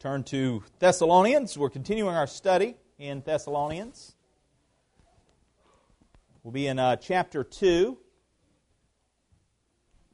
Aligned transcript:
Turn 0.00 0.22
to 0.24 0.62
Thessalonians. 0.78 1.58
We're 1.58 1.70
continuing 1.70 2.14
our 2.14 2.28
study 2.28 2.76
in 3.00 3.20
Thessalonians. 3.26 4.14
We'll 6.44 6.52
be 6.52 6.68
in 6.68 6.78
uh, 6.78 6.94
chapter 6.94 7.42
2. 7.42 7.98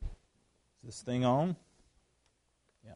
Is 0.02 0.08
this 0.86 1.02
thing 1.02 1.26
on? 1.26 1.54
Yeah. 2.82 2.94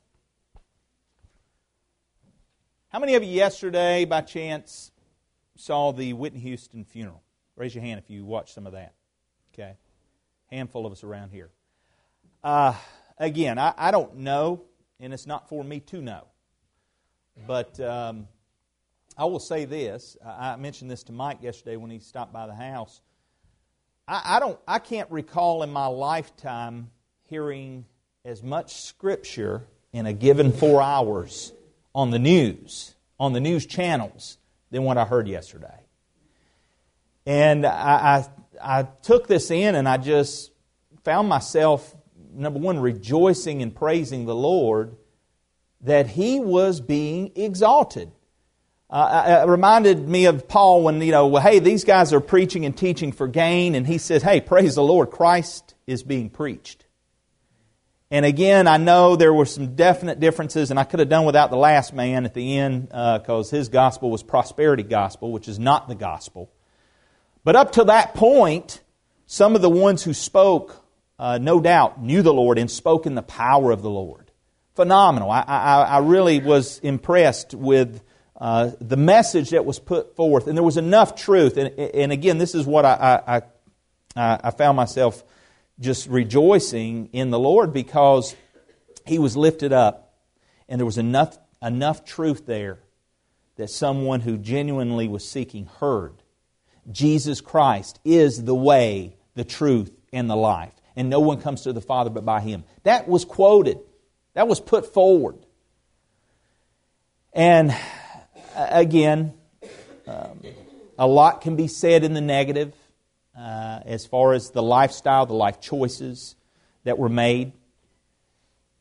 How 2.89 3.01
many 3.01 3.17
of 3.17 3.23
you 3.23 3.33
yesterday, 3.33 4.07
by 4.07 4.23
chance, 4.23 4.91
saw 5.57 5.93
the 5.93 6.15
Whitney 6.15 6.41
Houston 6.41 6.85
funeral? 6.85 7.23
Raise 7.55 7.75
your 7.75 7.85
hand 7.85 8.01
if 8.03 8.09
you 8.09 8.25
watched 8.25 8.55
some 8.55 8.67
of 8.67 8.73
that. 8.73 8.95
Okay. 9.53 9.77
Handful 10.47 10.87
of 10.87 10.93
us 10.93 11.05
around 11.05 11.33
here. 11.33 11.51
Uh, 12.43 12.73
again, 13.19 13.59
I, 13.59 13.75
I 13.77 13.91
don't 13.91 14.17
know, 14.17 14.63
and 14.99 15.13
it's 15.13 15.27
not 15.27 15.51
for 15.51 15.63
me 15.63 15.81
to 15.81 16.01
know. 16.01 16.29
But 17.47 17.79
um, 17.81 18.29
I 19.17 19.25
will 19.25 19.41
say 19.41 19.65
this. 19.65 20.17
I 20.25 20.57
mentioned 20.57 20.91
this 20.91 21.03
to 21.05 21.13
Mike 21.13 21.43
yesterday 21.43 21.77
when 21.77 21.91
he 21.91 21.99
stopped 21.99 22.33
by 22.33 22.47
the 22.47 22.55
house. 22.55 23.01
I, 24.07 24.37
I, 24.37 24.41
don't. 24.41 24.59
I 24.67 24.79
can't 24.79 25.11
recall 25.11 25.63
in 25.63 25.71
my 25.71 25.87
lifetime 25.87 26.91
hearing 27.25 27.85
as 28.25 28.43
much 28.43 28.83
scripture 28.83 29.65
in 29.93 30.07
a 30.07 30.13
given 30.13 30.53
four 30.53 30.83
hours 30.83 31.53
on 31.95 32.11
the 32.11 32.19
news, 32.19 32.95
on 33.19 33.33
the 33.33 33.41
news 33.41 33.67
channels, 33.67 34.39
than 34.71 34.85
what 34.85 34.99
I 34.99 35.05
heard 35.05 35.29
yesterday. 35.29 35.81
And 37.27 37.67
I, 37.67 38.25
I, 38.63 38.81
I 38.81 38.83
took 39.03 39.27
this 39.27 39.51
in, 39.51 39.75
and 39.75 39.89
I 39.89 39.97
just 39.97 40.53
found 41.05 41.29
myself 41.29 41.95
number 42.33 42.59
one 42.59 42.79
rejoicing 42.79 43.63
and 43.63 43.75
praising 43.75 44.27
the 44.27 44.35
Lord 44.35 44.97
that 45.83 46.09
he 46.09 46.41
was 46.41 46.81
being 46.81 47.33
exalted. 47.37 48.11
Uh, 48.91 49.43
it 49.47 49.51
reminded 49.51 50.09
me 50.09 50.25
of 50.25 50.49
Paul 50.49 50.83
when, 50.83 51.01
you 51.03 51.13
know, 51.13 51.27
well, 51.27 51.43
hey, 51.43 51.59
these 51.59 51.85
guys 51.85 52.13
are 52.13 52.21
preaching 52.21 52.65
and 52.65 52.77
teaching 52.77 53.13
for 53.13 53.29
gain, 53.29 53.75
and 53.75 53.87
he 53.87 53.99
says, 53.99 54.23
hey, 54.23 54.41
praise 54.41 54.77
the 54.77 54.83
Lord, 54.83 55.11
Christ 55.11 55.75
is 55.87 56.03
being 56.03 56.31
preached. 56.31 56.87
And 58.11 58.25
again, 58.25 58.67
I 58.67 58.79
know 58.79 59.17
there 59.17 59.35
were 59.35 59.45
some 59.45 59.75
definite 59.75 60.19
differences, 60.19 60.71
and 60.71 60.81
I 60.81 60.85
could 60.85 61.01
have 61.01 61.11
done 61.11 61.27
without 61.27 61.51
the 61.51 61.59
last 61.59 61.93
man 61.93 62.25
at 62.25 62.33
the 62.33 62.57
end 62.57 62.89
because 62.89 63.53
uh, 63.53 63.57
his 63.57 63.69
gospel 63.69 64.11
was 64.11 64.23
prosperity 64.23 64.83
gospel, 64.83 65.31
which 65.31 65.49
is 65.49 65.59
not 65.59 65.89
the 65.89 65.95
gospel. 65.95 66.51
But 67.45 67.57
up 67.57 67.73
to 67.73 67.85
that 67.85 68.15
point, 68.15 68.81
some 69.27 69.55
of 69.55 69.61
the 69.61 69.69
ones 69.69 70.03
who 70.03 70.15
spoke, 70.15 70.83
uh, 71.19 71.37
no 71.37 71.61
doubt, 71.61 72.03
knew 72.03 72.23
the 72.23 72.33
Lord 72.33 72.59
and 72.59 72.71
spoke 72.71 73.05
in 73.05 73.15
the 73.15 73.23
power 73.23 73.71
of 73.71 73.83
the 73.83 73.91
Lord 73.91 74.28
phenomenal. 74.79 75.29
I, 75.29 75.41
I, 75.41 75.83
I 75.83 75.99
really 75.99 76.39
was 76.39 76.79
impressed 76.79 77.53
with 77.53 78.01
uh, 78.41 78.71
the 78.81 78.97
message 78.97 79.51
that 79.51 79.65
was 79.65 79.81
put 79.81 80.15
forth, 80.15 80.47
and 80.47 80.57
there 80.57 80.63
was 80.63 80.77
enough 80.77 81.17
truth. 81.17 81.57
And, 81.57 81.77
and 81.77 82.13
again, 82.13 82.39
this 82.39 82.55
is 82.55 82.65
what 82.65 82.85
I, 82.85 83.43
I, 84.17 84.39
I 84.45 84.51
found 84.53 84.77
myself 84.77 85.25
just 85.81 86.07
rejoicing 86.07 87.09
in 87.13 87.31
the 87.31 87.41
Lord 87.41 87.73
because 87.73 88.37
He 89.05 89.19
was 89.19 89.37
lifted 89.37 89.73
up, 89.73 90.15
and 90.69 90.81
there 90.81 90.87
was 90.87 90.99
enough 90.99 91.37
enough 91.61 92.05
truth 92.05 92.47
there 92.47 92.79
that 93.57 93.69
someone 93.69 94.21
who 94.21 94.39
genuinely 94.39 95.09
was 95.09 95.29
seeking 95.29 95.67
heard. 95.81 96.23
Jesus 96.89 97.41
Christ 97.41 97.99
is 98.05 98.45
the 98.45 98.55
way, 98.55 99.17
the 99.35 99.43
truth, 99.43 99.91
and 100.13 100.31
the 100.31 100.37
life. 100.37 100.73
And 100.95 101.11
no 101.11 101.19
one 101.19 101.41
comes 101.41 101.63
to 101.63 101.73
the 101.73 101.81
Father 101.81 102.11
but 102.11 102.25
by 102.25 102.43
Him. 102.43 102.63
That 102.85 103.09
was 103.09 103.25
quoted. 103.25 103.81
That 104.39 104.47
was 104.47 104.61
put 104.61 104.95
forward. 104.95 105.35
And 107.33 107.75
again, 108.55 109.35
um, 110.07 110.41
a 110.97 111.09
lot 111.09 111.41
can 111.41 111.57
be 111.57 111.67
said 111.67 112.05
in 112.05 112.15
the 112.15 112.21
negative 112.21 112.73
uh, 113.37 113.81
as 113.85 114.07
far 114.07 114.35
as 114.35 114.53
the 114.53 114.63
lifestyle, 114.63 115.27
the 115.27 115.35
life 115.35 115.61
choices 115.61 116.37
that 116.85 116.99
were 117.01 117.09
made. 117.09 117.51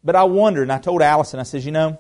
But 0.03 0.15
I 0.15 0.25
wondered, 0.25 0.61
and 0.61 0.71
I 0.71 0.77
told 0.77 1.01
Allison, 1.01 1.39
I 1.39 1.43
said, 1.43 1.63
you 1.63 1.71
know, 1.71 1.99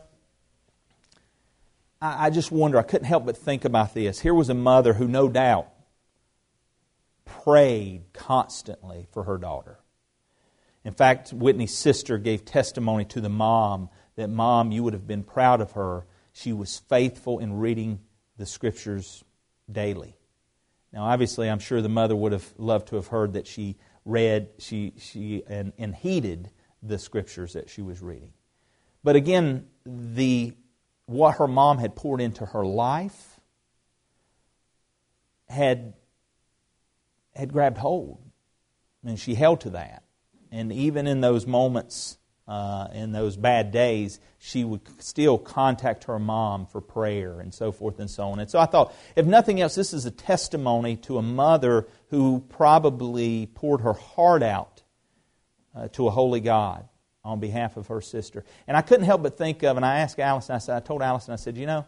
I, 1.99 2.27
I 2.27 2.29
just 2.29 2.51
wonder, 2.51 2.77
I 2.77 2.83
couldn't 2.83 3.07
help 3.07 3.25
but 3.25 3.37
think 3.37 3.65
about 3.65 3.95
this. 3.95 4.19
Here 4.19 4.35
was 4.35 4.49
a 4.49 4.53
mother 4.53 4.93
who, 4.93 5.07
no 5.07 5.29
doubt, 5.29 5.67
prayed 7.25 8.03
constantly 8.13 9.07
for 9.11 9.23
her 9.23 9.39
daughter. 9.39 9.79
In 10.87 10.93
fact, 10.93 11.33
Whitney's 11.33 11.77
sister 11.77 12.17
gave 12.17 12.45
testimony 12.45 13.03
to 13.03 13.19
the 13.19 13.27
mom 13.27 13.89
that, 14.15 14.29
Mom, 14.29 14.71
you 14.71 14.85
would 14.85 14.93
have 14.93 15.05
been 15.05 15.21
proud 15.21 15.59
of 15.59 15.73
her. 15.73 16.05
She 16.31 16.53
was 16.53 16.77
faithful 16.77 17.39
in 17.39 17.57
reading 17.57 17.99
the 18.37 18.45
scriptures 18.45 19.21
daily. 19.69 20.15
Now, 20.93 21.03
obviously, 21.03 21.49
I'm 21.49 21.59
sure 21.59 21.81
the 21.81 21.89
mother 21.89 22.15
would 22.15 22.31
have 22.31 22.53
loved 22.57 22.87
to 22.87 22.95
have 22.95 23.07
heard 23.07 23.33
that 23.33 23.47
she 23.47 23.75
read 24.05 24.47
she, 24.59 24.93
she, 24.97 25.43
and, 25.45 25.73
and 25.77 25.93
heeded 25.93 26.51
the 26.81 26.97
scriptures 26.97 27.51
that 27.51 27.69
she 27.69 27.81
was 27.81 28.01
reading. 28.01 28.31
But 29.03 29.17
again, 29.17 29.67
the, 29.85 30.53
what 31.05 31.35
her 31.35 31.49
mom 31.49 31.79
had 31.79 31.97
poured 31.97 32.21
into 32.21 32.45
her 32.45 32.65
life 32.65 33.41
had, 35.49 35.95
had 37.35 37.51
grabbed 37.51 37.77
hold. 37.77 38.19
And 39.03 39.19
she 39.19 39.35
held 39.35 39.59
to 39.61 39.71
that. 39.71 40.03
And 40.51 40.71
even 40.71 41.07
in 41.07 41.21
those 41.21 41.45
moments, 41.45 42.17
uh, 42.47 42.87
in 42.93 43.11
those 43.11 43.35
bad 43.35 43.71
days, 43.71 44.19
she 44.39 44.63
would 44.63 44.81
still 45.01 45.37
contact 45.37 46.05
her 46.05 46.17
mom 46.17 46.65
for 46.65 46.79
prayer 46.79 47.41
and 47.41 47.53
so 47.53 47.71
forth 47.71 47.99
and 47.99 48.09
so 48.09 48.29
on. 48.29 48.39
And 48.39 48.49
so 48.49 48.59
I 48.59 48.65
thought, 48.65 48.93
if 49.15 49.25
nothing 49.25 49.59
else, 49.59 49.75
this 49.75 49.93
is 49.93 50.05
a 50.05 50.11
testimony 50.11 50.95
to 50.97 51.17
a 51.17 51.21
mother 51.21 51.87
who 52.09 52.43
probably 52.47 53.47
poured 53.53 53.81
her 53.81 53.93
heart 53.93 54.43
out 54.43 54.83
uh, 55.75 55.89
to 55.89 56.07
a 56.07 56.11
holy 56.11 56.39
God 56.39 56.87
on 57.23 57.41
behalf 57.41 57.75
of 57.75 57.87
her 57.87 57.99
sister. 57.99 58.45
And 58.67 58.77
I 58.77 58.81
couldn't 58.81 59.05
help 59.05 59.23
but 59.23 59.37
think 59.37 59.63
of, 59.63 59.75
and 59.75 59.85
I 59.85 59.99
asked 59.99 60.17
Allison, 60.17 60.55
I 60.55 60.59
said, 60.59 60.77
I 60.77 60.79
told 60.79 61.01
Allison, 61.01 61.33
I 61.33 61.37
said, 61.37 61.57
you 61.57 61.65
know, 61.65 61.85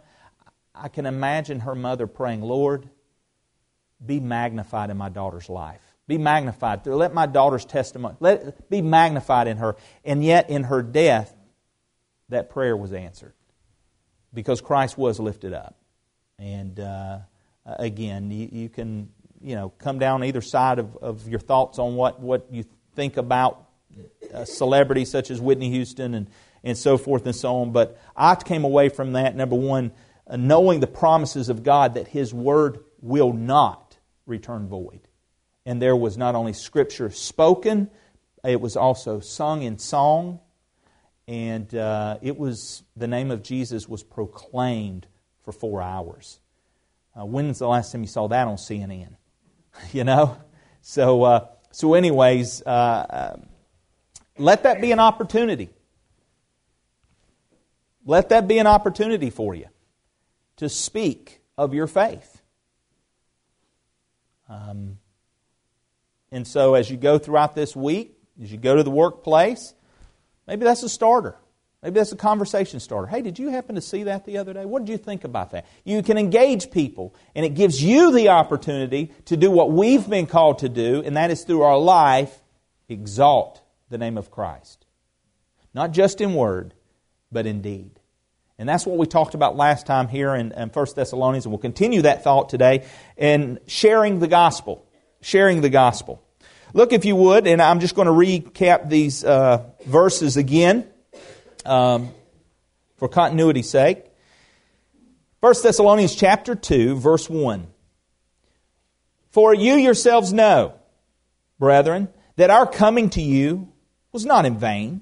I 0.76 0.90
can 0.90 1.06
imagine 1.06 1.62
her 1.62 1.76
mother 1.76 2.08
praying, 2.08 2.42
Lord, 2.42 2.90
be 4.06 4.20
magnified 4.20 4.90
in 4.90 4.98
my 4.98 5.10
daughter's 5.10 5.50
life. 5.50 5.89
Be 6.10 6.18
magnified. 6.18 6.88
Let 6.88 7.14
my 7.14 7.28
daughter's 7.28 7.66
testimony 7.66 8.16
let 8.20 8.68
be 8.68 8.82
magnified 8.82 9.48
in 9.48 9.58
her. 9.58 9.76
And 10.04 10.24
yet, 10.24 10.50
in 10.50 10.64
her 10.64 10.82
death, 10.82 11.32
that 12.30 12.50
prayer 12.50 12.76
was 12.76 12.94
answered 12.94 13.36
because 14.34 14.60
Christ 14.60 14.98
was 14.98 15.20
lifted 15.20 15.54
up. 15.54 15.76
And 16.40 16.80
uh, 16.80 17.20
again, 17.64 18.32
you, 18.32 18.50
you, 18.52 18.70
can 18.70 19.10
you 19.40 19.54
know 19.54 19.70
come 19.70 20.00
down 20.00 20.24
either 20.24 20.42
side 20.42 20.80
of, 20.80 20.98
of 20.98 21.28
your 21.28 21.40
thoughts 21.40 21.78
on 21.78 21.96
what, 21.96 22.20
what 22.20 22.48
you 22.50 22.66
think 22.96 23.18
about 23.18 23.70
celebrities 24.46 25.12
such 25.12 25.30
as 25.30 25.40
Whitney 25.40 25.70
Houston 25.70 26.16
and, 26.16 26.28
and 26.64 26.76
so 26.76 26.98
forth 26.98 27.28
and 27.28 27.36
so 27.36 27.58
on. 27.58 27.72
But 27.72 28.02
I 28.16 28.34
came 28.34 28.64
away 28.64 28.90
from 28.90 29.14
that, 29.14 29.36
number 29.36 29.56
one, 29.56 29.92
uh, 30.26 30.38
knowing 30.38 30.80
the 30.80 30.88
promises 30.88 31.50
of 31.50 31.62
God 31.62 31.94
that 31.94 32.08
His 32.08 32.34
Word 32.34 32.80
will 33.00 33.32
not 33.32 34.00
return 34.26 34.68
void 34.68 35.02
and 35.66 35.82
there 35.82 35.96
was 35.96 36.18
not 36.18 36.36
only 36.36 36.54
scripture 36.54 37.10
spoken, 37.10 37.90
it 38.44 38.62
was 38.62 38.76
also 38.76 39.20
sung 39.20 39.62
in 39.64 39.78
song, 39.78 40.40
and 41.28 41.74
uh, 41.76 42.18
it 42.22 42.38
was 42.38 42.84
the 42.96 43.08
name 43.08 43.32
of 43.32 43.44
Jesus 43.44 43.88
was 43.88 44.04
proclaimed 44.04 45.08
for 45.44 45.52
four 45.52 45.82
hours. 45.82 46.40
Uh, 47.16 47.26
when's 47.26 47.60
the 47.60 47.68
last 47.68 47.92
time 47.92 48.02
you 48.02 48.08
saw 48.08 48.28
that 48.28 48.48
on 48.48 48.56
CNN? 48.56 49.16
you 49.92 50.04
know, 50.04 50.38
so 50.82 51.24
uh, 51.24 51.48
so 51.72 51.94
anyways, 51.94 52.64
uh, 52.66 52.70
uh, 52.70 53.38
let 54.38 54.64
that 54.64 54.82
be 54.82 54.92
an 54.92 55.00
opportunity. 55.00 55.70
Let 58.06 58.30
that 58.30 58.48
be 58.48 58.58
an 58.58 58.68
opportunity 58.68 59.30
for 59.30 59.54
you 59.54 59.68
to 60.58 60.70
speak 60.70 61.42
of 61.58 61.74
your 61.74 61.88
faith. 61.88 62.42
Um, 64.48 64.98
and 66.32 66.48
so, 66.48 66.76
as 66.76 66.90
you 66.90 66.98
go 66.98 67.18
throughout 67.18 67.56
this 67.56 67.76
week, 67.76 68.18
as 68.42 68.52
you 68.52 68.58
go 68.58 68.76
to 68.76 68.84
the 68.84 68.92
workplace, 68.92 69.74
maybe 70.48 70.64
that's 70.64 70.84
a 70.84 70.90
starter. 70.90 71.36
Maybe 71.82 71.96
that's 71.96 72.12
a 72.12 72.18
conversation 72.18 72.82
starter. 72.82 73.08
Hey, 73.08 73.22
did 73.22 73.40
you 73.40 73.50
happen 73.50 73.76
to 73.76 73.82
see 73.82 74.04
that 74.04 74.26
the 74.26 74.38
other 74.38 74.54
day? 74.54 74.66
What 74.66 74.84
did 74.84 74.92
you 74.92 74.98
think 74.98 75.24
about 75.24 75.52
that? 75.52 75.66
You 75.86 76.04
can 76.04 76.18
engage 76.18 76.72
people, 76.72 77.16
and 77.34 77.46
it 77.46 77.56
gives 77.56 77.82
you 77.82 78.12
the 78.12 78.30
opportunity 78.30 79.14
to 79.26 79.38
do 79.38 79.50
what 79.50 79.72
we've 79.72 80.08
been 80.10 80.28
called 80.28 80.60
to 80.60 80.70
do, 80.70 81.02
and 81.06 81.16
that 81.16 81.32
is 81.32 81.44
through 81.44 81.62
our 81.62 81.78
life, 81.78 82.42
exalt 82.90 83.62
the 83.90 83.98
name 83.98 84.18
of 84.18 84.30
Christ. 84.30 84.86
Not 85.74 85.92
just 85.92 86.20
in 86.20 86.34
word, 86.34 86.74
but 87.32 87.46
in 87.46 87.62
deed. 87.62 88.00
And 88.58 88.68
that's 88.68 88.86
what 88.86 88.98
we 88.98 89.06
talked 89.06 89.36
about 89.36 89.56
last 89.56 89.86
time 89.86 90.10
here 90.10 90.36
in, 90.36 90.52
in 90.52 90.68
1 90.70 90.88
Thessalonians, 90.94 91.46
and 91.46 91.54
we'll 91.54 91.60
continue 91.60 92.02
that 92.02 92.26
thought 92.26 92.50
today 92.50 92.86
in 93.16 93.60
sharing 93.68 94.20
the 94.20 94.28
gospel 94.28 94.86
sharing 95.22 95.62
the 95.62 95.70
gospel. 95.70 96.24
Look, 96.74 96.94
if 96.94 97.06
you 97.06 97.16
would, 97.16 97.48
and 97.48 97.62
I'm 97.62 97.80
just 97.80 97.96
going 97.96 98.08
to 98.08 98.12
recap 98.12 98.90
these 98.90 99.24
uh, 99.24 99.66
verses 99.86 100.38
again 100.38 100.88
um, 101.66 102.12
for 102.98 103.08
continuity's 103.08 103.70
sake. 103.70 104.06
1 105.40 105.54
Thessalonians 105.64 106.16
chapter 106.16 106.54
2, 106.54 106.96
verse 106.96 107.30
1. 107.30 107.68
For 109.32 109.54
you 109.54 109.76
yourselves 109.76 110.34
know, 110.34 110.74
brethren, 111.60 112.10
that 112.36 112.50
our 112.50 112.68
coming 112.68 113.10
to 113.12 113.22
you 113.22 113.72
was 114.12 114.26
not 114.26 114.46
in 114.46 114.58
vain. 114.58 115.02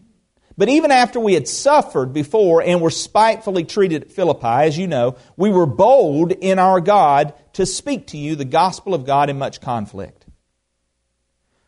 But 0.57 0.69
even 0.69 0.89
after 0.92 1.19
we 1.19 1.36
had 1.36 1.48
suffered 1.48 2.13
before 2.13 2.63
and 2.63 2.81
were 2.81 2.89
spitefully 2.89 3.63
treated 3.63 4.04
at 4.04 4.12
Philippi, 4.12 4.48
as 4.48 4.77
you 4.77 4.88
know, 4.88 5.15
we 5.36 5.51
were 5.51 5.68
bold 5.68 6.31
in 6.31 6.57
our 6.57 6.81
God 6.81 7.33
to 7.54 7.65
speak 7.65 8.07
to 8.07 8.18
you 8.18 8.36
the 8.36 8.45
gospel 8.45 8.95
of 8.95 9.06
God 9.06 9.30
in 9.30 9.38
much 9.38 9.62
conflict. 9.62 10.25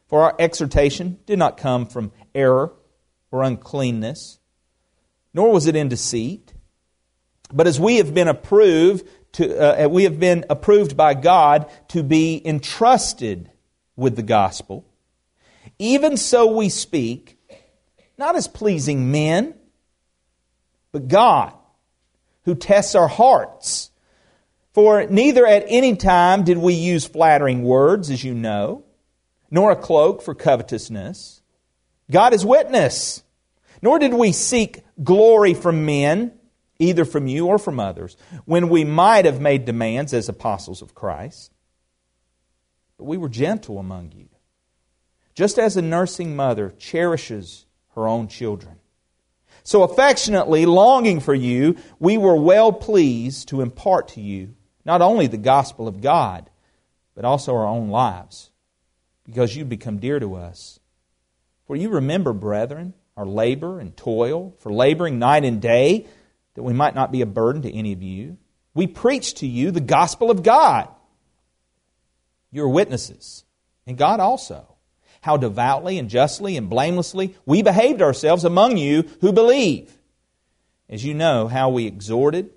For 0.07 0.23
our 0.23 0.35
exhortation 0.39 1.19
did 1.27 1.37
not 1.37 1.57
come 1.57 1.85
from 1.85 2.11
error 2.33 2.73
or 3.31 3.43
uncleanness, 3.43 4.39
nor 5.35 5.51
was 5.51 5.67
it 5.67 5.75
in 5.75 5.87
deceit. 5.87 6.53
But 7.53 7.67
as 7.67 7.79
we 7.79 7.97
have 7.97 8.13
been 8.13 8.27
approved 8.27 9.07
to, 9.33 9.85
uh, 9.85 9.87
we 9.87 10.05
have 10.05 10.19
been 10.19 10.45
approved 10.49 10.97
by 10.97 11.13
God 11.13 11.69
to 11.89 12.01
be 12.01 12.41
entrusted 12.43 13.51
with 13.95 14.15
the 14.15 14.23
gospel, 14.23 14.87
even 15.77 16.17
so 16.17 16.47
we 16.55 16.69
speak, 16.69 17.38
not 18.19 18.35
as 18.35 18.49
pleasing 18.49 19.11
men, 19.11 19.55
but 20.91 21.07
God, 21.07 21.53
who 22.43 22.53
tests 22.53 22.93
our 22.93 23.07
hearts. 23.07 23.91
For 24.73 25.05
neither 25.05 25.47
at 25.47 25.63
any 25.67 25.95
time 25.95 26.43
did 26.43 26.57
we 26.57 26.73
use 26.73 27.05
flattering 27.05 27.63
words, 27.63 28.09
as 28.09 28.21
you 28.21 28.33
know, 28.33 28.83
nor 29.49 29.71
a 29.71 29.75
cloak 29.77 30.21
for 30.21 30.35
covetousness. 30.35 31.41
God 32.11 32.33
is 32.33 32.45
witness. 32.45 33.23
Nor 33.81 33.99
did 33.99 34.13
we 34.13 34.33
seek 34.33 34.83
glory 35.01 35.53
from 35.53 35.85
men, 35.85 36.33
either 36.77 37.05
from 37.05 37.27
you 37.27 37.47
or 37.47 37.57
from 37.57 37.79
others, 37.79 38.17
when 38.43 38.67
we 38.67 38.83
might 38.83 39.23
have 39.23 39.39
made 39.39 39.63
demands 39.63 40.13
as 40.13 40.27
apostles 40.27 40.81
of 40.81 40.93
Christ. 40.93 41.53
But 42.97 43.05
we 43.05 43.15
were 43.15 43.29
gentle 43.29 43.79
among 43.79 44.11
you, 44.11 44.27
just 45.35 45.57
as 45.57 45.77
a 45.77 45.81
nursing 45.81 46.35
mother 46.35 46.73
cherishes 46.77 47.65
her 47.99 48.07
own 48.07 48.27
children. 48.27 48.75
So 49.63 49.83
affectionately 49.83 50.65
longing 50.65 51.19
for 51.19 51.35
you, 51.35 51.75
we 51.99 52.17
were 52.17 52.35
well 52.35 52.71
pleased 52.71 53.49
to 53.49 53.61
impart 53.61 54.09
to 54.09 54.21
you 54.21 54.55
not 54.85 55.01
only 55.01 55.27
the 55.27 55.37
gospel 55.37 55.87
of 55.87 56.01
God, 56.01 56.49
but 57.13 57.25
also 57.25 57.53
our 57.53 57.67
own 57.67 57.89
lives, 57.89 58.49
because 59.25 59.55
you 59.55 59.65
become 59.65 59.99
dear 59.99 60.19
to 60.19 60.35
us. 60.35 60.79
For 61.67 61.75
you 61.75 61.89
remember, 61.89 62.33
brethren, 62.33 62.93
our 63.15 63.25
labor 63.25 63.79
and 63.79 63.95
toil, 63.95 64.55
for 64.59 64.71
laboring 64.71 65.19
night 65.19 65.43
and 65.43 65.61
day, 65.61 66.07
that 66.55 66.63
we 66.63 66.73
might 66.73 66.95
not 66.95 67.11
be 67.11 67.21
a 67.21 67.27
burden 67.27 67.61
to 67.63 67.71
any 67.71 67.91
of 67.91 68.01
you. 68.01 68.37
We 68.73 68.87
preach 68.87 69.35
to 69.35 69.47
you 69.47 69.71
the 69.71 69.81
gospel 69.81 70.31
of 70.31 70.41
God. 70.41 70.87
You're 72.51 72.69
witnesses, 72.69 73.43
and 73.85 73.97
God 73.97 74.19
also, 74.19 74.68
how 75.21 75.37
devoutly 75.37 75.97
and 75.97 76.09
justly 76.09 76.57
and 76.57 76.69
blamelessly 76.69 77.35
we 77.45 77.61
behaved 77.61 78.01
ourselves 78.01 78.43
among 78.43 78.77
you 78.77 79.03
who 79.21 79.31
believe. 79.31 79.97
As 80.89 81.05
you 81.05 81.13
know, 81.13 81.47
how 81.47 81.69
we 81.69 81.85
exhorted 81.85 82.49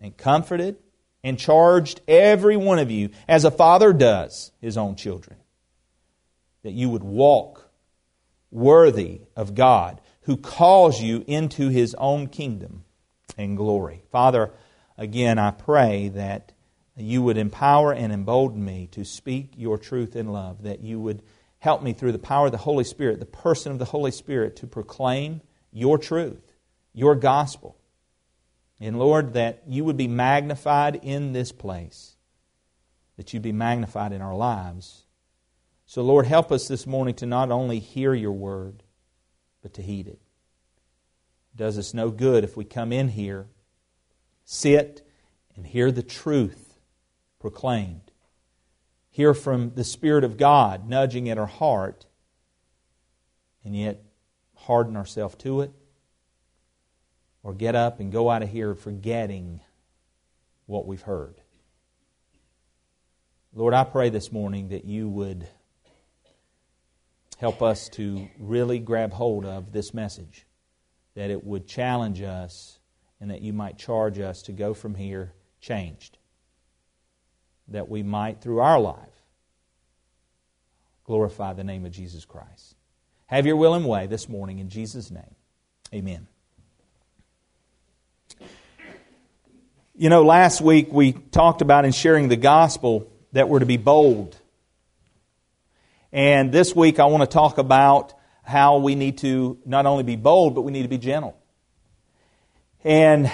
and 0.00 0.16
comforted 0.16 0.76
and 1.24 1.38
charged 1.38 2.00
every 2.06 2.56
one 2.56 2.78
of 2.78 2.90
you, 2.90 3.10
as 3.26 3.44
a 3.44 3.50
father 3.50 3.92
does 3.92 4.52
his 4.60 4.76
own 4.76 4.94
children, 4.94 5.36
that 6.62 6.72
you 6.72 6.88
would 6.88 7.02
walk 7.02 7.70
worthy 8.50 9.22
of 9.36 9.54
God 9.54 10.00
who 10.22 10.36
calls 10.36 11.00
you 11.00 11.24
into 11.26 11.68
his 11.70 11.94
own 11.94 12.26
kingdom 12.26 12.84
and 13.36 13.56
glory. 13.56 14.02
Father, 14.12 14.50
again, 14.96 15.38
I 15.38 15.50
pray 15.50 16.08
that 16.10 16.52
you 16.96 17.22
would 17.22 17.38
empower 17.38 17.92
and 17.92 18.12
embolden 18.12 18.64
me 18.64 18.88
to 18.92 19.04
speak 19.04 19.52
your 19.56 19.78
truth 19.78 20.16
in 20.16 20.28
love, 20.28 20.62
that 20.64 20.80
you 20.80 21.00
would 21.00 21.22
help 21.58 21.82
me 21.82 21.92
through 21.92 22.12
the 22.12 22.18
power 22.18 22.46
of 22.46 22.52
the 22.52 22.58
Holy 22.58 22.84
Spirit, 22.84 23.20
the 23.20 23.26
person 23.26 23.72
of 23.72 23.78
the 23.78 23.86
Holy 23.86 24.10
Spirit, 24.10 24.56
to 24.56 24.66
proclaim 24.66 25.40
your 25.72 25.98
truth, 25.98 26.54
your 26.92 27.14
gospel. 27.14 27.76
And 28.80 28.98
Lord, 28.98 29.34
that 29.34 29.62
you 29.66 29.84
would 29.84 29.96
be 29.96 30.08
magnified 30.08 31.00
in 31.02 31.32
this 31.32 31.50
place, 31.50 32.16
that 33.16 33.34
you 33.34 33.40
be 33.40 33.52
magnified 33.52 34.12
in 34.12 34.22
our 34.22 34.36
lives. 34.36 35.04
So, 35.86 36.02
Lord, 36.02 36.26
help 36.26 36.52
us 36.52 36.68
this 36.68 36.86
morning 36.86 37.14
to 37.16 37.26
not 37.26 37.50
only 37.50 37.80
hear 37.80 38.14
your 38.14 38.32
word, 38.32 38.82
but 39.62 39.74
to 39.74 39.82
heed 39.82 40.06
it. 40.06 40.20
It 41.54 41.56
does 41.56 41.78
us 41.78 41.92
no 41.92 42.10
good 42.10 42.44
if 42.44 42.56
we 42.56 42.64
come 42.64 42.92
in 42.92 43.08
here, 43.08 43.46
sit, 44.44 45.04
and 45.56 45.66
hear 45.66 45.90
the 45.90 46.02
truth 46.02 46.78
proclaimed, 47.40 48.07
hear 49.10 49.34
from 49.34 49.72
the 49.74 49.84
Spirit 49.84 50.24
of 50.24 50.36
God 50.36 50.88
nudging 50.88 51.28
at 51.28 51.38
our 51.38 51.46
heart, 51.46 52.06
and 53.64 53.76
yet 53.76 54.02
harden 54.54 54.96
ourselves 54.96 55.34
to 55.36 55.62
it, 55.62 55.72
or 57.42 57.54
get 57.54 57.74
up 57.74 58.00
and 58.00 58.12
go 58.12 58.30
out 58.30 58.42
of 58.42 58.48
here 58.50 58.74
forgetting 58.74 59.60
what 60.66 60.86
we've 60.86 61.02
heard. 61.02 61.40
Lord, 63.54 63.74
I 63.74 63.84
pray 63.84 64.10
this 64.10 64.30
morning 64.30 64.68
that 64.68 64.84
you 64.84 65.08
would 65.08 65.48
help 67.38 67.62
us 67.62 67.88
to 67.90 68.28
really 68.38 68.78
grab 68.78 69.12
hold 69.12 69.46
of 69.46 69.72
this 69.72 69.94
message, 69.94 70.46
that 71.14 71.30
it 71.30 71.44
would 71.44 71.66
challenge 71.66 72.20
us, 72.20 72.78
and 73.20 73.30
that 73.30 73.40
you 73.40 73.52
might 73.52 73.78
charge 73.78 74.18
us 74.18 74.42
to 74.42 74.52
go 74.52 74.74
from 74.74 74.94
here 74.94 75.32
changed. 75.60 76.17
That 77.68 77.88
we 77.88 78.02
might, 78.02 78.40
through 78.40 78.60
our 78.60 78.80
life, 78.80 78.96
glorify 81.04 81.52
the 81.52 81.64
name 81.64 81.84
of 81.84 81.92
Jesus 81.92 82.24
Christ. 82.24 82.74
Have 83.26 83.46
your 83.46 83.56
will 83.56 83.74
and 83.74 83.86
way 83.86 84.06
this 84.06 84.28
morning 84.28 84.58
in 84.58 84.70
Jesus' 84.70 85.10
name. 85.10 85.34
Amen. 85.92 86.26
You 89.94 90.08
know, 90.08 90.24
last 90.24 90.60
week 90.60 90.92
we 90.92 91.12
talked 91.12 91.60
about 91.60 91.84
in 91.84 91.92
sharing 91.92 92.28
the 92.28 92.36
gospel 92.36 93.10
that 93.32 93.48
we're 93.48 93.58
to 93.58 93.66
be 93.66 93.76
bold 93.76 94.36
and 96.12 96.50
this 96.50 96.74
week 96.74 96.98
I 96.98 97.04
want 97.04 97.22
to 97.22 97.26
talk 97.26 97.58
about 97.58 98.14
how 98.42 98.78
we 98.78 98.94
need 98.94 99.18
to 99.18 99.58
not 99.66 99.84
only 99.84 100.04
be 100.04 100.16
bold, 100.16 100.54
but 100.54 100.62
we 100.62 100.72
need 100.72 100.82
to 100.82 100.88
be 100.88 100.98
gentle. 100.98 101.36
And 102.82 103.30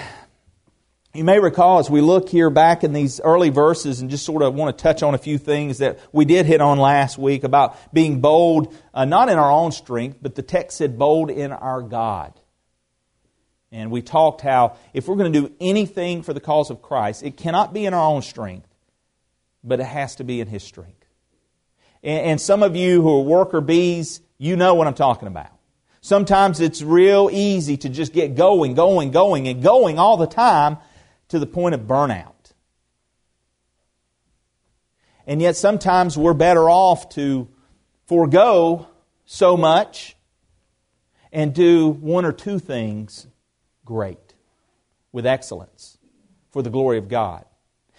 you 1.15 1.23
may 1.23 1.39
recall 1.39 1.79
as 1.79 1.89
we 1.89 2.01
look 2.01 2.27
here 2.27 2.49
back 2.49 2.83
in 2.83 2.91
these 2.91 3.21
early 3.21 3.49
verses 3.49 4.01
and 4.01 4.09
just 4.09 4.25
sort 4.25 4.43
of 4.43 4.53
want 4.53 4.77
to 4.77 4.83
touch 4.83 5.01
on 5.01 5.15
a 5.15 5.17
few 5.17 5.37
things 5.37 5.77
that 5.77 5.99
we 6.11 6.25
did 6.25 6.45
hit 6.45 6.59
on 6.59 6.77
last 6.77 7.17
week 7.17 7.45
about 7.45 7.77
being 7.93 8.19
bold, 8.19 8.75
uh, 8.93 9.05
not 9.05 9.29
in 9.29 9.37
our 9.37 9.49
own 9.49 9.71
strength, 9.71 10.17
but 10.21 10.35
the 10.35 10.41
text 10.41 10.77
said 10.77 10.99
bold 10.99 11.31
in 11.31 11.53
our 11.53 11.81
God. 11.81 12.33
And 13.71 13.91
we 13.91 14.01
talked 14.01 14.41
how 14.41 14.75
if 14.93 15.07
we're 15.07 15.15
going 15.15 15.31
to 15.31 15.41
do 15.41 15.53
anything 15.61 16.21
for 16.21 16.33
the 16.33 16.41
cause 16.41 16.69
of 16.69 16.81
Christ, 16.81 17.23
it 17.23 17.37
cannot 17.37 17.73
be 17.73 17.85
in 17.85 17.93
our 17.93 18.07
own 18.07 18.21
strength, 18.21 18.67
but 19.63 19.79
it 19.79 19.85
has 19.85 20.15
to 20.17 20.25
be 20.25 20.41
in 20.41 20.47
His 20.47 20.63
strength. 20.63 21.05
And 22.03 22.39
some 22.39 22.61
of 22.61 22.75
you 22.75 23.01
who 23.01 23.19
are 23.19 23.23
worker 23.23 23.61
bees, 23.61 24.21
you 24.37 24.55
know 24.57 24.75
what 24.75 24.85
I'm 24.85 24.93
talking 24.93 25.27
about. 25.27 25.49
Sometimes 26.01 26.59
it's 26.59 26.83
real 26.83 27.29
easy 27.31 27.77
to 27.77 27.89
just 27.89 28.13
get 28.13 28.35
going, 28.35 28.75
going, 28.75 29.09
going, 29.09 29.47
and 29.47 29.63
going 29.63 29.97
all 29.97 30.17
the 30.17 30.27
time 30.27 30.77
to 31.35 31.39
the 31.39 31.45
point 31.45 31.75
of 31.75 31.81
burnout. 31.81 32.53
And 35.27 35.41
yet 35.41 35.57
sometimes 35.57 36.17
we're 36.17 36.33
better 36.33 36.69
off 36.69 37.09
to 37.09 37.49
forego 38.05 38.87
so 39.25 39.57
much 39.57 40.15
and 41.33 41.53
do 41.53 41.89
one 41.89 42.23
or 42.23 42.31
two 42.31 42.57
things 42.57 43.27
great 43.83 44.33
with 45.11 45.25
excellence 45.25 45.97
for 46.51 46.61
the 46.61 46.69
glory 46.69 46.97
of 46.99 47.09
God. 47.09 47.43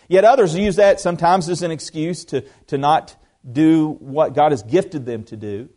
Yet 0.09 0.25
others 0.25 0.55
use 0.55 0.77
that 0.77 0.99
sometimes 0.99 1.51
as 1.51 1.63
an 1.63 1.71
excuse 1.71 2.25
to, 2.27 2.41
to 2.69 2.79
not 2.79 3.17
do 3.51 3.99
what 3.99 4.33
God 4.33 4.53
has 4.53 4.63
gifted 4.63 5.05
them 5.05 5.25
to 5.25 5.37
do. 5.37 5.69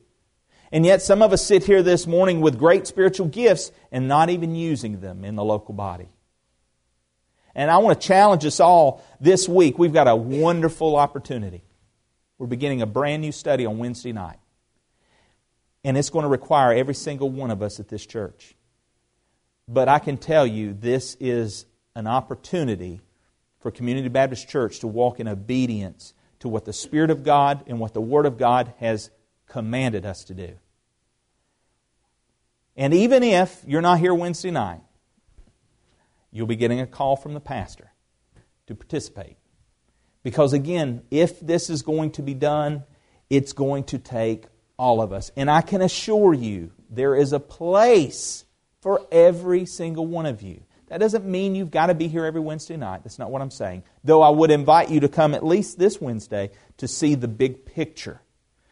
And 0.72 0.86
yet, 0.86 1.02
some 1.02 1.22
of 1.22 1.34
us 1.34 1.44
sit 1.44 1.64
here 1.64 1.84
this 1.84 2.08
morning 2.08 2.40
with 2.42 2.58
great 2.58 2.88
spiritual 2.88 3.28
gifts 3.28 3.72
and 3.92 4.08
not 4.08 4.30
even 4.30 4.56
using 4.56 5.02
them 5.02 5.26
in 5.26 5.36
the 5.36 5.44
local 5.44 5.74
body. 5.74 6.10
And 7.56 7.70
I 7.70 7.78
want 7.80 8.00
to 8.00 8.08
challenge 8.08 8.46
us 8.46 8.60
all 8.60 9.04
this 9.20 9.50
week. 9.50 9.78
We've 9.80 9.94
got 9.94 10.08
a 10.08 10.16
wonderful 10.16 10.96
opportunity. 10.96 11.64
We're 12.38 12.48
beginning 12.48 12.82
a 12.82 12.86
brand 12.86 13.22
new 13.22 13.32
study 13.32 13.66
on 13.66 13.78
Wednesday 13.78 14.14
night. 14.14 14.40
And 15.84 15.98
it's 15.98 16.10
going 16.10 16.24
to 16.24 16.30
require 16.30 16.74
every 16.74 16.94
single 16.94 17.30
one 17.30 17.52
of 17.52 17.62
us 17.62 17.80
at 17.80 17.88
this 17.90 18.06
church. 18.06 18.56
But 19.68 19.88
I 19.88 20.00
can 20.00 20.18
tell 20.18 20.48
you, 20.48 20.74
this 20.74 21.16
is 21.20 21.66
an 21.96 22.08
opportunity 22.08 23.02
for 23.60 23.72
Community 23.72 24.08
Baptist 24.08 24.48
Church 24.48 24.80
to 24.80 24.88
walk 24.88 25.20
in 25.20 25.28
obedience 25.28 26.14
to 26.40 26.50
what 26.50 26.66
the 26.66 26.74
Spirit 26.74 27.12
of 27.12 27.24
God 27.24 27.64
and 27.68 27.80
what 27.80 27.94
the 27.94 28.02
Word 28.02 28.26
of 28.26 28.38
God 28.38 28.74
has 28.80 29.10
commanded 29.48 30.06
us 30.06 30.24
to 30.26 30.34
do. 30.34 30.54
And 32.78 32.94
even 32.94 33.24
if 33.24 33.62
you're 33.68 33.82
not 33.82 34.00
here 34.00 34.14
Wednesday 34.14 34.52
night, 34.52 34.82
you'll 36.32 36.48
be 36.48 36.56
getting 36.56 36.80
a 36.80 36.88
call 36.88 37.16
from 37.16 37.34
the 37.34 37.40
pastor 37.40 37.92
to 38.68 38.76
participate. 38.76 39.38
Because 40.24 40.54
again, 40.54 41.04
if 41.10 41.40
this 41.40 41.70
is 41.70 41.82
going 41.82 42.12
to 42.12 42.22
be 42.22 42.34
done, 42.34 42.84
it's 43.30 43.54
going 43.54 43.86
to 43.86 43.98
take 43.98 44.46
all 44.78 45.02
of 45.02 45.12
us. 45.12 45.32
And 45.36 45.50
I 45.50 45.62
can 45.62 45.82
assure 45.82 46.34
you, 46.34 46.72
there 46.90 47.16
is 47.16 47.34
a 47.34 47.40
place 47.40 48.46
for 48.82 49.02
every 49.12 49.66
single 49.66 50.06
one 50.06 50.26
of 50.26 50.42
you. 50.42 50.64
That 50.88 51.00
doesn't 51.00 51.26
mean 51.26 51.54
you've 51.54 51.72
got 51.72 51.88
to 51.88 51.94
be 51.94 52.08
here 52.08 52.26
every 52.26 52.42
Wednesday 52.42 52.78
night. 52.78 53.04
That's 53.04 53.20
not 53.20 53.30
what 53.30 53.42
I'm 53.42 53.52
saying. 53.52 53.84
Though 54.04 54.22
I 54.22 54.30
would 54.30 54.50
invite 54.50 54.90
you 54.90 55.02
to 55.02 55.10
come 55.10 55.36
at 55.36 55.46
least 55.46 55.78
this 55.78 56.02
Wednesday 56.02 56.50
to 56.78 56.88
see 56.88 57.16
the 57.16 57.28
big 57.28 57.66
picture 57.66 58.22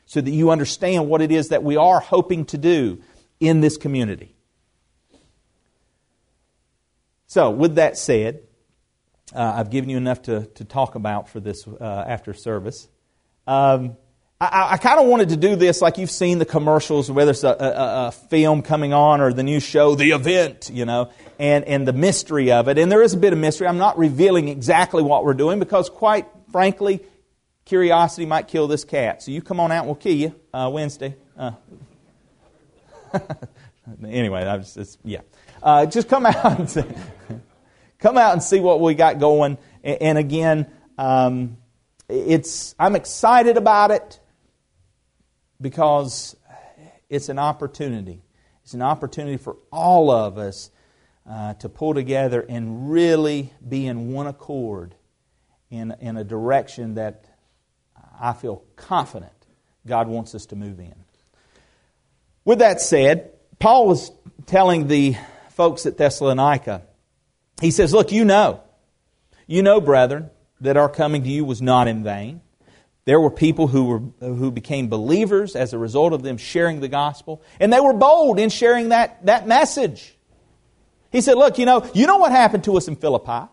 so 0.06 0.22
that 0.22 0.32
you 0.32 0.50
understand 0.50 1.10
what 1.10 1.22
it 1.22 1.32
is 1.32 1.50
that 1.50 1.64
we 1.64 1.78
are 1.78 2.00
hoping 2.00 2.46
to 2.46 2.58
do 2.58 3.02
in 3.40 3.62
this 3.62 3.78
community. 3.78 4.37
So, 7.28 7.50
with 7.50 7.76
that 7.76 7.98
said, 7.98 8.42
uh, 9.36 9.54
I've 9.56 9.70
given 9.70 9.90
you 9.90 9.98
enough 9.98 10.24
to, 10.24 10.46
to 10.46 10.66
talk 10.66 10.96
about 10.96 11.30
for 11.30 11.40
this 11.40 11.68
uh, 11.68 12.06
after 12.08 12.34
service. 12.34 12.88
Um, 13.46 13.98
I, 14.40 14.74
I 14.74 14.78
kind 14.78 15.00
of 15.00 15.08
wanted 15.08 15.30
to 15.30 15.38
do 15.38 15.56
this 15.56 15.82
like 15.82 15.98
you've 15.98 16.12
seen 16.12 16.38
the 16.40 16.46
commercials, 16.46 17.12
whether 17.12 17.32
it's 17.32 17.44
a, 17.44 17.50
a, 17.50 18.08
a, 18.08 18.12
film 18.12 18.62
coming 18.62 18.94
on 18.94 19.20
or 19.20 19.34
the 19.34 19.44
new 19.44 19.60
show, 19.60 19.96
The 19.96 20.12
Event, 20.12 20.70
you 20.72 20.86
know, 20.86 21.10
and, 21.40 21.66
and 21.66 21.88
the 21.88 21.94
mystery 21.94 22.52
of 22.52 22.68
it. 22.68 22.78
And 22.78 22.92
there 22.92 23.02
is 23.02 23.14
a 23.14 23.18
bit 23.18 23.34
of 23.34 23.40
mystery. 23.40 23.68
I'm 23.68 23.80
not 23.80 23.98
revealing 23.98 24.48
exactly 24.48 25.02
what 25.02 25.26
we're 25.26 25.34
doing 25.34 25.60
because, 25.60 25.90
quite 25.90 26.28
frankly, 26.52 27.02
curiosity 27.66 28.26
might 28.28 28.48
kill 28.48 28.68
this 28.68 28.84
cat. 28.84 29.24
So 29.24 29.32
you 29.32 29.42
come 29.42 29.60
on 29.60 29.72
out 29.72 29.80
and 29.80 29.88
we'll 29.88 29.96
kill 29.96 30.16
you 30.16 30.36
uh, 30.54 30.70
Wednesday. 30.72 31.16
Uh. 31.36 31.52
anyway, 34.06 34.44
I 34.44 34.58
was 34.58 34.76
just, 34.76 35.00
yeah. 35.04 35.22
Uh, 35.68 35.86
just 35.86 36.08
come 36.08 36.26
out 36.26 36.60
and 36.60 36.70
see, 36.70 36.86
come 38.00 38.18
out 38.18 38.32
and 38.32 38.42
see 38.42 38.62
what 38.62 38.80
we 38.80 38.94
got 38.94 39.20
going. 39.20 39.58
And, 39.84 40.18
again, 40.18 40.72
um, 40.98 41.58
it's 42.08 42.74
I'm 42.80 42.96
excited 42.96 43.58
about 43.58 43.92
it 43.92 44.22
because 45.60 46.38
it's 47.10 47.28
an 47.28 47.38
opportunity. 47.38 48.22
It's 48.64 48.76
an 48.76 48.82
opportunity 48.82 49.36
for 49.36 49.58
all 49.70 50.10
of 50.10 50.38
us 50.38 50.72
uh, 51.30 51.56
to 51.56 51.68
pull 51.68 51.94
together 51.94 52.46
and 52.48 52.90
really 52.90 53.52
be 53.68 53.88
in 53.88 54.14
one 54.14 54.28
accord 54.28 54.96
in, 55.70 55.94
in 56.00 56.16
a 56.16 56.24
direction 56.24 56.94
that 56.94 57.26
I 58.18 58.32
feel 58.32 58.64
confident 58.78 59.34
God 59.86 60.08
wants 60.08 60.34
us 60.34 60.46
to 60.46 60.56
move 60.56 60.80
in. 60.80 60.96
With 62.46 62.60
that 62.60 62.80
said, 62.80 63.34
Paul 63.60 63.86
was 63.86 64.12
telling 64.46 64.88
the 64.88 65.18
folks 65.58 65.88
at 65.88 65.98
Thessalonica, 65.98 66.84
he 67.60 67.72
says, 67.72 67.92
Look, 67.92 68.12
you 68.12 68.24
know, 68.24 68.62
you 69.48 69.64
know, 69.64 69.82
brethren, 69.82 70.30
that 70.62 70.78
our 70.78 70.88
coming 70.88 71.24
to 71.24 71.30
you 71.30 71.44
was 71.44 71.62
not 71.62 71.88
in 71.88 72.04
vain. 72.04 72.42
There 73.06 73.20
were 73.20 73.32
people 73.32 73.68
who, 73.68 73.86
were, 73.86 74.00
who 74.20 74.52
became 74.52 74.88
believers 74.88 75.56
as 75.56 75.74
a 75.74 75.78
result 75.78 76.14
of 76.14 76.22
them 76.22 76.38
sharing 76.38 76.80
the 76.80 76.88
gospel, 76.88 77.42
and 77.60 77.74
they 77.74 77.80
were 77.80 77.94
bold 77.94 78.40
in 78.40 78.50
sharing 78.50 78.90
that, 78.90 79.26
that 79.26 79.48
message. 79.48 80.16
He 81.12 81.22
said, 81.22 81.38
Look, 81.38 81.58
you 81.58 81.66
know, 81.66 81.90
you 81.94 82.06
know 82.06 82.18
what 82.18 82.32
happened 82.32 82.64
to 82.66 82.78
us 82.78 82.88
in 82.88 82.96
Philippi? 82.96 83.50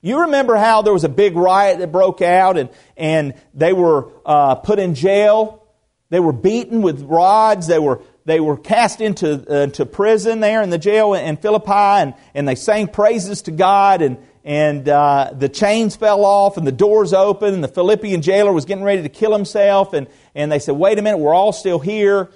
You 0.00 0.20
remember 0.20 0.56
how 0.56 0.82
there 0.82 0.92
was 0.92 1.04
a 1.04 1.08
big 1.08 1.36
riot 1.36 1.80
that 1.80 1.92
broke 1.92 2.22
out 2.22 2.56
and, 2.56 2.70
and 2.96 3.34
they 3.52 3.72
were 3.72 4.10
uh, 4.24 4.54
put 4.54 4.78
in 4.78 4.94
jail. 4.94 5.66
They 6.10 6.20
were 6.20 6.32
beaten 6.32 6.80
with 6.80 7.02
rods. 7.02 7.66
They 7.66 7.80
were, 7.80 8.02
they 8.26 8.40
were 8.40 8.56
cast 8.56 9.00
into, 9.00 9.44
uh, 9.48 9.62
into 9.62 9.86
prison 9.86 10.40
there 10.40 10.60
in 10.60 10.68
the 10.68 10.78
jail 10.78 11.14
in 11.14 11.36
Philippi 11.36 11.70
and, 11.72 12.14
and 12.34 12.46
they 12.46 12.56
sang 12.56 12.88
praises 12.88 13.42
to 13.42 13.52
God 13.52 14.02
and, 14.02 14.18
and 14.44 14.88
uh, 14.88 15.32
the 15.32 15.48
chains 15.48 15.94
fell 15.94 16.24
off 16.24 16.56
and 16.56 16.66
the 16.66 16.72
doors 16.72 17.12
opened 17.12 17.54
and 17.54 17.62
the 17.64 17.68
Philippian 17.68 18.22
jailer 18.22 18.52
was 18.52 18.64
getting 18.64 18.84
ready 18.84 19.02
to 19.02 19.08
kill 19.08 19.32
himself 19.32 19.92
and, 19.92 20.08
and 20.34 20.50
they 20.50 20.58
said, 20.58 20.76
wait 20.76 20.98
a 20.98 21.02
minute, 21.02 21.18
we're 21.18 21.32
all 21.34 21.52
still 21.52 21.78
here. 21.78 22.28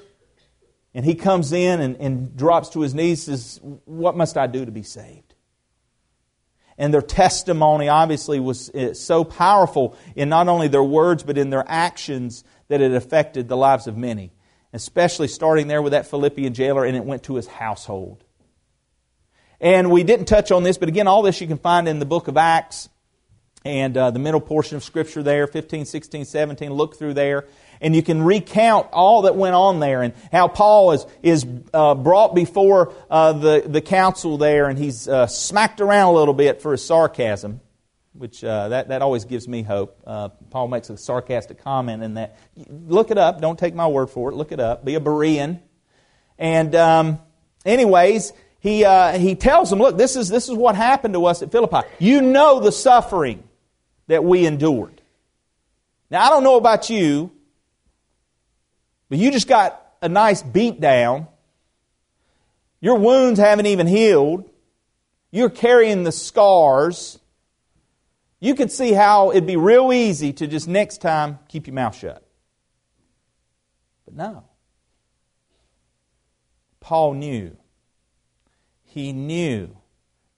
And 0.94 1.04
he 1.04 1.16
comes 1.16 1.52
in 1.52 1.80
and, 1.80 1.96
and 1.96 2.36
drops 2.36 2.70
to 2.70 2.80
his 2.80 2.94
knees 2.94 3.26
and 3.28 3.38
says, 3.38 3.60
what 3.84 4.16
must 4.16 4.36
I 4.36 4.46
do 4.46 4.64
to 4.64 4.72
be 4.72 4.82
saved? 4.84 5.34
And 6.78 6.94
their 6.94 7.02
testimony 7.02 7.88
obviously 7.88 8.38
was 8.38 8.70
eh, 8.74 8.92
so 8.92 9.24
powerful 9.24 9.96
in 10.14 10.28
not 10.28 10.46
only 10.46 10.68
their 10.68 10.84
words 10.84 11.24
but 11.24 11.36
in 11.36 11.50
their 11.50 11.64
actions 11.66 12.44
that 12.68 12.80
it 12.80 12.92
affected 12.92 13.48
the 13.48 13.56
lives 13.56 13.88
of 13.88 13.96
many. 13.96 14.32
Especially 14.72 15.28
starting 15.28 15.66
there 15.66 15.82
with 15.82 15.92
that 15.92 16.06
Philippian 16.06 16.54
jailer 16.54 16.84
and 16.84 16.96
it 16.96 17.04
went 17.04 17.24
to 17.24 17.34
his 17.34 17.46
household. 17.46 18.24
And 19.60 19.90
we 19.90 20.04
didn't 20.04 20.26
touch 20.26 20.50
on 20.50 20.62
this, 20.62 20.78
but 20.78 20.88
again, 20.88 21.06
all 21.06 21.22
this 21.22 21.40
you 21.40 21.46
can 21.46 21.58
find 21.58 21.86
in 21.86 21.98
the 21.98 22.06
book 22.06 22.28
of 22.28 22.36
Acts 22.36 22.88
and 23.64 23.94
uh, 23.96 24.10
the 24.10 24.18
middle 24.18 24.40
portion 24.40 24.76
of 24.76 24.84
Scripture 24.84 25.22
there, 25.22 25.46
15, 25.46 25.84
16, 25.84 26.24
17. 26.24 26.72
Look 26.72 26.96
through 26.96 27.14
there. 27.14 27.46
And 27.82 27.94
you 27.94 28.02
can 28.02 28.22
recount 28.22 28.88
all 28.92 29.22
that 29.22 29.36
went 29.36 29.54
on 29.54 29.80
there 29.80 30.02
and 30.02 30.14
how 30.32 30.48
Paul 30.48 30.92
is, 30.92 31.06
is 31.22 31.46
uh, 31.72 31.94
brought 31.94 32.34
before 32.34 32.94
uh, 33.10 33.32
the, 33.32 33.64
the 33.66 33.80
council 33.80 34.38
there 34.38 34.68
and 34.68 34.78
he's 34.78 35.08
uh, 35.08 35.26
smacked 35.26 35.80
around 35.80 36.08
a 36.08 36.16
little 36.16 36.34
bit 36.34 36.62
for 36.62 36.72
his 36.72 36.84
sarcasm, 36.84 37.60
which 38.12 38.42
uh, 38.42 38.68
that, 38.68 38.88
that 38.88 39.02
always 39.02 39.24
gives 39.24 39.46
me 39.46 39.62
hope. 39.62 40.02
Uh, 40.06 40.28
Paul 40.50 40.68
makes 40.68 40.90
a 40.90 40.96
sarcastic 40.96 41.62
comment 41.62 42.02
in 42.02 42.14
that. 42.14 42.38
Look 42.68 43.10
it 43.10 43.18
up. 43.18 43.40
Don't 43.40 43.58
take 43.58 43.74
my 43.74 43.86
word 43.86 44.10
for 44.10 44.30
it. 44.30 44.34
Look 44.34 44.52
it 44.52 44.60
up. 44.60 44.84
Be 44.84 44.96
a 44.96 45.00
Berean. 45.00 45.60
And, 46.38 46.74
um, 46.74 47.20
anyways, 47.64 48.32
he, 48.58 48.84
uh, 48.84 49.18
he 49.18 49.34
tells 49.34 49.70
them, 49.70 49.78
look, 49.78 49.96
this 49.96 50.16
is, 50.16 50.28
this 50.28 50.48
is 50.48 50.54
what 50.54 50.74
happened 50.74 51.14
to 51.14 51.26
us 51.26 51.42
at 51.42 51.52
Philippi. 51.52 51.86
You 51.98 52.20
know 52.20 52.60
the 52.60 52.72
suffering 52.72 53.44
that 54.08 54.24
we 54.24 54.44
endured. 54.44 55.00
Now, 56.10 56.26
I 56.26 56.30
don't 56.30 56.42
know 56.42 56.56
about 56.56 56.90
you, 56.90 57.30
but 59.08 59.18
you 59.18 59.30
just 59.30 59.48
got 59.48 59.80
a 60.02 60.08
nice 60.08 60.42
beat 60.42 60.80
down. 60.80 61.28
Your 62.80 62.96
wounds 62.96 63.38
haven't 63.38 63.66
even 63.66 63.86
healed. 63.86 64.48
You're 65.30 65.50
carrying 65.50 66.02
the 66.02 66.12
scars. 66.12 67.18
You 68.40 68.54
could 68.54 68.72
see 68.72 68.92
how 68.92 69.30
it'd 69.30 69.46
be 69.46 69.56
real 69.56 69.92
easy 69.92 70.32
to 70.32 70.46
just 70.46 70.66
next 70.66 70.98
time 70.98 71.38
keep 71.48 71.66
your 71.66 71.74
mouth 71.74 71.94
shut. 71.94 72.26
But 74.06 74.14
no. 74.14 74.44
Paul 76.80 77.14
knew 77.14 77.56
he 78.82 79.12
knew 79.12 79.76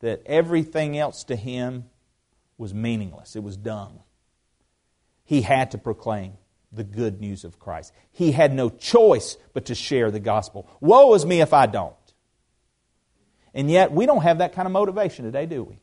that 0.00 0.22
everything 0.26 0.98
else 0.98 1.24
to 1.24 1.36
him 1.36 1.84
was 2.58 2.74
meaningless, 2.74 3.34
it 3.34 3.42
was 3.42 3.56
dung. 3.56 4.02
He 5.24 5.42
had 5.42 5.70
to 5.70 5.78
proclaim 5.78 6.34
the 6.70 6.84
good 6.84 7.20
news 7.20 7.44
of 7.44 7.58
Christ. 7.58 7.92
He 8.10 8.32
had 8.32 8.52
no 8.52 8.68
choice 8.68 9.36
but 9.54 9.66
to 9.66 9.74
share 9.74 10.10
the 10.10 10.20
gospel. 10.20 10.68
Woe 10.80 11.14
is 11.14 11.24
me 11.24 11.40
if 11.40 11.52
I 11.52 11.66
don't. 11.66 11.94
And 13.54 13.70
yet, 13.70 13.92
we 13.92 14.06
don't 14.06 14.22
have 14.22 14.38
that 14.38 14.54
kind 14.54 14.66
of 14.66 14.72
motivation 14.72 15.24
today, 15.24 15.46
do 15.46 15.62
we? 15.62 15.78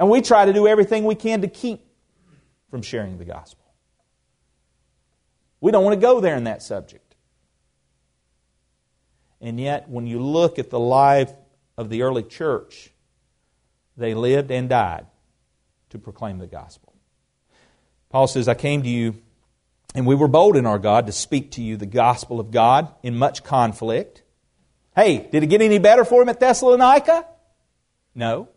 And 0.00 0.08
we 0.08 0.22
try 0.22 0.46
to 0.46 0.52
do 0.54 0.66
everything 0.66 1.04
we 1.04 1.14
can 1.14 1.42
to 1.42 1.48
keep 1.48 1.84
from 2.70 2.80
sharing 2.80 3.18
the 3.18 3.26
gospel. 3.26 3.66
We 5.60 5.70
don't 5.70 5.84
want 5.84 5.94
to 5.94 6.00
go 6.00 6.20
there 6.20 6.36
in 6.36 6.44
that 6.44 6.62
subject. 6.62 7.14
And 9.42 9.60
yet, 9.60 9.90
when 9.90 10.06
you 10.06 10.18
look 10.20 10.58
at 10.58 10.70
the 10.70 10.80
life 10.80 11.30
of 11.76 11.90
the 11.90 12.00
early 12.02 12.22
church, 12.22 12.90
they 13.98 14.14
lived 14.14 14.50
and 14.50 14.70
died 14.70 15.06
to 15.90 15.98
proclaim 15.98 16.38
the 16.38 16.46
gospel. 16.46 16.94
Paul 18.08 18.26
says, 18.26 18.48
I 18.48 18.54
came 18.54 18.82
to 18.82 18.88
you, 18.88 19.20
and 19.94 20.06
we 20.06 20.14
were 20.14 20.28
bold 20.28 20.56
in 20.56 20.64
our 20.64 20.78
God 20.78 21.08
to 21.08 21.12
speak 21.12 21.52
to 21.52 21.62
you 21.62 21.76
the 21.76 21.84
gospel 21.84 22.40
of 22.40 22.50
God 22.50 22.88
in 23.02 23.18
much 23.18 23.44
conflict. 23.44 24.22
Hey, 24.96 25.28
did 25.30 25.42
it 25.42 25.48
get 25.48 25.60
any 25.60 25.78
better 25.78 26.06
for 26.06 26.22
him 26.22 26.30
at 26.30 26.40
Thessalonica? 26.40 27.26
No. 28.14 28.48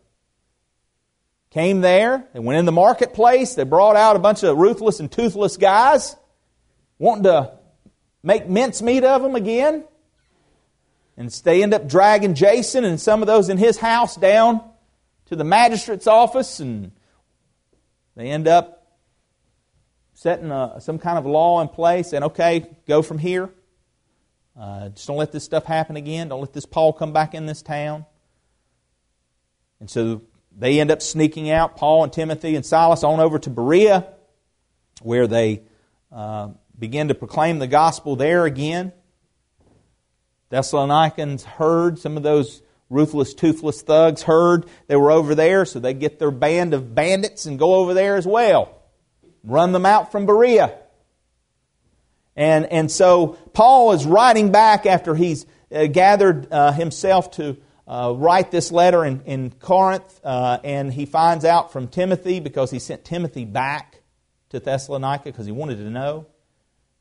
Came 1.54 1.82
there, 1.82 2.28
they 2.34 2.40
went 2.40 2.58
in 2.58 2.66
the 2.66 2.72
marketplace, 2.72 3.54
they 3.54 3.64
brought 3.64 3.96
out 3.96 4.16
a 4.16 4.20
bunch 4.20 4.42
of 4.42 4.58
ruthless 4.58 5.00
and 5.00 5.12
toothless 5.12 5.56
guys, 5.58 6.16
wanting 6.98 7.26
to 7.26 7.54
make 8.24 8.50
mincemeat 8.50 9.04
of 9.04 9.22
them 9.22 9.36
again. 9.36 9.84
And 11.16 11.30
they 11.30 11.62
end 11.62 11.76
up 11.76 11.88
dragging 11.88 12.34
Jason 12.34 12.84
and 12.84 13.00
some 13.00 13.22
of 13.22 13.28
those 13.28 13.50
in 13.50 13.60
his 13.60 13.78
house 13.78 14.16
down 14.16 14.62
to 15.28 15.36
the 15.36 15.44
magistrate's 15.44 16.08
office, 16.08 16.60
and 16.60 16.92
they 18.16 18.32
end 18.32 18.48
up 18.48 18.98
setting 20.16 20.50
a, 20.50 20.78
some 20.80 20.98
kind 20.98 21.20
of 21.20 21.28
law 21.28 21.62
in 21.62 21.68
place 21.68 22.14
and, 22.14 22.26
okay, 22.26 22.68
go 22.88 23.04
from 23.04 23.20
here. 23.20 23.52
Uh, 24.60 24.90
just 24.90 25.06
don't 25.06 25.18
let 25.18 25.32
this 25.32 25.44
stuff 25.44 25.66
happen 25.66 25.98
again. 25.98 26.30
Don't 26.30 26.42
let 26.42 26.54
this 26.54 26.66
Paul 26.66 26.94
come 26.94 27.14
back 27.14 27.36
in 27.36 27.46
this 27.46 27.62
town. 27.62 28.08
And 29.80 29.88
so 29.88 30.24
they 30.58 30.80
end 30.80 30.92
up 30.92 31.02
sneaking 31.02 31.50
out, 31.50 31.76
Paul 31.76 32.04
and 32.04 32.14
Timothy 32.14 32.56
and 32.56 32.66
Silas, 32.66 33.04
on 33.04 33.20
over 33.20 33.40
to 33.40 33.50
Berea, 33.50 34.08
where 35.02 35.28
they 35.28 35.64
uh, 36.12 36.50
begin 36.78 37.08
to 37.08 37.16
proclaim 37.16 37.60
the 37.60 37.68
gospel 37.68 38.16
there 38.16 38.46
again. 38.46 38.94
Thessalonians 40.50 41.44
heard 41.44 41.98
some 41.98 42.18
of 42.18 42.24
those 42.24 42.62
ruthless, 42.90 43.34
toothless 43.34 43.82
thugs 43.82 44.22
heard 44.22 44.68
they 44.88 44.96
were 44.96 45.12
over 45.12 45.34
there, 45.34 45.66
so 45.66 45.80
they 45.80 45.94
get 45.94 46.20
their 46.20 46.32
band 46.32 46.74
of 46.74 46.94
bandits 46.94 47.46
and 47.46 47.58
go 47.58 47.76
over 47.76 47.94
there 47.94 48.16
as 48.16 48.28
well. 48.28 48.82
Run 49.44 49.72
them 49.72 49.86
out 49.86 50.12
from 50.12 50.26
Berea. 50.26 50.78
And, 52.36 52.66
and 52.66 52.92
so 52.92 53.38
Paul 53.54 53.94
is 53.94 54.06
writing 54.06 54.52
back 54.52 54.86
after 54.86 55.16
he's 55.16 55.46
uh, 55.74 55.88
gathered 55.88 56.52
uh, 56.52 56.72
himself 56.72 57.32
to 57.32 57.58
uh, 57.88 58.14
write 58.16 58.52
this 58.52 58.72
letter 58.72 59.04
in, 59.06 59.22
in 59.26 59.52
Corinth, 59.52 60.20
uh, 60.24 60.60
and 60.64 60.94
he 60.94 61.06
finds 61.06 61.46
out 61.46 61.74
from 61.74 61.88
Timothy 61.88 62.40
because 62.40 62.72
he 62.72 62.80
sent 62.80 63.04
Timothy 63.04 63.46
back 63.46 64.02
to 64.50 64.60
Thessalonica 64.60 65.26
because 65.26 65.46
he 65.46 65.52
wanted 65.52 65.78
to 65.78 65.90
know, 65.90 66.28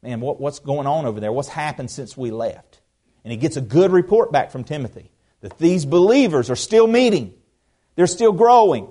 man, 0.03 0.21
what, 0.21 0.41
what's 0.41 0.59
going 0.59 0.87
on 0.87 1.07
over 1.07 1.21
there? 1.21 1.33
What's 1.33 1.49
happened 1.49 1.91
since 1.91 2.17
we 2.17 2.31
left? 2.31 2.81
And 3.25 3.31
he 3.31 3.37
gets 3.37 3.57
a 3.57 3.61
good 3.61 3.93
report 3.93 4.33
back 4.33 4.51
from 4.51 4.65
Timothy 4.65 5.11
that 5.41 5.59
these 5.59 5.85
believers 5.85 6.51
are 6.51 6.57
still 6.57 6.87
meeting, 6.87 7.35
they're 7.95 8.07
still 8.07 8.33
growing. 8.33 8.89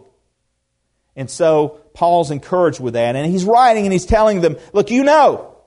And 1.16 1.30
so 1.30 1.82
Paul's 1.94 2.32
encouraged 2.32 2.80
with 2.80 2.94
that. 2.94 3.18
And 3.18 3.30
he's 3.30 3.44
writing 3.44 3.86
and 3.86 3.92
he's 3.92 4.06
telling 4.06 4.40
them, 4.40 4.58
look, 4.72 4.92
you 4.92 5.04
know, 5.04 5.58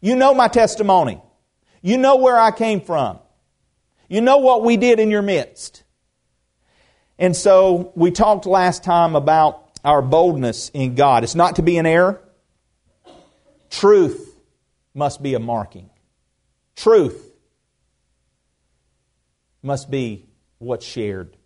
you 0.00 0.16
know 0.16 0.34
my 0.34 0.48
testimony. 0.48 1.22
You 1.82 1.98
know 1.98 2.16
where 2.16 2.36
I 2.36 2.50
came 2.50 2.80
from. 2.80 3.20
You 4.08 4.20
know 4.20 4.38
what 4.38 4.64
we 4.64 4.76
did 4.76 4.98
in 5.00 5.10
your 5.10 5.22
midst. 5.22 5.84
And 7.18 7.36
so 7.36 7.92
we 7.94 8.10
talked 8.10 8.46
last 8.46 8.84
time 8.84 9.14
about 9.14 9.64
our 9.84 10.02
boldness 10.02 10.70
in 10.70 10.94
God. 10.94 11.24
It's 11.24 11.34
not 11.34 11.56
to 11.56 11.62
be 11.62 11.76
an 11.78 11.86
error. 11.86 12.20
Truth 13.70 14.34
must 14.94 15.22
be 15.22 15.34
a 15.34 15.38
marking. 15.38 15.90
Truth 16.74 17.32
must 19.62 19.90
be 19.90 20.26
what's 20.58 20.86
shared. 20.86 21.36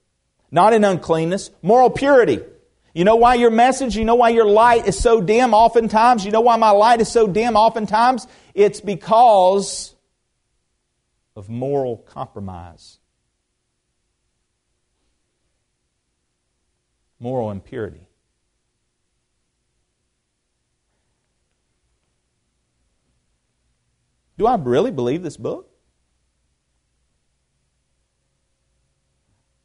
Not 0.51 0.73
in 0.73 0.85
uncleanness, 0.85 1.51
moral 1.63 1.91
purity. 1.91 2.41
You 2.95 3.05
know 3.05 3.17
why 3.17 3.35
your 3.35 3.51
message, 3.51 3.97
you 3.97 4.05
know 4.05 4.17
why 4.17 4.29
your 4.29 4.47
light 4.47 4.87
is 4.87 4.99
so 4.99 5.23
dim 5.23 5.55
oftentimes? 5.55 6.25
You 6.27 6.31
know 6.31 6.43
why 6.43 6.57
my 6.57 6.71
light 6.71 7.01
is 7.01 7.11
so 7.11 7.27
dim 7.27 7.57
oftentimes? 7.57 8.27
It's 8.55 8.81
because 8.83 9.95
of 11.35 11.49
moral 11.49 11.97
compromise, 11.97 12.99
moral 17.19 17.51
impurity. 17.51 18.09
Do 24.37 24.47
I 24.47 24.57
really 24.57 24.91
believe 24.91 25.23
this 25.23 25.37
book? 25.37 25.69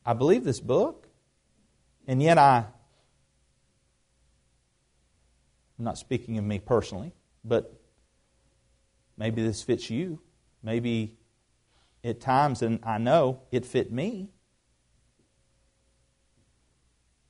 I 0.06 0.14
believe 0.14 0.46
this 0.46 0.62
book, 0.62 1.08
and 2.08 2.24
yet 2.24 2.38
I, 2.38 2.66
I'm 5.78 5.86
not 5.86 5.98
speaking 5.98 6.38
of 6.38 6.46
me 6.46 6.60
personally, 6.60 7.12
but 7.44 7.78
maybe 9.18 9.44
this 9.44 9.62
fits 9.64 9.90
you. 9.90 10.22
Maybe 10.64 11.17
at 12.04 12.22
times, 12.22 12.62
and 12.62 12.80
I 12.84 12.98
know 12.98 13.42
it 13.51 13.66
fit 13.66 13.92
me. 13.92 14.30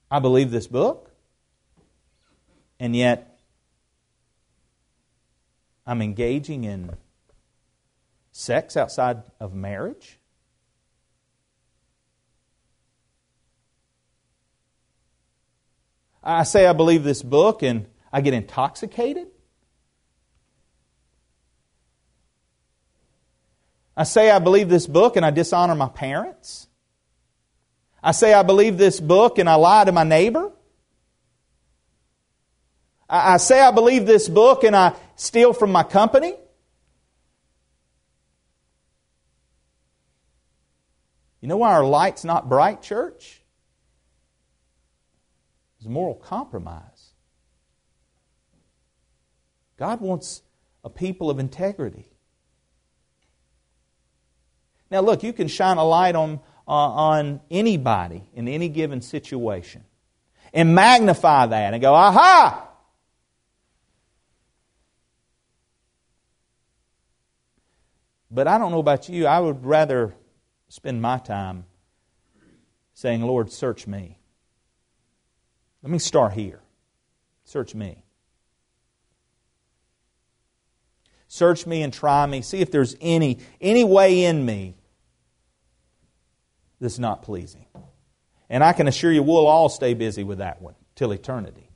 I 0.09 0.19
believe 0.19 0.51
this 0.51 0.67
book, 0.67 1.11
and 2.79 2.95
yet 2.95 3.39
I'm 5.85 6.01
engaging 6.01 6.63
in 6.63 6.95
sex 8.31 8.77
outside 8.77 9.23
of 9.39 9.53
marriage. 9.53 10.19
I 16.23 16.43
say 16.43 16.67
I 16.67 16.73
believe 16.73 17.03
this 17.05 17.23
book 17.23 17.63
and 17.63 17.87
I 18.11 18.19
get 18.19 18.33
intoxicated. 18.33 19.27
I 23.97 24.03
say 24.03 24.29
I 24.29 24.37
believe 24.37 24.69
this 24.69 24.85
book 24.85 25.15
and 25.15 25.25
I 25.25 25.31
dishonor 25.31 25.73
my 25.73 25.89
parents. 25.89 26.67
I 28.01 28.11
say 28.11 28.31
I 28.31 28.43
believe 28.43 28.77
this 28.77 28.99
book 28.99 29.39
and 29.39 29.49
I 29.49 29.55
lie 29.55 29.85
to 29.85 29.91
my 29.91 30.03
neighbor. 30.03 30.51
I 33.09 33.37
say 33.37 33.59
I 33.59 33.71
believe 33.71 34.05
this 34.05 34.29
book 34.29 34.63
and 34.63 34.75
I 34.75 34.93
steal 35.15 35.51
from 35.51 35.71
my 35.71 35.81
company. 35.81 36.35
You 41.41 41.47
know 41.47 41.57
why 41.57 41.73
our 41.73 41.85
light's 41.85 42.23
not 42.23 42.47
bright, 42.47 42.83
church? 42.83 43.41
It's 45.79 45.87
moral 45.87 46.15
compromise. 46.15 47.13
God 49.77 50.01
wants 50.01 50.43
a 50.83 50.89
people 50.89 51.29
of 51.31 51.39
integrity. 51.39 52.09
Now, 54.89 55.01
look, 55.01 55.23
you 55.23 55.33
can 55.33 55.47
shine 55.47 55.77
a 55.77 55.83
light 55.83 56.15
on, 56.15 56.39
uh, 56.67 56.71
on 56.71 57.41
anybody 57.51 58.23
in 58.33 58.47
any 58.47 58.69
given 58.69 59.01
situation 59.01 59.83
and 60.53 60.73
magnify 60.73 61.47
that 61.47 61.73
and 61.73 61.81
go, 61.81 61.93
aha! 61.93 62.67
But 68.29 68.47
I 68.47 68.57
don't 68.57 68.71
know 68.71 68.79
about 68.79 69.09
you, 69.09 69.25
I 69.25 69.39
would 69.39 69.65
rather 69.65 70.13
spend 70.69 71.01
my 71.01 71.17
time 71.17 71.65
saying, 72.93 73.21
Lord, 73.21 73.51
search 73.51 73.87
me. 73.87 74.17
Let 75.83 75.91
me 75.91 75.99
start 75.99 76.33
here. 76.33 76.59
Search 77.45 77.75
me. 77.75 78.03
Search 81.27 81.67
me 81.67 81.83
and 81.83 81.93
try 81.93 82.25
me. 82.25 82.41
See 82.41 82.59
if 82.59 82.71
there's 82.71 82.95
any, 82.99 83.39
any 83.61 83.83
way 83.83 84.23
in 84.23 84.45
me 84.45 84.76
that's 86.79 86.99
not 86.99 87.23
pleasing. 87.23 87.65
And 88.49 88.63
I 88.63 88.73
can 88.73 88.87
assure 88.87 89.11
you 89.11 89.23
we'll 89.23 89.47
all 89.47 89.69
stay 89.69 89.93
busy 89.93 90.23
with 90.23 90.37
that 90.37 90.61
one 90.61 90.75
till 90.95 91.11
eternity. 91.11 91.69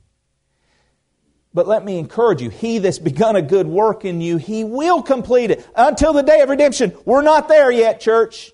But 1.54 1.68
let 1.68 1.84
me 1.84 1.98
encourage 1.98 2.40
you, 2.40 2.48
he 2.48 2.78
that's 2.78 2.98
begun 2.98 3.36
a 3.36 3.42
good 3.42 3.66
work 3.66 4.04
in 4.04 4.20
you, 4.20 4.38
he 4.38 4.64
will 4.64 5.02
complete 5.02 5.50
it 5.50 5.66
until 5.76 6.12
the 6.14 6.22
day 6.22 6.40
of 6.40 6.48
redemption. 6.48 6.96
We're 7.04 7.22
not 7.22 7.48
there 7.48 7.70
yet, 7.70 8.00
church. 8.00 8.52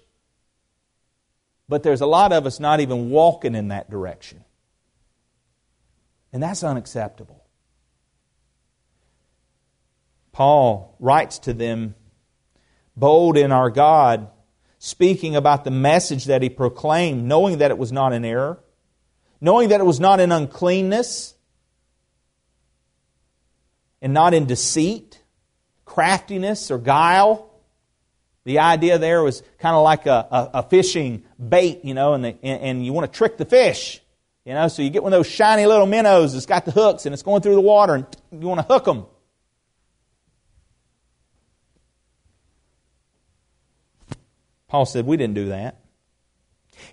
But 1.68 1.82
there's 1.82 2.00
a 2.00 2.06
lot 2.06 2.32
of 2.32 2.46
us 2.46 2.58
not 2.58 2.80
even 2.80 3.11
walking 3.11 3.54
in 3.54 3.68
that 3.68 3.90
direction. 3.90 4.44
And 6.32 6.42
that's 6.42 6.64
unacceptable. 6.64 7.44
Paul 10.32 10.96
writes 10.98 11.40
to 11.40 11.52
them, 11.52 11.94
bold 12.96 13.37
in 13.37 13.52
our 13.52 13.70
God, 13.70 14.30
speaking 14.78 15.36
about 15.36 15.64
the 15.64 15.70
message 15.70 16.26
that 16.26 16.42
he 16.42 16.48
proclaimed, 16.48 17.24
knowing 17.24 17.58
that 17.58 17.70
it 17.70 17.78
was 17.78 17.92
not 17.92 18.12
in 18.12 18.24
error, 18.24 18.58
knowing 19.40 19.70
that 19.70 19.80
it 19.80 19.84
was 19.84 20.00
not 20.00 20.20
in 20.20 20.32
uncleanness, 20.32 21.34
and 24.00 24.12
not 24.12 24.34
in 24.34 24.46
deceit, 24.46 25.20
craftiness, 25.84 26.70
or 26.70 26.78
guile. 26.78 27.50
The 28.44 28.60
idea 28.60 28.98
there 28.98 29.22
was 29.22 29.42
kind 29.58 29.74
of 29.74 29.82
like 29.82 30.06
a, 30.06 30.26
a, 30.30 30.50
a 30.54 30.62
fishing 30.62 31.24
bait, 31.36 31.84
you 31.84 31.94
know, 31.94 32.14
and, 32.14 32.24
the, 32.24 32.36
and, 32.42 32.62
and 32.62 32.86
you 32.86 32.92
want 32.92 33.12
to 33.12 33.16
trick 33.16 33.36
the 33.36 33.44
fish. 33.44 34.00
You 34.44 34.54
know, 34.54 34.68
so 34.68 34.80
you 34.80 34.88
get 34.88 35.02
one 35.02 35.12
of 35.12 35.18
those 35.18 35.26
shiny 35.26 35.66
little 35.66 35.84
minnows 35.84 36.32
that's 36.32 36.46
got 36.46 36.64
the 36.64 36.70
hooks 36.70 37.04
and 37.04 37.12
it's 37.12 37.22
going 37.22 37.42
through 37.42 37.56
the 37.56 37.60
water 37.60 37.94
and 37.94 38.06
you 38.32 38.48
want 38.48 38.60
to 38.60 38.66
hook 38.66 38.84
them. 38.84 39.04
Paul 44.68 44.87
said, 44.87 45.07
We 45.07 45.16
didn't 45.16 45.35
do 45.35 45.48
that. 45.48 45.81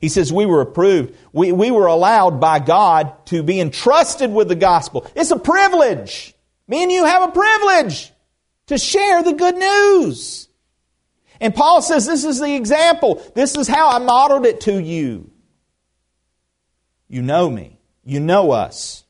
He 0.01 0.09
says, 0.09 0.33
We 0.33 0.45
were 0.45 0.61
approved. 0.61 1.15
We, 1.33 1.51
we 1.51 1.71
were 1.71 1.87
allowed 1.87 2.39
by 2.39 2.59
God 2.59 3.25
to 3.27 3.43
be 3.43 3.59
entrusted 3.59 4.31
with 4.31 4.47
the 4.47 4.55
gospel. 4.55 5.05
It's 5.15 5.31
a 5.31 5.39
privilege. 5.39 6.33
Me 6.67 6.83
and 6.83 6.91
you 6.91 7.05
have 7.05 7.29
a 7.29 7.31
privilege 7.31 8.11
to 8.67 8.77
share 8.77 9.21
the 9.23 9.33
good 9.33 9.55
news. 9.55 10.47
And 11.39 11.53
Paul 11.53 11.81
says, 11.81 12.05
This 12.05 12.23
is 12.23 12.39
the 12.39 12.55
example. 12.55 13.21
This 13.35 13.55
is 13.55 13.67
how 13.67 13.89
I 13.89 13.99
modeled 13.99 14.45
it 14.45 14.61
to 14.61 14.81
you. 14.81 15.31
You 17.07 17.21
know 17.21 17.49
me. 17.49 17.79
You 18.03 18.19
know 18.19 18.51
us. 18.51 19.03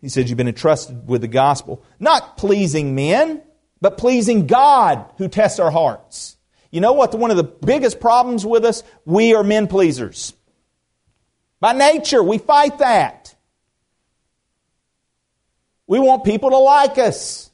He 0.00 0.08
said, 0.08 0.28
You've 0.28 0.38
been 0.38 0.48
entrusted 0.48 1.08
with 1.08 1.20
the 1.20 1.28
gospel. 1.28 1.84
Not 1.98 2.36
pleasing 2.36 2.94
men, 2.94 3.42
but 3.80 3.98
pleasing 3.98 4.46
God 4.46 5.10
who 5.18 5.28
tests 5.28 5.58
our 5.58 5.70
hearts. 5.70 6.35
You 6.76 6.82
know 6.82 6.92
what? 6.92 7.14
One 7.14 7.30
of 7.30 7.38
the 7.38 7.42
biggest 7.42 8.00
problems 8.00 8.44
with 8.44 8.66
us, 8.66 8.82
we 9.06 9.34
are 9.34 9.42
men 9.42 9.66
pleasers. 9.66 10.34
By 11.58 11.72
nature, 11.72 12.22
we 12.22 12.36
fight 12.36 12.80
that. 12.80 13.34
We 15.86 15.98
want 15.98 16.24
people 16.24 16.50
to 16.50 16.58
like 16.58 16.98
us. 16.98 17.50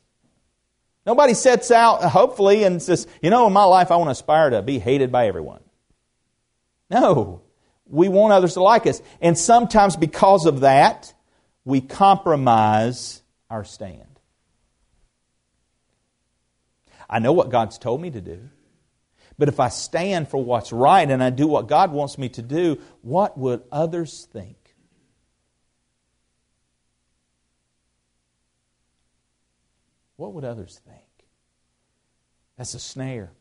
Nobody 1.06 1.34
sets 1.34 1.70
out, 1.70 2.02
hopefully, 2.02 2.64
and 2.64 2.82
says, 2.82 3.06
you 3.22 3.30
know, 3.30 3.46
in 3.46 3.52
my 3.52 3.62
life 3.62 3.92
I 3.92 3.96
want 3.96 4.08
to 4.08 4.10
aspire 4.10 4.50
to 4.50 4.60
be 4.60 4.80
hated 4.80 5.12
by 5.12 5.28
everyone. 5.28 5.60
No. 6.90 7.42
We 7.86 8.08
want 8.08 8.32
others 8.32 8.54
to 8.54 8.60
like 8.60 8.88
us. 8.88 9.00
And 9.20 9.38
sometimes 9.38 9.94
because 9.94 10.46
of 10.46 10.62
that, 10.62 11.14
we 11.64 11.80
compromise 11.80 13.22
our 13.48 13.62
stand. 13.62 14.18
I 17.08 17.20
know 17.20 17.32
what 17.32 17.50
God's 17.50 17.78
told 17.78 18.00
me 18.00 18.10
to 18.10 18.20
do. 18.20 18.48
But 19.42 19.48
if 19.48 19.58
I 19.58 19.70
stand 19.70 20.28
for 20.28 20.40
what's 20.40 20.70
right 20.70 21.10
and 21.10 21.20
I 21.20 21.30
do 21.30 21.48
what 21.48 21.66
God 21.66 21.90
wants 21.90 22.16
me 22.16 22.28
to 22.28 22.42
do, 22.42 22.78
what 23.00 23.36
would 23.36 23.64
others 23.72 24.28
think? 24.32 24.76
What 30.14 30.32
would 30.34 30.44
others 30.44 30.80
think? 30.86 31.02
That's 32.56 32.74
a 32.74 32.78
snare. 32.78 33.32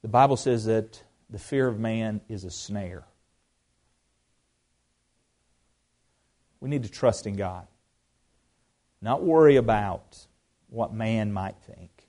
The 0.00 0.08
Bible 0.08 0.38
says 0.38 0.64
that 0.64 1.02
the 1.28 1.38
fear 1.38 1.68
of 1.68 1.78
man 1.78 2.22
is 2.30 2.44
a 2.44 2.50
snare. 2.50 3.04
We 6.58 6.70
need 6.70 6.84
to 6.84 6.90
trust 6.90 7.26
in 7.26 7.36
God, 7.36 7.66
not 9.02 9.22
worry 9.22 9.56
about 9.56 10.24
what 10.70 10.94
man 10.94 11.34
might 11.34 11.56
think. 11.66 11.99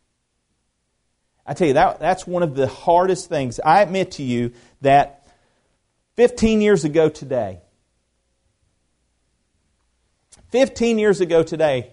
I 1.51 1.53
tell 1.53 1.67
you, 1.67 1.73
that, 1.73 1.99
that's 1.99 2.25
one 2.25 2.43
of 2.43 2.55
the 2.55 2.65
hardest 2.65 3.27
things. 3.27 3.59
I 3.59 3.81
admit 3.81 4.11
to 4.11 4.23
you 4.23 4.53
that 4.79 5.27
15 6.15 6.61
years 6.61 6.85
ago 6.85 7.09
today, 7.09 7.59
15 10.51 10.97
years 10.97 11.19
ago 11.19 11.43
today, 11.43 11.91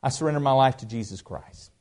I 0.00 0.10
surrendered 0.10 0.44
my 0.44 0.52
life 0.52 0.76
to 0.76 0.86
Jesus 0.86 1.20
Christ. 1.20 1.72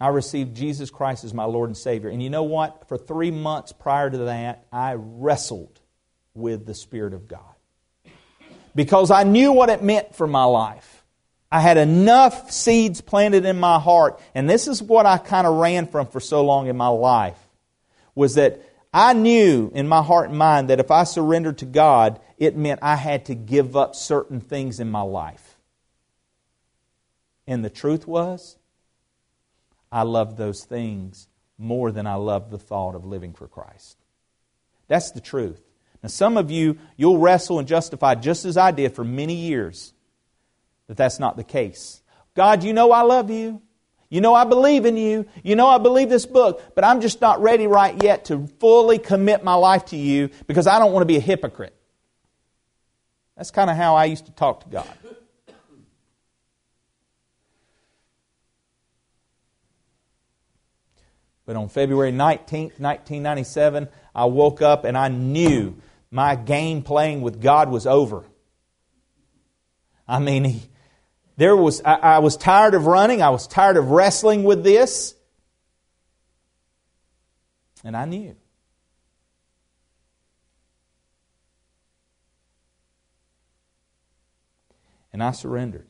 I 0.00 0.08
received 0.08 0.56
Jesus 0.56 0.88
Christ 0.88 1.24
as 1.24 1.34
my 1.34 1.44
Lord 1.44 1.68
and 1.68 1.76
Savior. 1.76 2.08
And 2.08 2.22
you 2.22 2.30
know 2.30 2.44
what? 2.44 2.88
For 2.88 2.96
three 2.96 3.30
months 3.30 3.72
prior 3.72 4.08
to 4.08 4.16
that, 4.16 4.64
I 4.72 4.94
wrestled 4.96 5.78
with 6.32 6.64
the 6.64 6.74
Spirit 6.74 7.12
of 7.12 7.28
God. 7.28 7.42
Because 8.74 9.10
I 9.10 9.24
knew 9.24 9.52
what 9.52 9.68
it 9.68 9.82
meant 9.82 10.14
for 10.14 10.26
my 10.26 10.44
life. 10.44 11.01
I 11.52 11.60
had 11.60 11.76
enough 11.76 12.50
seeds 12.50 13.02
planted 13.02 13.44
in 13.44 13.60
my 13.60 13.78
heart. 13.78 14.18
And 14.34 14.48
this 14.48 14.66
is 14.66 14.82
what 14.82 15.04
I 15.04 15.18
kind 15.18 15.46
of 15.46 15.56
ran 15.56 15.86
from 15.86 16.06
for 16.06 16.18
so 16.18 16.42
long 16.42 16.66
in 16.66 16.78
my 16.78 16.88
life. 16.88 17.38
Was 18.14 18.36
that 18.36 18.62
I 18.90 19.12
knew 19.12 19.70
in 19.74 19.86
my 19.86 20.02
heart 20.02 20.30
and 20.30 20.38
mind 20.38 20.70
that 20.70 20.80
if 20.80 20.90
I 20.90 21.04
surrendered 21.04 21.58
to 21.58 21.66
God, 21.66 22.20
it 22.38 22.56
meant 22.56 22.80
I 22.82 22.96
had 22.96 23.26
to 23.26 23.34
give 23.34 23.76
up 23.76 23.94
certain 23.94 24.40
things 24.40 24.80
in 24.80 24.90
my 24.90 25.02
life. 25.02 25.58
And 27.46 27.62
the 27.62 27.70
truth 27.70 28.08
was, 28.08 28.56
I 29.90 30.04
loved 30.04 30.38
those 30.38 30.64
things 30.64 31.28
more 31.58 31.92
than 31.92 32.06
I 32.06 32.14
loved 32.14 32.50
the 32.50 32.58
thought 32.58 32.94
of 32.94 33.04
living 33.04 33.34
for 33.34 33.46
Christ. 33.46 33.98
That's 34.88 35.10
the 35.10 35.20
truth. 35.20 35.60
Now, 36.02 36.08
some 36.08 36.38
of 36.38 36.50
you, 36.50 36.78
you'll 36.96 37.18
wrestle 37.18 37.58
and 37.58 37.68
justify 37.68 38.14
just 38.14 38.46
as 38.46 38.56
I 38.56 38.70
did 38.70 38.94
for 38.94 39.04
many 39.04 39.34
years 39.34 39.92
that 40.92 40.98
that's 40.98 41.18
not 41.18 41.38
the 41.38 41.44
case. 41.44 42.02
God, 42.34 42.62
you 42.62 42.74
know 42.74 42.92
I 42.92 43.00
love 43.00 43.30
you. 43.30 43.62
You 44.10 44.20
know 44.20 44.34
I 44.34 44.44
believe 44.44 44.84
in 44.84 44.98
you. 44.98 45.24
You 45.42 45.56
know 45.56 45.66
I 45.66 45.78
believe 45.78 46.10
this 46.10 46.26
book, 46.26 46.74
but 46.74 46.84
I'm 46.84 47.00
just 47.00 47.22
not 47.22 47.40
ready 47.40 47.66
right 47.66 48.02
yet 48.02 48.26
to 48.26 48.46
fully 48.60 48.98
commit 48.98 49.42
my 49.42 49.54
life 49.54 49.86
to 49.86 49.96
you 49.96 50.28
because 50.46 50.66
I 50.66 50.78
don't 50.78 50.92
want 50.92 51.00
to 51.00 51.06
be 51.06 51.16
a 51.16 51.20
hypocrite. 51.20 51.74
That's 53.38 53.50
kind 53.50 53.70
of 53.70 53.76
how 53.78 53.94
I 53.94 54.04
used 54.04 54.26
to 54.26 54.32
talk 54.32 54.64
to 54.64 54.68
God. 54.68 54.86
But 61.46 61.56
on 61.56 61.70
February 61.70 62.12
19th, 62.12 62.78
1997, 62.78 63.88
I 64.14 64.26
woke 64.26 64.60
up 64.60 64.84
and 64.84 64.98
I 64.98 65.08
knew 65.08 65.74
my 66.10 66.36
game 66.36 66.82
playing 66.82 67.22
with 67.22 67.40
God 67.40 67.70
was 67.70 67.86
over. 67.86 68.26
I 70.06 70.18
mean, 70.18 70.44
he, 70.44 70.62
there 71.42 71.56
was, 71.56 71.82
I, 71.84 71.94
I 71.94 72.18
was 72.20 72.36
tired 72.36 72.74
of 72.74 72.86
running, 72.86 73.20
I 73.20 73.30
was 73.30 73.48
tired 73.48 73.76
of 73.76 73.90
wrestling 73.90 74.44
with 74.44 74.62
this. 74.62 75.16
And 77.82 77.96
I 77.96 78.04
knew. 78.04 78.36
And 85.12 85.20
I 85.20 85.32
surrendered. 85.32 85.88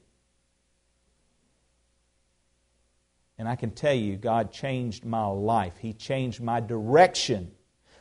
And 3.36 3.46
I 3.46 3.56
can 3.56 3.72
tell 3.72 3.92
you, 3.92 4.16
God 4.16 4.52
changed 4.52 5.04
my 5.04 5.26
life. 5.26 5.74
He 5.78 5.92
changed 5.92 6.40
my 6.40 6.60
direction. 6.60 7.52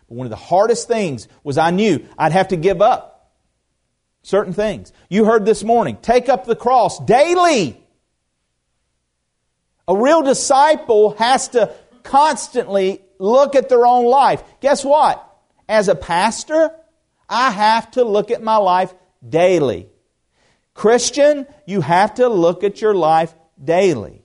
But 0.07 0.15
one 0.15 0.25
of 0.25 0.31
the 0.31 0.37
hardest 0.37 0.87
things 0.87 1.27
was 1.43 1.57
I 1.57 1.71
knew 1.71 2.07
I'd 2.17 2.31
have 2.31 2.47
to 2.49 2.55
give 2.55 2.81
up 2.81 3.10
certain 4.23 4.53
things. 4.53 4.91
You 5.09 5.25
heard 5.25 5.45
this 5.45 5.63
morning 5.63 5.97
take 6.01 6.29
up 6.29 6.45
the 6.45 6.55
cross 6.55 6.99
daily. 6.99 7.81
A 9.87 9.95
real 9.95 10.21
disciple 10.21 11.15
has 11.15 11.49
to 11.49 11.73
constantly 12.03 13.01
look 13.19 13.55
at 13.55 13.69
their 13.69 13.85
own 13.85 14.05
life. 14.05 14.43
Guess 14.59 14.85
what? 14.85 15.27
As 15.67 15.87
a 15.87 15.95
pastor, 15.95 16.71
I 17.29 17.51
have 17.51 17.91
to 17.91 18.03
look 18.03 18.31
at 18.31 18.41
my 18.41 18.57
life 18.57 18.93
daily. 19.27 19.87
Christian, 20.73 21.47
you 21.65 21.81
have 21.81 22.15
to 22.15 22.27
look 22.27 22.63
at 22.63 22.81
your 22.81 22.93
life 22.93 23.33
daily. 23.61 24.23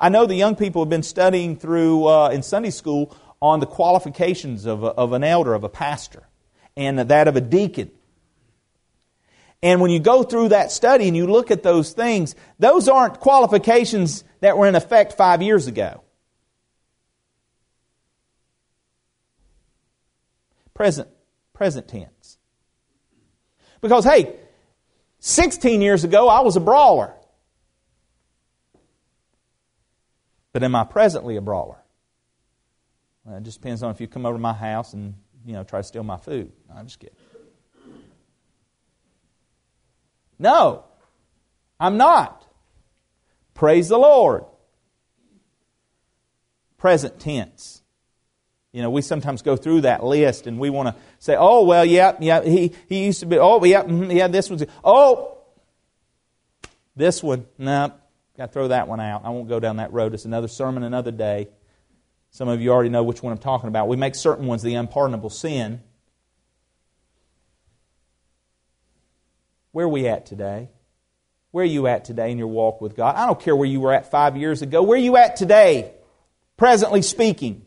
I 0.00 0.08
know 0.10 0.26
the 0.26 0.34
young 0.34 0.54
people 0.54 0.82
have 0.82 0.88
been 0.88 1.02
studying 1.02 1.56
through 1.56 2.06
uh, 2.06 2.28
in 2.28 2.42
Sunday 2.42 2.70
school 2.70 3.16
on 3.42 3.60
the 3.60 3.66
qualifications 3.66 4.64
of, 4.64 4.84
a, 4.84 4.88
of 4.88 5.12
an 5.12 5.24
elder, 5.24 5.54
of 5.54 5.64
a 5.64 5.68
pastor, 5.68 6.27
and 6.78 6.98
that 7.00 7.26
of 7.26 7.34
a 7.34 7.40
deacon. 7.40 7.90
And 9.62 9.80
when 9.80 9.90
you 9.90 9.98
go 9.98 10.22
through 10.22 10.50
that 10.50 10.70
study 10.70 11.08
and 11.08 11.16
you 11.16 11.26
look 11.26 11.50
at 11.50 11.64
those 11.64 11.92
things, 11.92 12.36
those 12.60 12.88
aren't 12.88 13.18
qualifications 13.18 14.22
that 14.40 14.56
were 14.56 14.68
in 14.68 14.76
effect 14.76 15.14
five 15.14 15.42
years 15.42 15.66
ago. 15.66 16.02
Present, 20.72 21.08
present 21.52 21.88
tense. 21.88 22.38
Because, 23.80 24.04
hey, 24.04 24.36
16 25.18 25.82
years 25.82 26.04
ago, 26.04 26.28
I 26.28 26.42
was 26.42 26.54
a 26.54 26.60
brawler. 26.60 27.12
But 30.52 30.62
am 30.62 30.76
I 30.76 30.84
presently 30.84 31.36
a 31.36 31.40
brawler? 31.40 31.78
Well, 33.24 33.38
it 33.38 33.42
just 33.42 33.60
depends 33.60 33.82
on 33.82 33.90
if 33.90 34.00
you 34.00 34.06
come 34.06 34.24
over 34.24 34.36
to 34.36 34.40
my 34.40 34.52
house 34.52 34.92
and 34.92 35.14
you 35.48 35.54
know 35.54 35.64
try 35.64 35.80
to 35.80 35.82
steal 35.82 36.02
my 36.02 36.18
food. 36.18 36.52
No, 36.68 36.74
I'm 36.76 36.86
just 36.86 37.00
kidding. 37.00 37.16
No, 40.38 40.84
I'm 41.80 41.96
not. 41.96 42.46
Praise 43.54 43.88
the 43.88 43.98
Lord. 43.98 44.44
Present 46.76 47.18
tense. 47.18 47.82
You 48.72 48.82
know, 48.82 48.90
we 48.90 49.00
sometimes 49.00 49.40
go 49.40 49.56
through 49.56 49.80
that 49.80 50.04
list 50.04 50.46
and 50.46 50.60
we 50.60 50.68
want 50.70 50.94
to 50.94 51.02
say, 51.18 51.34
oh, 51.36 51.64
well, 51.64 51.84
yeah, 51.84 52.12
yeah, 52.20 52.44
he, 52.44 52.72
he 52.88 53.06
used 53.06 53.20
to 53.20 53.26
be, 53.26 53.38
oh, 53.38 53.64
yeah, 53.64 53.82
mm-hmm, 53.82 54.10
yeah, 54.10 54.28
this 54.28 54.50
one's, 54.50 54.64
oh, 54.84 55.38
this 56.94 57.22
one, 57.22 57.46
no, 57.56 57.92
Got 58.38 58.46
to 58.46 58.52
throw 58.52 58.68
that 58.68 58.86
one 58.86 59.00
out. 59.00 59.22
I 59.24 59.30
won't 59.30 59.48
go 59.48 59.58
down 59.58 59.78
that 59.78 59.92
road. 59.92 60.14
It's 60.14 60.24
another 60.24 60.46
sermon, 60.46 60.84
another 60.84 61.10
day. 61.10 61.48
Some 62.30 62.48
of 62.48 62.60
you 62.60 62.70
already 62.70 62.90
know 62.90 63.02
which 63.02 63.22
one 63.22 63.32
I'm 63.32 63.38
talking 63.38 63.68
about. 63.68 63.88
We 63.88 63.96
make 63.96 64.14
certain 64.14 64.46
ones 64.46 64.62
the 64.62 64.74
unpardonable 64.74 65.30
sin. 65.30 65.82
Where 69.72 69.86
are 69.86 69.88
we 69.88 70.08
at 70.08 70.26
today? 70.26 70.70
Where 71.50 71.62
are 71.62 71.66
you 71.66 71.86
at 71.86 72.04
today 72.04 72.30
in 72.30 72.38
your 72.38 72.48
walk 72.48 72.80
with 72.80 72.96
God? 72.96 73.16
I 73.16 73.26
don't 73.26 73.40
care 73.40 73.56
where 73.56 73.68
you 73.68 73.80
were 73.80 73.92
at 73.92 74.10
five 74.10 74.36
years 74.36 74.62
ago. 74.62 74.82
Where 74.82 74.98
are 74.98 75.02
you 75.02 75.16
at 75.16 75.36
today, 75.36 75.92
presently 76.56 77.02
speaking? 77.02 77.64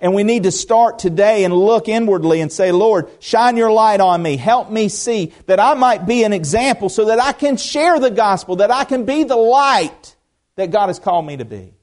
And 0.00 0.14
we 0.14 0.24
need 0.24 0.42
to 0.42 0.52
start 0.52 0.98
today 0.98 1.44
and 1.44 1.54
look 1.54 1.88
inwardly 1.88 2.42
and 2.42 2.52
say, 2.52 2.70
Lord, 2.70 3.08
shine 3.18 3.56
your 3.56 3.72
light 3.72 4.00
on 4.00 4.22
me. 4.22 4.36
Help 4.36 4.70
me 4.70 4.88
see 4.88 5.32
that 5.46 5.58
I 5.58 5.72
might 5.72 6.06
be 6.06 6.22
an 6.22 6.34
example 6.34 6.90
so 6.90 7.06
that 7.06 7.18
I 7.18 7.32
can 7.32 7.56
share 7.56 7.98
the 7.98 8.10
gospel, 8.10 8.56
that 8.56 8.70
I 8.70 8.84
can 8.84 9.04
be 9.06 9.24
the 9.24 9.36
light 9.36 10.16
that 10.56 10.70
God 10.70 10.88
has 10.88 10.98
called 10.98 11.24
me 11.24 11.38
to 11.38 11.46
be. 11.46 11.75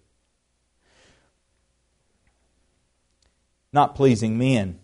Not 3.73 3.95
pleasing 3.95 4.37
men, 4.37 4.79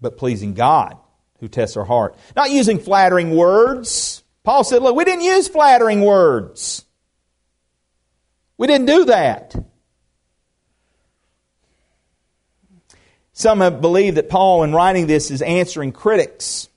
but 0.00 0.18
pleasing 0.18 0.52
God 0.54 0.98
who 1.38 1.48
tests 1.48 1.76
our 1.76 1.84
heart. 1.84 2.16
Not 2.34 2.50
using 2.50 2.80
flattering 2.80 3.36
words. 3.36 4.22
Paul 4.42 4.64
said, 4.64 4.82
look, 4.82 4.96
we 4.96 5.04
didn't 5.04 5.24
use 5.24 5.48
flattering 5.48 6.02
words. 6.02 6.84
We 8.58 8.66
didn't 8.66 8.86
do 8.86 9.04
that. 9.06 9.54
Some 13.32 13.60
have 13.60 13.80
believed 13.80 14.16
that 14.16 14.28
Paul, 14.28 14.62
in 14.62 14.72
writing 14.72 15.06
this, 15.06 15.30
is 15.30 15.42
answering 15.42 15.92
critics. 15.92 16.68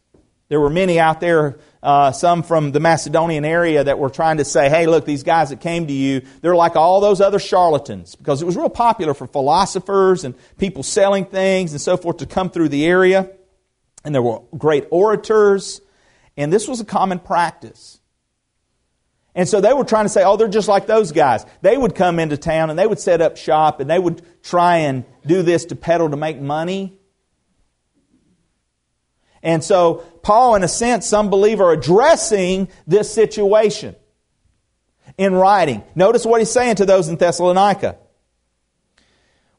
There 0.50 0.60
were 0.60 0.70
many 0.70 1.00
out 1.00 1.20
there 1.20 1.60
uh, 1.84 2.12
some 2.12 2.44
from 2.44 2.72
the 2.72 2.80
Macedonian 2.80 3.46
area 3.46 3.84
that 3.84 4.00
were 4.00 4.10
trying 4.10 4.38
to 4.38 4.46
say, 4.46 4.70
hey, 4.70 4.88
look, 4.88 5.06
these 5.06 5.24
guys 5.24 5.50
that 5.50 5.62
came 5.62 5.88
to 5.88 5.94
you, 5.94 6.22
they're 6.42 6.56
like 6.56 6.76
all 6.76 7.00
those 7.00 7.22
other 7.22 7.40
charlatans. 7.40 8.16
Because 8.16 8.42
it 8.42 8.46
was 8.46 8.58
real 8.58 8.70
popular 8.70 9.14
for 9.14 9.28
philosophers 9.28 10.24
and 10.24 10.36
people 10.58 10.84
selling 10.84 11.26
things 11.26 11.72
and 11.72 11.82
so 11.82 11.98
forth 11.98 12.18
to 12.18 12.26
come 12.26 12.50
through 12.50 12.70
the 12.70 12.86
area. 12.86 13.32
And 14.04 14.14
there 14.14 14.22
were 14.22 14.42
great 14.58 14.88
orators. 14.92 15.82
And 16.36 16.52
this 16.52 16.68
was 16.68 16.80
a 16.80 16.86
common 16.86 17.20
practice. 17.20 18.00
And 19.38 19.48
so 19.48 19.62
they 19.62 19.72
were 19.72 19.84
trying 19.84 20.06
to 20.06 20.10
say, 20.10 20.24
oh, 20.24 20.36
they're 20.36 20.48
just 20.48 20.68
like 20.68 20.88
those 20.88 21.12
guys. 21.12 21.46
They 21.62 21.78
would 21.78 21.94
come 21.94 22.18
into 22.18 22.38
town 22.38 22.72
and 22.72 22.80
they 22.80 22.88
would 22.88 23.00
set 23.00 23.22
up 23.22 23.38
shop 23.38 23.80
and 23.80 23.88
they 23.88 24.00
would 24.00 24.24
try 24.42 24.78
and 24.78 25.06
do 25.28 25.44
this 25.44 25.66
to 25.66 25.76
peddle 25.76 26.10
to 26.10 26.18
make 26.18 26.40
money. 26.40 26.98
And 29.48 29.64
so, 29.64 30.04
Paul, 30.24 30.56
in 30.56 30.64
a 30.64 30.68
sense, 30.68 31.08
some 31.08 31.30
believe 31.30 31.62
are 31.62 31.72
addressing 31.72 32.68
this 32.86 33.10
situation 33.10 33.96
in 35.18 35.34
writing. 35.34 35.84
Notice 35.96 36.26
what 36.26 36.42
he's 36.42 36.52
saying 36.52 36.76
to 36.76 36.86
those 36.86 37.08
in 37.08 37.16
Thessalonica. 37.16 37.98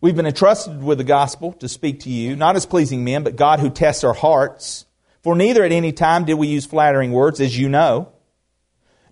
We've 0.02 0.14
been 0.14 0.26
entrusted 0.26 0.82
with 0.82 0.98
the 0.98 1.04
gospel 1.04 1.54
to 1.54 1.70
speak 1.70 2.00
to 2.00 2.10
you, 2.10 2.36
not 2.36 2.54
as 2.54 2.66
pleasing 2.66 3.02
men, 3.02 3.24
but 3.24 3.36
God 3.36 3.60
who 3.60 3.70
tests 3.70 4.04
our 4.04 4.12
hearts. 4.12 4.84
For 5.22 5.34
neither 5.34 5.64
at 5.64 5.72
any 5.72 5.92
time 5.92 6.26
did 6.26 6.34
we 6.34 6.48
use 6.48 6.66
flattering 6.66 7.12
words, 7.12 7.40
as 7.40 7.58
you 7.58 7.70
know, 7.70 8.12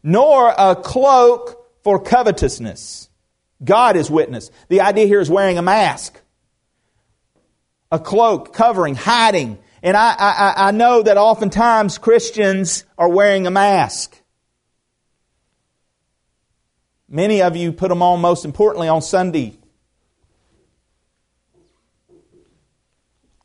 nor 0.02 0.54
a 0.58 0.76
cloak 0.76 1.56
for 1.84 1.98
covetousness. 2.02 3.08
God 3.64 3.96
is 3.96 4.10
witness. 4.10 4.50
The 4.68 4.82
idea 4.82 5.06
here 5.06 5.22
is 5.22 5.30
wearing 5.30 5.56
a 5.56 5.62
mask, 5.62 6.20
a 7.90 7.98
cloak, 7.98 8.52
covering, 8.52 8.94
hiding, 8.94 9.56
and 9.82 9.96
I, 9.96 10.14
I, 10.18 10.54
I 10.68 10.70
know 10.70 11.02
that 11.02 11.16
oftentimes 11.16 11.98
Christians 11.98 12.84
are 12.96 13.08
wearing 13.08 13.46
a 13.46 13.50
mask. 13.50 14.20
Many 17.08 17.42
of 17.42 17.56
you 17.56 17.72
put 17.72 17.88
them 17.88 18.02
on, 18.02 18.20
most 18.20 18.44
importantly, 18.44 18.88
on 18.88 19.00
Sunday. 19.00 19.58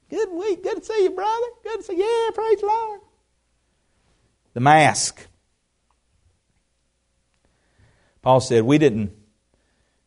Good 0.09 0.29
week. 0.31 0.63
Good 0.63 0.79
to 0.79 0.83
see 0.83 1.03
you, 1.03 1.11
brother. 1.11 1.45
Good 1.63 1.77
to 1.77 1.83
see 1.83 1.97
you. 1.97 2.03
Yeah, 2.03 2.31
praise 2.33 2.59
the 2.59 2.65
Lord. 2.65 3.01
The 4.53 4.59
mask. 4.59 5.27
Paul 8.21 8.41
said, 8.41 8.63
We 8.63 8.77
didn't, 8.77 9.13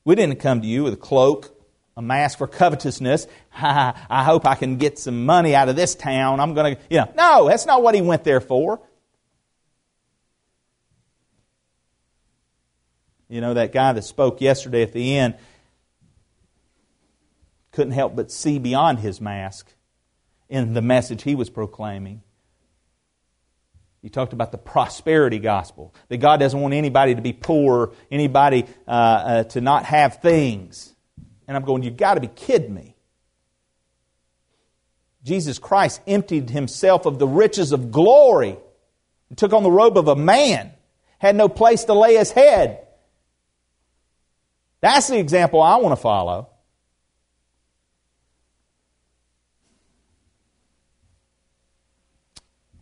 we 0.05 0.15
didn't 0.15 0.41
come 0.41 0.61
to 0.61 0.67
you 0.67 0.85
with 0.85 0.95
a 0.95 0.99
cloak 0.99 1.54
a 1.97 2.03
mask 2.03 2.39
for 2.39 2.47
covetousness. 2.47 3.27
I 3.57 4.25
hope 4.25 4.47
I 4.47 4.55
can 4.55 4.77
get 4.77 4.99
some 4.99 5.25
money 5.25 5.55
out 5.55 5.69
of 5.69 5.77
this 5.77 5.95
town. 5.95 6.41
I'm 6.41 6.55
going 6.55 6.77
to, 6.77 6.83
you 6.91 6.99
know. 6.99 7.13
No, 7.17 7.49
that's 7.49 7.67
not 7.67 7.83
what 7.83 7.95
he 7.95 8.03
went 8.03 8.25
there 8.25 8.41
for. 8.41 8.81
You 13.29 13.41
know, 13.41 13.55
that 13.55 13.73
guy 13.73 13.93
that 13.93 14.05
spoke 14.05 14.41
yesterday 14.41 14.83
at 14.83 14.93
the 14.93 15.17
end 15.17 15.35
couldn't 17.73 17.93
help 17.93 18.15
but 18.15 18.31
see 18.31 18.59
beyond 18.59 19.01
his 19.01 19.21
mask 19.21 19.73
in 20.49 20.75
the 20.75 20.83
message 20.83 21.23
he 21.23 21.35
was 21.35 21.51
proclaiming. 21.51 22.23
He 24.03 24.11
talked 24.11 24.35
about 24.35 24.53
the 24.53 24.59
prosperity 24.59 25.39
gospel, 25.39 25.95
that 26.09 26.19
God 26.19 26.39
doesn't 26.39 26.61
want 26.61 26.75
anybody 26.75 27.15
to 27.15 27.23
be 27.23 27.33
poor, 27.33 27.93
anybody 28.11 28.67
uh, 28.87 28.91
uh, 28.91 29.45
to 29.45 29.61
not 29.61 29.87
have 29.87 30.21
things. 30.21 30.94
And 31.47 31.57
I'm 31.57 31.65
going, 31.65 31.83
You've 31.83 31.97
got 31.97 32.15
to 32.15 32.21
be 32.21 32.29
kidding 32.29 32.75
me. 32.75 32.95
Jesus 35.25 35.59
Christ 35.59 36.03
emptied 36.07 36.51
himself 36.51 37.07
of 37.07 37.19
the 37.19 37.27
riches 37.27 37.73
of 37.73 37.91
glory 37.91 38.59
and 39.29 39.39
took 39.39 39.53
on 39.53 39.63
the 39.63 39.71
robe 39.71 39.97
of 39.97 40.07
a 40.07 40.17
man, 40.17 40.73
had 41.19 41.35
no 41.35 41.49
place 41.49 41.85
to 41.85 41.95
lay 41.95 42.17
his 42.17 42.31
head. 42.31 42.87
That's 44.81 45.09
the 45.09 45.19
example 45.19 45.63
I 45.63 45.77
want 45.77 45.93
to 45.93 46.01
follow. 46.01 46.51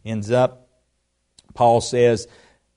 Ends 0.05 0.33
up, 0.33 0.69
Paul 1.55 1.81
says, 1.81 2.27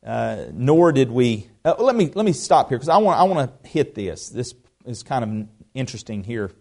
uh, 0.06 0.46
nor 0.54 0.92
did 0.92 1.10
we. 1.10 1.50
Uh, 1.64 1.74
let 1.80 1.96
me 1.96 2.12
let 2.14 2.24
me 2.24 2.34
stop 2.34 2.70
here 2.70 2.78
because 2.78 2.90
I 2.90 2.98
want 2.98 3.20
I 3.20 3.24
want 3.24 3.64
to 3.64 3.68
hit 3.68 3.96
this. 3.96 4.30
This 4.30 4.54
is 4.86 5.02
kind 5.02 5.24
of 5.24 5.48
interesting 5.76 6.24
here. 6.24 6.52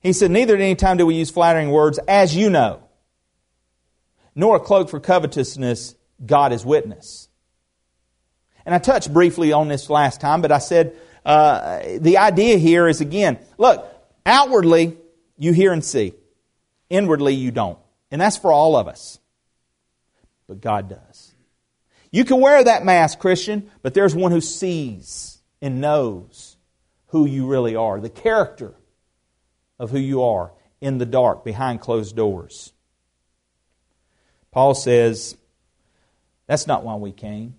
He 0.00 0.12
said, 0.12 0.30
Neither 0.30 0.54
at 0.54 0.60
any 0.60 0.76
time 0.76 0.98
do 0.98 1.06
we 1.06 1.16
use 1.16 1.30
flattering 1.30 1.70
words, 1.70 1.98
as 2.06 2.36
you 2.36 2.50
know, 2.50 2.82
nor 4.34 4.56
a 4.56 4.60
cloak 4.60 4.90
for 4.90 5.00
covetousness, 5.00 5.96
God 6.24 6.52
is 6.52 6.64
witness. 6.64 7.28
And 8.66 8.74
I 8.74 8.78
touched 8.78 9.12
briefly 9.12 9.52
on 9.52 9.68
this 9.68 9.90
last 9.90 10.20
time, 10.20 10.42
but 10.42 10.52
I 10.52 10.58
said 10.58 10.94
uh, 11.24 11.80
the 11.98 12.18
idea 12.18 12.58
here 12.58 12.86
is 12.86 13.00
again, 13.00 13.38
look, 13.58 13.86
outwardly 14.24 14.96
you 15.36 15.52
hear 15.52 15.72
and 15.72 15.84
see, 15.84 16.14
inwardly 16.88 17.34
you 17.34 17.50
don't. 17.50 17.78
And 18.10 18.20
that's 18.20 18.36
for 18.36 18.52
all 18.52 18.76
of 18.76 18.86
us. 18.86 19.18
But 20.46 20.60
God 20.60 20.88
does. 20.88 21.34
You 22.10 22.24
can 22.24 22.40
wear 22.40 22.62
that 22.62 22.84
mask, 22.84 23.18
Christian, 23.18 23.70
but 23.82 23.94
there's 23.94 24.14
one 24.14 24.30
who 24.30 24.40
sees 24.40 25.42
and 25.60 25.80
knows 25.80 26.43
who 27.14 27.26
you 27.26 27.46
really 27.46 27.76
are, 27.76 28.00
the 28.00 28.10
character 28.10 28.74
of 29.78 29.92
who 29.92 30.00
you 30.00 30.24
are 30.24 30.50
in 30.80 30.98
the 30.98 31.06
dark, 31.06 31.44
behind 31.44 31.80
closed 31.80 32.16
doors. 32.16 32.72
Paul 34.50 34.74
says, 34.74 35.36
that's 36.48 36.66
not 36.66 36.82
why 36.82 36.96
we 36.96 37.12
came. 37.12 37.54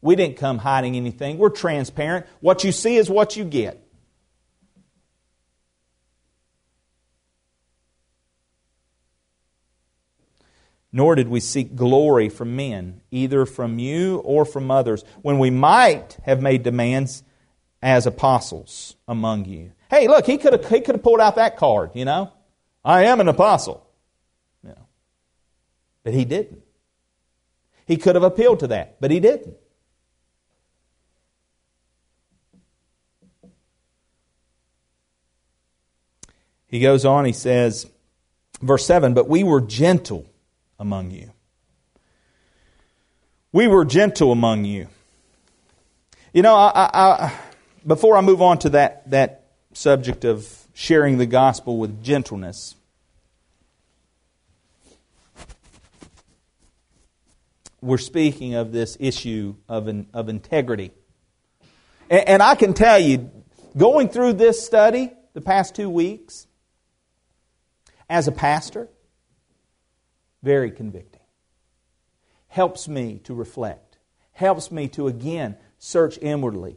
We 0.00 0.16
didn't 0.16 0.38
come 0.38 0.56
hiding 0.56 0.96
anything. 0.96 1.36
We're 1.36 1.50
transparent. 1.50 2.24
What 2.40 2.64
you 2.64 2.72
see 2.72 2.96
is 2.96 3.10
what 3.10 3.36
you 3.36 3.44
get. 3.44 3.86
Nor 10.90 11.16
did 11.16 11.28
we 11.28 11.40
seek 11.40 11.76
glory 11.76 12.30
from 12.30 12.56
men, 12.56 13.02
either 13.10 13.44
from 13.44 13.78
you 13.78 14.20
or 14.20 14.46
from 14.46 14.70
others, 14.70 15.04
when 15.20 15.38
we 15.38 15.50
might 15.50 16.16
have 16.22 16.40
made 16.40 16.62
demands 16.62 17.22
as 17.82 18.06
apostles 18.06 18.96
among 19.08 19.46
you. 19.46 19.72
Hey, 19.90 20.06
look, 20.08 20.26
he 20.26 20.38
could 20.38 20.52
have 20.52 20.68
he 20.68 20.80
could 20.80 20.96
have 20.96 21.02
pulled 21.02 21.20
out 21.20 21.36
that 21.36 21.56
card, 21.56 21.90
you 21.94 22.04
know. 22.04 22.32
I 22.84 23.04
am 23.04 23.20
an 23.20 23.28
apostle. 23.28 23.86
You 24.62 24.70
know. 24.70 24.86
But 26.04 26.14
he 26.14 26.24
didn't. 26.24 26.62
He 27.86 27.96
could 27.96 28.14
have 28.14 28.24
appealed 28.24 28.60
to 28.60 28.68
that, 28.68 29.00
but 29.00 29.10
he 29.10 29.20
didn't. 29.20 29.56
He 36.68 36.78
goes 36.78 37.04
on, 37.04 37.24
he 37.24 37.32
says, 37.32 37.90
verse 38.62 38.86
7 38.86 39.12
But 39.12 39.28
we 39.28 39.42
were 39.42 39.60
gentle 39.60 40.30
among 40.78 41.10
you. 41.10 41.32
We 43.52 43.66
were 43.66 43.84
gentle 43.84 44.30
among 44.30 44.64
you. 44.64 44.86
You 46.32 46.42
know, 46.42 46.54
I, 46.54 46.70
I, 46.94 47.32
before 47.86 48.16
I 48.16 48.20
move 48.20 48.42
on 48.42 48.58
to 48.60 48.70
that, 48.70 49.10
that 49.10 49.44
subject 49.72 50.24
of 50.24 50.48
sharing 50.74 51.18
the 51.18 51.26
gospel 51.26 51.78
with 51.78 52.02
gentleness, 52.02 52.74
we're 57.80 57.98
speaking 57.98 58.54
of 58.54 58.72
this 58.72 58.96
issue 59.00 59.54
of, 59.68 59.88
of 60.12 60.28
integrity. 60.28 60.92
And, 62.08 62.28
and 62.28 62.42
I 62.42 62.54
can 62.54 62.74
tell 62.74 62.98
you, 62.98 63.30
going 63.76 64.08
through 64.08 64.34
this 64.34 64.64
study 64.64 65.12
the 65.32 65.40
past 65.40 65.74
two 65.74 65.88
weeks, 65.88 66.46
as 68.08 68.26
a 68.26 68.32
pastor, 68.32 68.88
very 70.42 70.70
convicting. 70.70 71.20
Helps 72.48 72.88
me 72.88 73.20
to 73.24 73.32
reflect, 73.32 73.98
helps 74.32 74.72
me 74.72 74.88
to 74.88 75.06
again 75.06 75.56
search 75.78 76.18
inwardly 76.20 76.76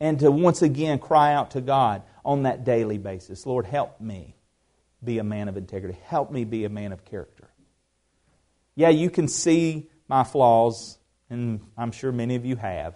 and 0.00 0.18
to 0.20 0.30
once 0.30 0.62
again 0.62 0.98
cry 0.98 1.32
out 1.32 1.52
to 1.52 1.60
God 1.60 2.02
on 2.24 2.42
that 2.42 2.64
daily 2.64 2.98
basis 2.98 3.46
Lord, 3.46 3.66
help 3.66 4.00
me 4.00 4.36
be 5.02 5.18
a 5.18 5.24
man 5.24 5.48
of 5.48 5.56
integrity. 5.56 5.98
Help 6.04 6.30
me 6.30 6.44
be 6.44 6.64
a 6.64 6.68
man 6.68 6.92
of 6.92 7.04
character. 7.04 7.48
Yeah, 8.74 8.90
you 8.90 9.08
can 9.08 9.28
see 9.28 9.88
my 10.08 10.24
flaws, 10.24 10.98
and 11.30 11.60
I'm 11.76 11.92
sure 11.92 12.12
many 12.12 12.34
of 12.34 12.44
you 12.44 12.56
have. 12.56 12.94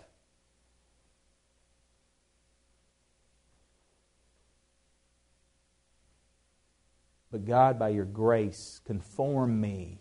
But 7.30 7.44
God, 7.44 7.78
by 7.78 7.90
your 7.90 8.04
grace, 8.04 8.80
conform 8.84 9.60
me 9.60 10.00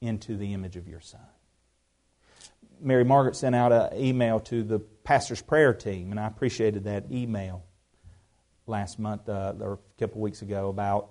into 0.00 0.36
the 0.36 0.54
image 0.54 0.76
of 0.76 0.88
your 0.88 1.00
Son. 1.00 1.20
Mary 2.80 3.04
Margaret 3.04 3.36
sent 3.36 3.54
out 3.54 3.72
an 3.72 3.98
email 3.98 4.40
to 4.40 4.62
the 4.62 4.78
pastor's 4.78 5.42
prayer 5.42 5.72
team, 5.72 6.10
and 6.10 6.20
I 6.20 6.26
appreciated 6.26 6.84
that 6.84 7.10
email 7.10 7.64
last 8.66 8.98
month 8.98 9.28
uh, 9.28 9.54
or 9.60 9.74
a 9.74 10.00
couple 10.00 10.20
weeks 10.20 10.42
ago 10.42 10.68
about 10.68 11.10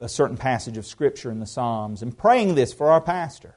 a 0.00 0.08
certain 0.08 0.36
passage 0.36 0.76
of 0.76 0.86
Scripture 0.86 1.30
in 1.30 1.38
the 1.38 1.46
Psalms 1.46 2.02
and 2.02 2.16
praying 2.16 2.54
this 2.54 2.72
for 2.72 2.90
our 2.90 3.00
pastor. 3.00 3.56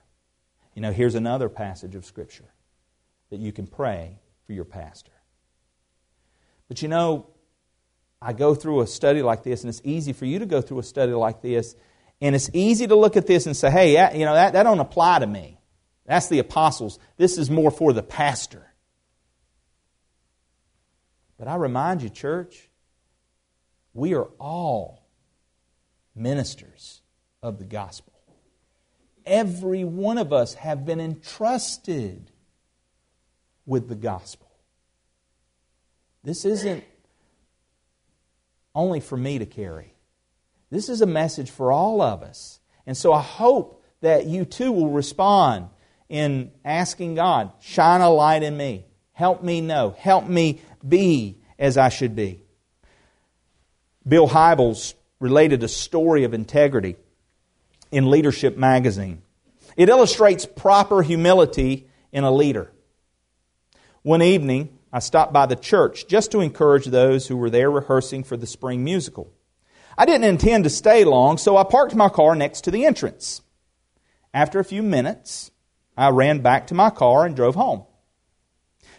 You 0.76 0.82
know, 0.82 0.92
here's 0.92 1.16
another 1.16 1.50
passage 1.50 1.96
of 1.96 2.06
Scripture 2.06 2.52
that 3.30 3.40
you 3.40 3.52
can 3.52 3.68
pray 3.68 4.20
for 4.46 4.54
your 4.54 4.66
pastor. 4.66 5.12
But 6.68 6.82
you 6.82 6.88
know, 6.88 7.28
I 8.22 8.34
go 8.34 8.56
through 8.56 8.82
a 8.82 8.88
study 8.88 9.22
like 9.22 9.44
this, 9.44 9.62
and 9.62 9.70
it's 9.70 9.82
easy 9.84 10.14
for 10.14 10.26
you 10.26 10.40
to 10.40 10.46
go 10.46 10.62
through 10.62 10.80
a 10.80 10.84
study 10.84 11.14
like 11.14 11.42
this, 11.42 11.76
and 12.20 12.36
it's 12.36 12.50
easy 12.54 12.88
to 12.88 12.96
look 12.96 13.16
at 13.16 13.28
this 13.28 13.46
and 13.46 13.56
say, 13.56 13.70
hey, 13.70 14.18
you 14.18 14.26
know, 14.26 14.34
that, 14.34 14.54
that 14.54 14.64
don't 14.64 14.80
apply 14.80 15.20
to 15.20 15.28
me. 15.28 15.57
That's 16.08 16.30
the 16.30 16.40
apostles. 16.40 16.98
This 17.18 17.38
is 17.38 17.50
more 17.50 17.70
for 17.70 17.94
the 17.94 18.02
pastor. 18.02 18.66
But 21.38 21.48
I 21.48 21.56
remind 21.56 22.02
you, 22.02 22.10
church, 22.10 22.70
we 23.94 24.16
are 24.16 24.30
all 24.40 25.06
ministers 26.16 27.02
of 27.44 27.60
the 27.60 27.66
gospel. 27.66 28.14
Every 29.26 29.84
one 29.84 30.18
of 30.18 30.32
us 30.32 30.54
have 30.56 30.86
been 30.86 31.02
entrusted 31.02 32.32
with 33.66 33.90
the 33.90 33.96
gospel. 33.96 34.48
This 36.24 36.46
isn't 36.46 36.84
only 38.74 39.02
for 39.02 39.18
me 39.18 39.40
to 39.40 39.46
carry. 39.46 39.94
This 40.70 40.88
is 40.88 41.02
a 41.02 41.06
message 41.06 41.52
for 41.52 41.72
all 41.72 42.02
of 42.02 42.24
us. 42.24 42.60
And 42.86 42.96
so 42.96 43.12
I 43.12 43.22
hope 43.22 43.84
that 44.02 44.26
you 44.26 44.46
too 44.46 44.72
will 44.72 44.90
respond 44.90 45.70
in 46.10 46.52
asking 46.64 47.16
God, 47.16 47.52
shine 47.60 48.02
a 48.02 48.10
light 48.10 48.44
in 48.44 48.56
me. 48.56 48.86
Help 49.14 49.44
me 49.44 49.62
know. 49.62 49.96
Help 49.98 50.28
me 50.28 50.62
be 50.88 51.38
as 51.58 51.78
I 51.78 51.90
should 51.90 52.16
be. 52.16 52.44
Bill 54.08 54.28
Hybels 54.28 54.94
related 55.20 55.64
a 55.64 55.68
story 55.68 56.24
of 56.24 56.34
integrity 56.34 56.96
in 57.92 58.10
Leadership 58.10 58.58
magazine. 58.58 59.22
It 59.76 59.90
illustrates 59.90 60.46
proper 60.46 61.02
humility 61.02 61.88
in 62.12 62.24
a 62.24 62.32
leader. 62.32 62.72
One 64.04 64.22
evening, 64.22 64.78
I 64.94 65.00
stopped 65.00 65.34
by 65.34 65.46
the 65.46 65.56
church 65.56 66.08
just 66.08 66.32
to 66.32 66.40
encourage 66.40 66.86
those 66.86 67.28
who 67.28 67.36
were 67.36 67.50
there 67.50 67.70
rehearsing 67.70 68.24
for 68.24 68.38
the 68.38 68.48
spring 68.48 68.84
musical. 68.84 69.34
I 69.98 70.06
didn't 70.06 70.26
intend 70.26 70.64
to 70.64 70.70
stay 70.70 71.04
long, 71.04 71.38
so 71.38 71.58
I 71.58 71.64
parked 71.64 71.96
my 71.96 72.08
car 72.08 72.36
next 72.36 72.62
to 72.62 72.72
the 72.72 72.86
entrance. 72.86 73.42
After 74.34 74.60
a 74.60 74.66
few 74.66 74.84
minutes, 74.84 75.52
I 75.98 76.10
ran 76.10 76.42
back 76.42 76.68
to 76.68 76.76
my 76.76 76.92
car 76.92 77.26
and 77.26 77.36
drove 77.36 77.56
home. 77.56 77.84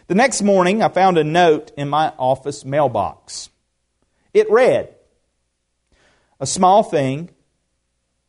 The 0.07 0.15
next 0.15 0.41
morning, 0.41 0.83
I 0.83 0.89
found 0.89 1.17
a 1.17 1.23
note 1.23 1.71
in 1.77 1.87
my 1.87 2.09
office 2.17 2.65
mailbox. 2.65 3.49
It 4.33 4.51
read, 4.51 4.93
A 6.39 6.45
small 6.45 6.83
thing, 6.83 7.29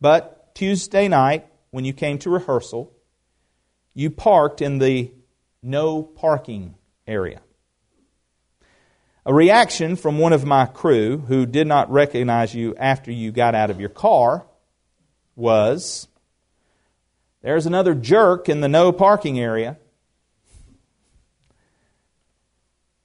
but 0.00 0.54
Tuesday 0.54 1.08
night, 1.08 1.46
when 1.70 1.84
you 1.84 1.92
came 1.92 2.18
to 2.18 2.30
rehearsal, 2.30 2.92
you 3.94 4.10
parked 4.10 4.62
in 4.62 4.78
the 4.78 5.10
no 5.62 6.02
parking 6.02 6.74
area. 7.06 7.40
A 9.26 9.34
reaction 9.34 9.96
from 9.96 10.18
one 10.18 10.32
of 10.32 10.44
my 10.44 10.64
crew 10.66 11.18
who 11.18 11.44
did 11.44 11.66
not 11.66 11.90
recognize 11.90 12.54
you 12.54 12.74
after 12.76 13.10
you 13.10 13.32
got 13.32 13.54
out 13.54 13.70
of 13.70 13.80
your 13.80 13.90
car 13.90 14.46
was 15.36 16.08
there's 17.42 17.66
another 17.66 17.94
jerk 17.94 18.48
in 18.48 18.60
the 18.60 18.68
no 18.68 18.92
parking 18.92 19.38
area. 19.40 19.78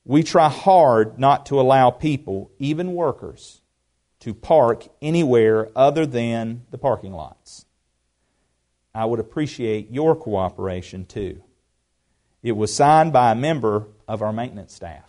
We 0.03 0.23
try 0.23 0.49
hard 0.49 1.17
not 1.17 1.47
to 1.47 1.59
allow 1.59 1.89
people, 1.89 2.51
even 2.59 2.93
workers, 2.93 3.61
to 4.19 4.33
park 4.33 4.87
anywhere 5.01 5.69
other 5.75 6.05
than 6.05 6.63
the 6.69 6.77
parking 6.77 7.13
lots. 7.13 7.65
I 8.93 9.05
would 9.05 9.19
appreciate 9.19 9.91
your 9.91 10.15
cooperation 10.15 11.05
too. 11.05 11.43
It 12.43 12.53
was 12.53 12.73
signed 12.73 13.11
by 13.11 13.31
a 13.31 13.35
member 13.35 13.87
of 14.07 14.21
our 14.21 14.31
maintenance 14.31 14.73
staff. 14.73 15.03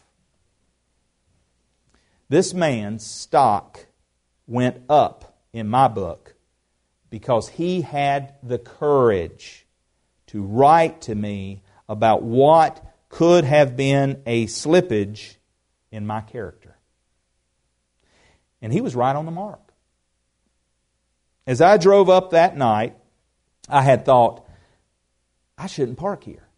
This 2.29 2.55
man's 2.55 3.05
stock 3.05 3.87
went 4.47 4.83
up 4.89 5.39
in 5.53 5.69
my 5.69 5.89
book 5.89 6.36
because 7.11 7.49
he 7.49 7.83
had 7.83 8.35
the 8.43 8.59
courage 8.59 9.67
to 10.29 10.43
write 10.43 11.03
to 11.03 11.15
me 11.15 11.63
about 11.89 12.23
what 12.23 12.85
could 13.09 13.45
have 13.45 13.77
been 13.77 14.23
a 14.27 14.47
slippage 14.47 15.37
in 15.91 16.07
my 16.07 16.21
character. 16.21 16.77
And 18.61 18.73
he 18.73 18.81
was 18.81 18.97
right 18.97 19.15
on 19.15 19.25
the 19.25 19.31
mark. 19.31 19.73
As 21.47 21.61
I 21.61 21.77
drove 21.77 22.11
up 22.11 22.31
that 22.31 22.57
night, 22.57 22.97
I 23.69 23.83
had 23.83 24.05
thought, 24.05 24.47
I 25.57 25.69
shouldn't 25.69 25.99
park 25.99 26.25
here. 26.25 26.49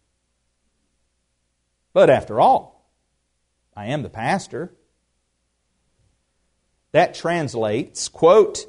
But 1.93 2.09
after 2.09 2.39
all, 2.39 2.91
I 3.75 3.87
am 3.87 4.01
the 4.01 4.09
pastor. 4.09 4.73
That 6.91 7.13
translates, 7.13 8.07
quote, 8.07 8.65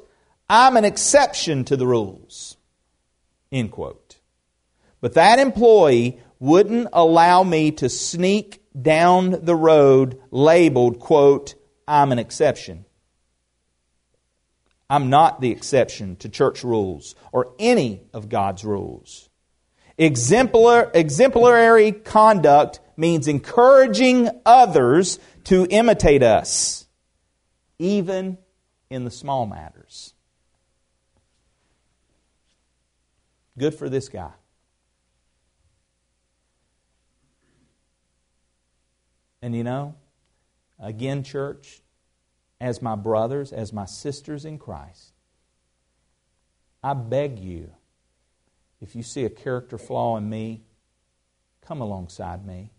I'm 0.53 0.75
an 0.75 0.83
exception 0.83 1.63
to 1.63 1.77
the 1.77 1.87
rules, 1.87 2.57
end 3.53 3.71
quote. 3.71 4.17
But 4.99 5.13
that 5.13 5.39
employee 5.39 6.19
wouldn't 6.39 6.89
allow 6.91 7.41
me 7.43 7.71
to 7.71 7.87
sneak 7.87 8.61
down 8.79 9.45
the 9.45 9.55
road 9.55 10.19
labeled, 10.29 10.99
quote, 10.99 11.55
I'm 11.87 12.11
an 12.11 12.19
exception. 12.19 12.83
I'm 14.89 15.09
not 15.09 15.39
the 15.39 15.51
exception 15.51 16.17
to 16.17 16.27
church 16.27 16.65
rules 16.65 17.15
or 17.31 17.53
any 17.57 18.01
of 18.13 18.27
God's 18.27 18.65
rules. 18.65 19.29
Exemplar, 19.97 20.91
exemplary 20.93 21.93
conduct 21.93 22.81
means 22.97 23.29
encouraging 23.29 24.27
others 24.45 25.17
to 25.45 25.65
imitate 25.69 26.23
us, 26.23 26.87
even 27.79 28.37
in 28.89 29.05
the 29.05 29.11
small 29.11 29.45
matters. 29.45 30.13
Good 33.57 33.75
for 33.75 33.89
this 33.89 34.09
guy. 34.09 34.31
And 39.41 39.55
you 39.55 39.63
know, 39.63 39.95
again, 40.79 41.23
church, 41.23 41.81
as 42.59 42.81
my 42.81 42.95
brothers, 42.95 43.51
as 43.51 43.73
my 43.73 43.85
sisters 43.85 44.45
in 44.45 44.59
Christ, 44.59 45.13
I 46.83 46.93
beg 46.93 47.39
you, 47.39 47.71
if 48.79 48.95
you 48.95 49.03
see 49.03 49.25
a 49.25 49.29
character 49.29 49.77
flaw 49.77 50.17
in 50.17 50.29
me, 50.29 50.63
come 51.61 51.81
alongside 51.81 52.45
me, 52.45 52.71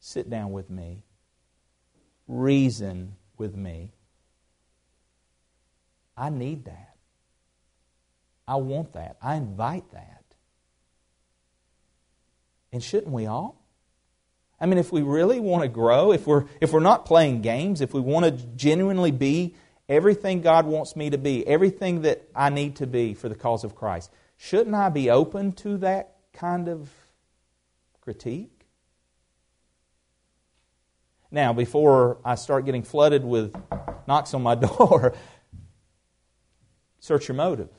sit 0.00 0.30
down 0.30 0.52
with 0.52 0.70
me, 0.70 1.02
reason 2.26 3.16
with 3.36 3.56
me. 3.56 3.92
I 6.16 6.30
need 6.30 6.64
that. 6.66 6.93
I 8.46 8.56
want 8.56 8.92
that. 8.92 9.16
I 9.22 9.36
invite 9.36 9.90
that. 9.92 10.24
And 12.72 12.82
shouldn't 12.82 13.12
we 13.12 13.26
all? 13.26 13.64
I 14.60 14.66
mean, 14.66 14.78
if 14.78 14.92
we 14.92 15.02
really 15.02 15.40
want 15.40 15.62
to 15.62 15.68
grow, 15.68 16.12
if 16.12 16.26
we're, 16.26 16.44
if 16.60 16.72
we're 16.72 16.80
not 16.80 17.06
playing 17.06 17.42
games, 17.42 17.80
if 17.80 17.92
we 17.92 18.00
want 18.00 18.24
to 18.24 18.46
genuinely 18.56 19.10
be 19.10 19.54
everything 19.88 20.40
God 20.40 20.66
wants 20.66 20.96
me 20.96 21.10
to 21.10 21.18
be, 21.18 21.46
everything 21.46 22.02
that 22.02 22.22
I 22.34 22.50
need 22.50 22.76
to 22.76 22.86
be 22.86 23.14
for 23.14 23.28
the 23.28 23.34
cause 23.34 23.64
of 23.64 23.74
Christ, 23.74 24.10
shouldn't 24.36 24.74
I 24.74 24.88
be 24.88 25.10
open 25.10 25.52
to 25.52 25.78
that 25.78 26.16
kind 26.32 26.68
of 26.68 26.90
critique? 28.00 28.50
Now, 31.30 31.52
before 31.52 32.18
I 32.24 32.36
start 32.36 32.64
getting 32.64 32.84
flooded 32.84 33.24
with 33.24 33.54
knocks 34.06 34.34
on 34.34 34.42
my 34.42 34.54
door, 34.54 35.14
search 37.00 37.28
your 37.28 37.36
motive. 37.36 37.70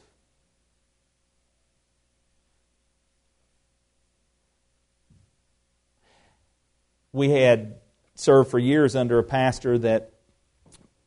We 7.16 7.30
had 7.30 7.78
served 8.16 8.52
for 8.52 8.60
years 8.60 8.96
under 8.96 9.18
a 9.18 9.24
pastor 9.24 9.78
that 9.78 10.12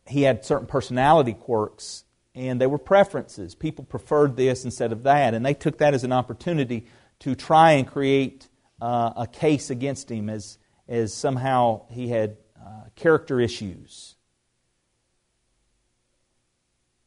he 0.07 0.23
had 0.23 0.45
certain 0.45 0.67
personality 0.67 1.35
quirks 1.35 2.05
and 2.35 2.61
they 2.61 2.67
were 2.67 2.79
preferences. 2.79 3.55
People 3.55 3.85
preferred 3.85 4.37
this 4.37 4.65
instead 4.65 4.93
of 4.93 5.03
that, 5.03 5.35
and 5.35 5.45
they 5.45 5.55
took 5.55 5.79
that 5.79 5.93
as 5.93 6.05
an 6.05 6.13
opportunity 6.13 6.87
to 7.19 7.35
try 7.35 7.73
and 7.73 7.87
create 7.87 8.49
uh, 8.81 9.13
a 9.17 9.27
case 9.27 9.71
against 9.71 10.09
him 10.11 10.31
as, 10.31 10.57
as 10.87 11.13
somehow 11.13 11.83
he 11.91 12.09
had 12.09 12.37
uh, 12.57 12.85
character 12.95 13.41
issues. 13.41 14.15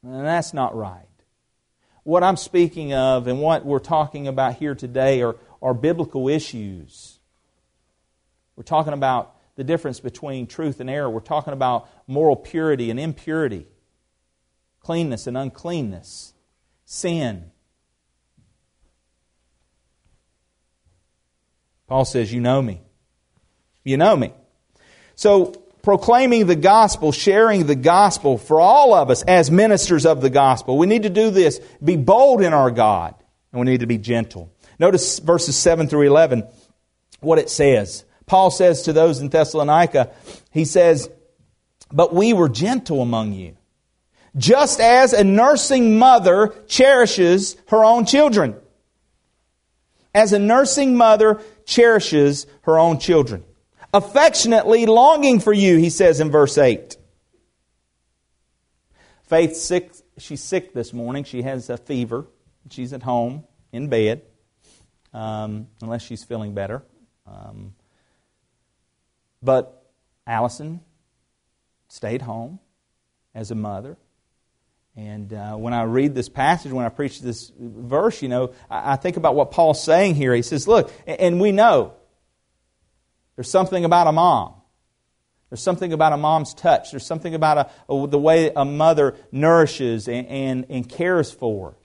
And 0.04 0.28
that's 0.28 0.54
not 0.54 0.76
right. 0.76 1.06
What 2.04 2.24
I'm 2.24 2.38
speaking 2.38 2.94
of 2.94 3.28
and 3.28 3.40
what 3.40 3.66
we're 3.66 3.80
talking 3.80 4.28
about 4.28 4.56
here 4.56 4.76
today 4.76 5.22
are, 5.22 5.38
are 5.62 5.74
biblical 5.74 6.28
issues. 6.28 7.11
We're 8.62 8.66
talking 8.66 8.94
about 8.94 9.36
the 9.56 9.64
difference 9.64 10.00
between 10.00 10.46
truth 10.46 10.82
and 10.82 10.88
error. 10.88 11.10
We're 11.10 11.20
talking 11.20 11.52
about 11.52 11.90
moral 12.06 12.36
purity 12.36 12.92
and 12.92 13.00
impurity, 13.00 13.66
cleanness 14.82 15.26
and 15.26 15.36
uncleanness, 15.36 16.36
sin. 16.86 17.50
Paul 21.88 22.06
says, 22.06 22.32
You 22.32 22.40
know 22.40 22.62
me. 22.62 22.84
You 23.84 23.98
know 23.98 24.16
me. 24.16 24.32
So, 25.16 25.46
proclaiming 25.82 26.46
the 26.46 26.56
gospel, 26.56 27.12
sharing 27.12 27.66
the 27.66 27.74
gospel 27.74 28.38
for 28.38 28.62
all 28.62 28.94
of 28.94 29.10
us 29.10 29.24
as 29.24 29.50
ministers 29.50 30.06
of 30.06 30.22
the 30.22 30.30
gospel, 30.30 30.78
we 30.78 30.86
need 30.86 31.02
to 31.02 31.10
do 31.10 31.32
this. 31.32 31.60
Be 31.84 31.96
bold 31.96 32.44
in 32.44 32.54
our 32.54 32.70
God, 32.70 33.16
and 33.52 33.60
we 33.60 33.66
need 33.66 33.80
to 33.80 33.88
be 33.88 33.98
gentle. 33.98 34.54
Notice 34.78 35.18
verses 35.18 35.56
7 35.56 35.88
through 35.88 36.06
11, 36.06 36.44
what 37.22 37.40
it 37.40 37.50
says. 37.50 38.06
Paul 38.32 38.50
says 38.50 38.84
to 38.84 38.94
those 38.94 39.20
in 39.20 39.28
Thessalonica, 39.28 40.10
he 40.52 40.64
says, 40.64 41.10
But 41.92 42.14
we 42.14 42.32
were 42.32 42.48
gentle 42.48 43.02
among 43.02 43.34
you, 43.34 43.58
just 44.38 44.80
as 44.80 45.12
a 45.12 45.26
nursing 45.26 46.00
mother 46.00 46.56
cherishes 46.66 47.58
her 47.68 47.84
own 47.84 48.06
children. 48.06 48.56
As 50.16 50.32
a 50.32 50.40
nursing 50.40 50.96
mother 50.96 51.42
cherishes 51.66 52.48
her 52.62 52.80
own 52.80 53.00
children. 53.00 53.44
Affectionately 53.94 54.86
longing 54.86 55.42
for 55.42 55.52
you, 55.52 55.76
he 55.76 55.90
says 55.90 56.22
in 56.22 56.32
verse 56.32 56.58
8. 56.58 56.96
Faith 59.24 59.58
sick, 59.58 59.92
she's 60.18 60.42
sick 60.42 60.74
this 60.74 60.94
morning. 60.94 61.26
She 61.26 61.42
has 61.42 61.70
a 61.70 61.76
fever. 61.76 62.28
She's 62.70 62.94
at 62.94 63.04
home 63.04 63.44
in 63.74 63.90
bed, 63.90 64.22
um, 65.14 65.68
unless 65.82 66.02
she's 66.02 66.24
feeling 66.24 66.54
better. 66.54 66.82
Um, 67.28 67.74
but 69.42 69.86
Allison 70.26 70.82
stayed 71.88 72.22
home 72.22 72.60
as 73.34 73.52
a 73.52 73.56
mother. 73.56 73.98
And 74.96 75.32
uh, 75.34 75.56
when 75.56 75.74
I 75.74 75.84
read 75.84 76.16
this 76.16 76.30
passage, 76.30 76.72
when 76.72 76.86
I 76.86 76.90
preach 76.90 77.22
this 77.22 77.52
verse, 77.58 78.22
you 78.22 78.28
know, 78.28 78.54
I, 78.70 78.94
I 78.94 78.96
think 78.98 79.18
about 79.18 79.36
what 79.36 79.52
Paul's 79.52 79.82
saying 79.82 80.16
here. 80.16 80.34
He 80.34 80.42
says, 80.42 80.68
Look, 80.68 80.92
and 81.08 81.40
we 81.40 81.52
know 81.52 81.94
there's 83.36 83.50
something 83.50 83.86
about 83.86 84.08
a 84.08 84.12
mom. 84.12 84.56
There's 85.50 85.62
something 85.62 85.92
about 85.92 86.14
a 86.14 86.18
mom's 86.18 86.54
touch. 86.54 86.92
There's 86.92 87.06
something 87.06 87.36
about 87.36 87.58
a, 87.90 87.94
a, 87.94 88.08
the 88.08 88.20
way 88.20 88.52
a 88.56 88.64
mother 88.64 89.16
nourishes 89.32 90.08
and, 90.08 90.28
and, 90.28 90.66
and 90.70 90.88
cares 90.88 91.32
for. 91.32 91.76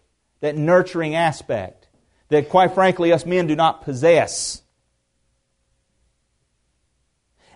That 0.41 0.57
nurturing 0.57 1.15
aspect 1.15 1.89
that, 2.29 2.49
quite 2.49 2.75
frankly, 2.75 3.13
us 3.13 3.27
men 3.27 3.47
do 3.47 3.57
not 3.57 3.83
possess. 3.83 4.63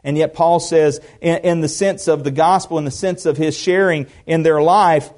And 0.03 0.17
yet, 0.17 0.35
Paul 0.35 0.61
says, 0.61 1.01
in, 1.21 1.39
in, 1.39 1.61
the 1.61 1.69
sense 1.69 2.09
of 2.09 2.25
the 2.25 2.31
gospel, 2.31 2.79
in 2.79 2.85
the 2.85 2.91
sense 2.91 3.27
of 3.27 3.37
his 3.37 3.57
sharing 3.57 4.07
in 4.27 4.43
their 4.43 4.63
life, 4.63 5.11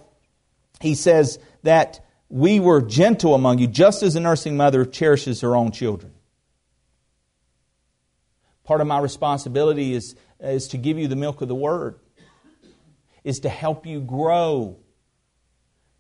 he 0.81 0.95
says 0.95 1.39
that 1.63 2.05
we 2.29 2.59
were 2.59 2.83
gentle 2.83 3.35
among 3.35 3.59
you, 3.59 3.67
just 3.67 4.03
as 4.03 4.17
a 4.17 4.21
nursing 4.21 4.57
mother 4.57 4.85
cherishes 4.85 5.43
her 5.43 5.55
own 5.55 5.71
children. 5.71 6.13
Part 8.65 8.81
of 8.81 8.87
my 8.87 8.99
responsibility 8.99 9.93
is, 9.93 10.17
is 10.41 10.69
to 10.69 10.79
give 10.79 10.99
you 10.99 11.09
the 11.09 11.17
milk 11.17 11.43
of 11.43 11.49
the 11.49 11.55
word, 11.55 11.97
is 13.23 13.41
to 13.41 13.49
help 13.49 13.87
you 13.87 14.01
grow, 14.01 14.79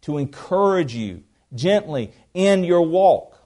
to 0.02 0.18
encourage 0.18 0.94
you 0.94 1.22
gently 1.54 2.12
in 2.34 2.64
your 2.64 2.82
walk. 2.82 3.38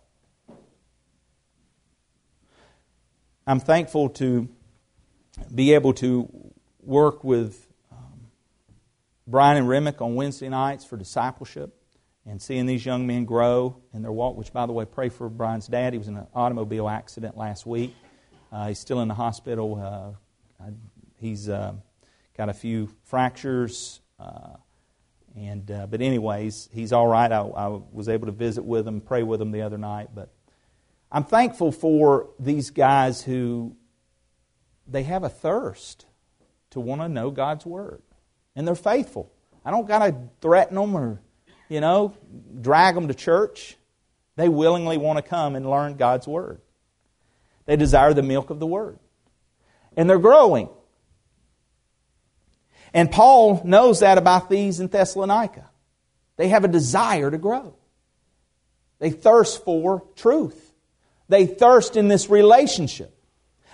I'm 3.46 3.60
thankful 3.60 4.08
to 4.10 4.48
be 5.54 5.74
able 5.74 5.92
to 5.94 6.28
work 6.82 7.24
with 7.24 7.66
um, 7.92 8.28
Brian 9.26 9.58
and 9.58 9.68
Remick 9.68 10.00
on 10.00 10.14
Wednesday 10.14 10.48
nights 10.48 10.84
for 10.84 10.96
discipleship 10.96 11.74
and 12.24 12.40
seeing 12.42 12.66
these 12.66 12.84
young 12.84 13.06
men 13.06 13.24
grow 13.24 13.76
in 13.94 14.02
their 14.02 14.12
walk, 14.12 14.36
which, 14.36 14.52
by 14.52 14.66
the 14.66 14.72
way, 14.72 14.84
pray 14.84 15.08
for 15.08 15.28
Brian's 15.28 15.68
dad. 15.68 15.92
He 15.92 15.98
was 15.98 16.08
in 16.08 16.16
an 16.16 16.26
automobile 16.34 16.88
accident 16.88 17.36
last 17.36 17.66
week. 17.66 17.94
Uh, 18.50 18.68
he's 18.68 18.78
still 18.78 19.00
in 19.00 19.08
the 19.08 19.14
hospital. 19.14 20.16
Uh, 20.60 20.70
he's 21.20 21.48
uh, 21.48 21.74
got 22.36 22.48
a 22.48 22.54
few 22.54 22.88
fractures. 23.04 24.00
Uh, 24.18 24.56
and 25.36 25.70
uh, 25.70 25.86
But, 25.86 26.00
anyways, 26.00 26.68
he's 26.72 26.92
all 26.92 27.06
right. 27.06 27.30
I, 27.30 27.40
I 27.40 27.80
was 27.92 28.08
able 28.08 28.26
to 28.26 28.32
visit 28.32 28.64
with 28.64 28.88
him, 28.88 29.00
pray 29.00 29.22
with 29.22 29.40
him 29.40 29.52
the 29.52 29.62
other 29.62 29.78
night. 29.78 30.08
But 30.14 30.30
I'm 31.12 31.24
thankful 31.24 31.70
for 31.70 32.30
these 32.40 32.70
guys 32.70 33.22
who 33.22 33.76
they 34.86 35.02
have 35.04 35.24
a 35.24 35.28
thirst 35.28 36.06
to 36.70 36.80
want 36.80 37.00
to 37.00 37.08
know 37.08 37.30
God's 37.30 37.66
Word. 37.66 38.02
And 38.54 38.66
they're 38.66 38.74
faithful. 38.74 39.30
I 39.64 39.70
don't 39.70 39.86
got 39.86 40.06
to 40.06 40.14
threaten 40.40 40.76
them 40.76 40.96
or, 40.96 41.20
you 41.68 41.80
know, 41.80 42.14
drag 42.60 42.94
them 42.94 43.08
to 43.08 43.14
church. 43.14 43.76
They 44.36 44.48
willingly 44.48 44.96
want 44.96 45.16
to 45.16 45.22
come 45.22 45.56
and 45.56 45.68
learn 45.68 45.96
God's 45.96 46.26
Word. 46.26 46.60
They 47.64 47.76
desire 47.76 48.14
the 48.14 48.22
milk 48.22 48.50
of 48.50 48.60
the 48.60 48.66
Word. 48.66 48.98
And 49.96 50.08
they're 50.08 50.18
growing. 50.18 50.68
And 52.94 53.10
Paul 53.10 53.62
knows 53.64 54.00
that 54.00 54.18
about 54.18 54.48
these 54.48 54.80
in 54.80 54.88
Thessalonica. 54.88 55.68
They 56.36 56.48
have 56.48 56.64
a 56.64 56.68
desire 56.68 57.30
to 57.30 57.38
grow. 57.38 57.74
They 58.98 59.10
thirst 59.10 59.64
for 59.64 60.04
truth. 60.14 60.72
They 61.28 61.46
thirst 61.46 61.96
in 61.96 62.08
this 62.08 62.30
relationship. 62.30 63.15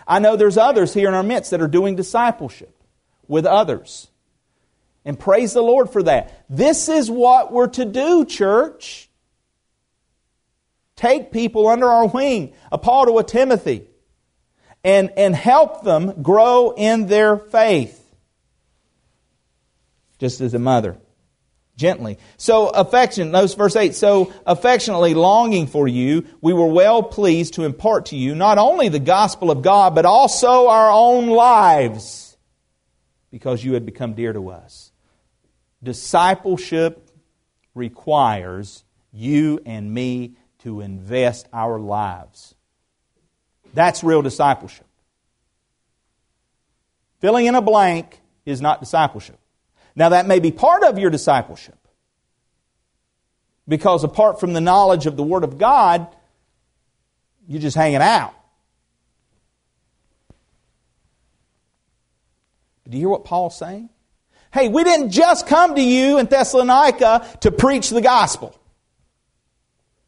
I 0.07 0.19
know 0.19 0.37
there's 0.37 0.59
others 0.59 0.95
here 0.95 1.09
in 1.09 1.15
our 1.15 1.23
midst 1.23 1.51
that 1.51 1.61
are 1.61 1.69
doing 1.69 1.97
discipleship 1.97 2.75
with 3.29 3.47
others. 3.47 4.09
And 5.05 5.19
praise 5.19 5.53
the 5.53 5.63
Lord 5.63 5.91
for 5.91 6.03
that. 6.05 6.45
This 6.49 6.89
is 6.89 7.11
what 7.11 7.53
we're 7.53 7.69
to 7.69 7.85
do, 7.85 8.25
church. 8.25 9.09
Take 10.97 11.33
people 11.33 11.67
under 11.67 11.87
our 11.87 12.07
wing, 12.07 12.53
a 12.71 12.79
Paul 12.79 13.07
to 13.07 13.19
a 13.19 13.25
Timothy, 13.25 13.87
and, 14.85 15.11
and 15.17 15.35
help 15.35 15.83
them 15.83 16.23
grow 16.23 16.73
in 16.77 17.07
their 17.07 17.37
faith. 17.37 17.99
Just 20.19 20.41
as 20.41 20.55
a 20.55 20.59
mother 20.61 20.99
gently. 21.77 22.19
So 22.37 22.69
affection, 22.69 23.31
notice 23.31 23.55
verse 23.55 23.77
8, 23.77 23.95
so 23.95 24.33
affectionately 24.47 25.15
longing 25.15 25.67
for 25.67 25.89
you, 25.89 26.27
we 26.41 26.53
were 26.53 26.67
well 26.67 27.03
pleased 27.03 27.55
to 27.55 27.65
impart 27.65 28.07
to 28.07 28.17
you 28.17 28.35
not 28.35 28.59
only 28.59 28.89
the 28.89 28.99
gospel 28.99 29.51
of 29.51 29.63
God, 29.63 29.95
but 29.95 30.05
also 30.05 30.69
our 30.69 30.91
own 30.91 31.29
lives, 31.29 32.37
because 33.31 33.65
you 33.65 33.75
had 33.75 33.87
become 33.87 34.15
dear 34.15 34.33
to 34.33 34.51
us. 34.51 34.93
Discipleship 35.83 37.11
requires 37.75 38.85
you 39.13 39.61
and 39.65 39.93
me 39.93 40.37
to 40.59 40.81
invest 40.81 41.49
our 41.53 41.81
lives. 41.81 42.55
That's 43.75 44.05
real 44.05 44.23
discipleship. 44.23 44.87
Filling 47.21 47.47
in 47.47 47.55
a 47.55 47.63
blank 47.63 48.21
is 48.45 48.61
not 48.61 48.81
discipleship. 48.81 49.39
Now, 49.95 50.11
that 50.11 50.27
may 50.27 50.41
be 50.41 50.51
part 50.51 50.85
of 50.85 50.99
your 50.99 51.11
discipleship. 51.11 51.77
Because 53.69 54.05
apart 54.05 54.41
from 54.41 54.53
the 54.53 54.61
knowledge 54.61 55.07
of 55.07 55.17
the 55.17 55.23
Word 55.23 55.45
of 55.45 55.59
God, 55.59 56.07
you're 57.47 57.61
just 57.61 57.77
hanging 57.77 58.03
out. 58.03 58.35
Do 62.89 62.97
you 62.97 63.03
hear 63.05 63.09
what 63.09 63.25
Paul's 63.25 63.57
saying? 63.57 63.89
Hey, 64.53 64.69
we 64.69 64.85
didn't 64.85 65.11
just 65.11 65.47
come 65.47 65.77
to 65.77 65.81
you 65.81 66.19
in 66.19 66.27
Thessalonica 66.27 67.27
to 67.41 67.51
preach 67.51 67.89
the 67.89 68.03
gospel. 68.03 68.59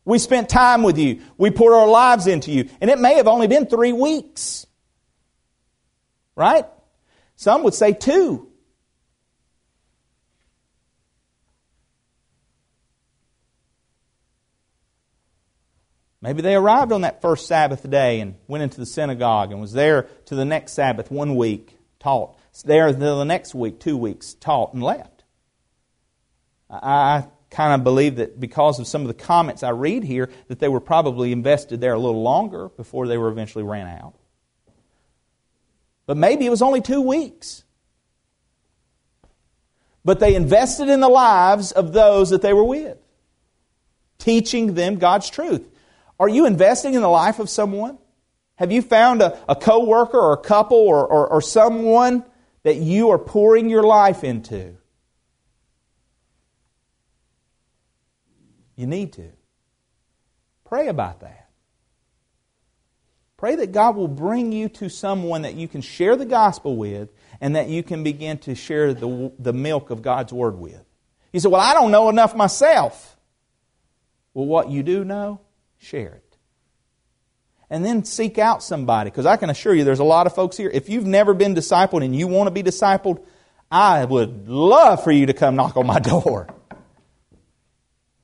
We 0.04 0.18
spent 0.18 0.50
time 0.50 0.82
with 0.82 0.98
you. 0.98 1.22
We 1.38 1.50
poured 1.50 1.72
our 1.72 1.88
lives 1.88 2.26
into 2.26 2.50
you. 2.50 2.68
And 2.80 2.90
it 2.90 2.98
may 2.98 3.14
have 3.14 3.26
only 3.26 3.46
been 3.46 3.66
three 3.66 3.92
weeks. 3.92 4.66
Right? 6.36 6.66
Some 7.36 7.62
would 7.62 7.74
say 7.74 7.94
two. 7.94 8.50
Maybe 16.24 16.40
they 16.40 16.54
arrived 16.54 16.90
on 16.90 17.02
that 17.02 17.20
first 17.20 17.46
Sabbath 17.46 17.88
day 17.90 18.20
and 18.20 18.36
went 18.48 18.62
into 18.62 18.80
the 18.80 18.86
synagogue 18.86 19.52
and 19.52 19.60
was 19.60 19.74
there 19.74 20.04
to 20.24 20.34
the 20.34 20.46
next 20.46 20.72
Sabbath 20.72 21.10
one 21.10 21.36
week, 21.36 21.76
taught. 22.00 22.38
There 22.64 22.94
the 22.94 23.24
next 23.24 23.54
week, 23.54 23.78
two 23.78 23.98
weeks, 23.98 24.32
taught 24.32 24.72
and 24.72 24.82
left. 24.82 25.22
I 26.70 27.26
kind 27.50 27.74
of 27.74 27.84
believe 27.84 28.16
that 28.16 28.40
because 28.40 28.80
of 28.80 28.86
some 28.86 29.02
of 29.02 29.08
the 29.08 29.12
comments 29.12 29.62
I 29.62 29.68
read 29.68 30.02
here, 30.02 30.30
that 30.48 30.60
they 30.60 30.68
were 30.68 30.80
probably 30.80 31.30
invested 31.30 31.82
there 31.82 31.92
a 31.92 31.98
little 31.98 32.22
longer 32.22 32.70
before 32.70 33.06
they 33.06 33.18
were 33.18 33.28
eventually 33.28 33.64
ran 33.64 33.86
out. 33.86 34.14
But 36.06 36.16
maybe 36.16 36.46
it 36.46 36.50
was 36.50 36.62
only 36.62 36.80
two 36.80 37.02
weeks. 37.02 37.64
But 40.06 40.20
they 40.20 40.34
invested 40.34 40.88
in 40.88 41.00
the 41.00 41.08
lives 41.10 41.70
of 41.70 41.92
those 41.92 42.30
that 42.30 42.40
they 42.40 42.54
were 42.54 42.64
with, 42.64 42.96
teaching 44.16 44.72
them 44.72 44.96
God's 44.96 45.28
truth. 45.28 45.68
Are 46.18 46.28
you 46.28 46.46
investing 46.46 46.94
in 46.94 47.02
the 47.02 47.08
life 47.08 47.38
of 47.38 47.50
someone? 47.50 47.98
Have 48.56 48.70
you 48.70 48.82
found 48.82 49.20
a, 49.20 49.38
a 49.48 49.56
coworker 49.56 50.18
or 50.18 50.32
a 50.32 50.38
couple 50.38 50.78
or, 50.78 51.06
or, 51.06 51.26
or 51.26 51.42
someone 51.42 52.24
that 52.62 52.76
you 52.76 53.10
are 53.10 53.18
pouring 53.18 53.68
your 53.68 53.82
life 53.82 54.22
into? 54.22 54.76
You 58.76 58.86
need 58.86 59.12
to. 59.14 59.30
Pray 60.64 60.88
about 60.88 61.20
that. 61.20 61.48
Pray 63.36 63.56
that 63.56 63.72
God 63.72 63.96
will 63.96 64.08
bring 64.08 64.52
you 64.52 64.68
to 64.70 64.88
someone 64.88 65.42
that 65.42 65.54
you 65.54 65.68
can 65.68 65.80
share 65.80 66.16
the 66.16 66.24
gospel 66.24 66.76
with 66.76 67.10
and 67.40 67.56
that 67.56 67.68
you 67.68 67.82
can 67.82 68.02
begin 68.02 68.38
to 68.38 68.54
share 68.54 68.94
the, 68.94 69.32
the 69.38 69.52
milk 69.52 69.90
of 69.90 70.02
God's 70.02 70.32
Word 70.32 70.56
with. 70.58 70.82
You 71.32 71.40
say, 71.40 71.48
Well, 71.48 71.60
I 71.60 71.74
don't 71.74 71.90
know 71.90 72.08
enough 72.08 72.34
myself. 72.34 73.16
Well, 74.32 74.46
what 74.46 74.70
you 74.70 74.82
do 74.82 75.04
know, 75.04 75.40
share 75.84 76.14
it. 76.14 76.36
And 77.70 77.84
then 77.84 78.04
seek 78.04 78.38
out 78.38 78.62
somebody, 78.62 79.10
because 79.10 79.26
I 79.26 79.36
can 79.36 79.50
assure 79.50 79.74
you 79.74 79.84
there's 79.84 79.98
a 79.98 80.04
lot 80.04 80.26
of 80.26 80.34
folks 80.34 80.56
here. 80.56 80.70
If 80.72 80.88
you've 80.88 81.06
never 81.06 81.34
been 81.34 81.54
discipled 81.54 82.04
and 82.04 82.14
you 82.14 82.28
want 82.28 82.46
to 82.46 82.50
be 82.50 82.62
discipled, 82.62 83.24
I 83.70 84.04
would 84.04 84.48
love 84.48 85.02
for 85.02 85.10
you 85.10 85.26
to 85.26 85.32
come 85.32 85.56
knock 85.56 85.76
on 85.76 85.86
my 85.86 85.98
door. 85.98 86.48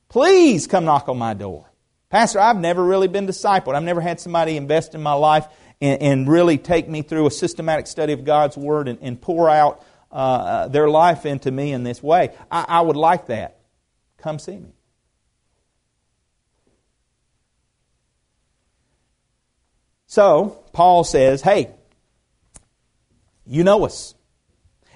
Please 0.09 0.67
come 0.67 0.85
knock 0.85 1.09
on 1.09 1.19
my 1.19 1.35
door. 1.35 1.71
Pastor, 2.11 2.41
I've 2.41 2.59
never 2.59 2.85
really 2.85 3.09
been 3.09 3.27
discipled. 3.27 3.75
I've 3.75 3.83
never 3.83 4.01
had 4.01 4.21
somebody 4.21 4.57
invest 4.57 4.95
in 4.95 5.03
my 5.03 5.15
life 5.15 5.47
and, 5.81 6.03
and 6.03 6.29
really 6.29 6.59
take 6.59 6.89
me 6.89 7.03
through 7.03 7.27
a 7.27 7.31
systematic 7.31 7.87
study 7.87 8.13
of 8.13 8.25
God's 8.25 8.57
Word 8.57 8.89
and, 8.89 8.99
and 9.01 9.21
pour 9.21 9.49
out 9.49 9.85
uh, 10.13 10.69
their 10.69 10.89
life 10.89 11.25
into 11.27 11.51
me 11.51 11.73
in 11.73 11.85
this 11.85 12.03
way. 12.03 12.35
I, 12.51 12.65
I 12.69 12.81
would 12.81 12.97
like 12.97 13.27
that. 13.27 13.61
Come 14.19 14.39
see 14.39 14.59
me. 14.59 14.73
So, 20.11 20.59
Paul 20.73 21.05
says, 21.05 21.41
hey, 21.41 21.71
you 23.47 23.63
know 23.63 23.85
us. 23.85 24.17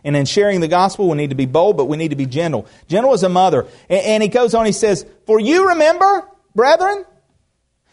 And 0.03 0.17
in 0.17 0.25
sharing 0.25 0.61
the 0.61 0.67
gospel, 0.67 1.09
we 1.09 1.17
need 1.17 1.31
to 1.31 1.37
be 1.37 1.47
bold, 1.47 1.77
but 1.77 1.85
we 1.85 1.97
need 1.97 2.09
to 2.09 2.17
be 2.17 2.27
gentle. 2.27 2.67
Gentle 2.89 3.13
as 3.13 3.23
a 3.23 3.29
mother. 3.29 3.69
And, 3.89 4.25
he 4.25 4.29
goes 4.29 4.57
on, 4.57 4.67
he 4.67 4.73
says, 4.73 5.07
For 5.27 5.39
you 5.39 5.69
remember, 5.69 6.29
brethren, 6.57 7.05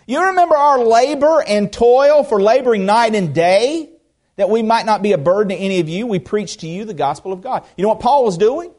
you 0.07 0.19
remember 0.30 0.55
our 0.55 0.84
labor 0.84 1.43
and 1.45 1.72
toil 1.72 2.24
for 2.24 2.41
laboring 2.41 2.88
night 2.88 3.13
and 3.13 3.36
day, 3.36 3.91
that 4.38 4.49
we 4.49 4.63
might 4.63 4.88
not 4.88 5.03
be 5.03 5.11
a 5.11 5.19
burden 5.19 5.55
to 5.55 5.63
any 5.63 5.80
of 5.80 5.88
you. 5.88 6.07
We 6.07 6.17
preach 6.17 6.57
to 6.57 6.67
you 6.67 6.86
the 6.86 6.95
gospel 6.95 7.34
of 7.34 7.41
God. 7.41 7.63
You 7.78 7.84
know 7.84 7.89
what 7.89 7.99
Paul 7.99 8.26
was 8.26 8.39
doing? 8.39 8.72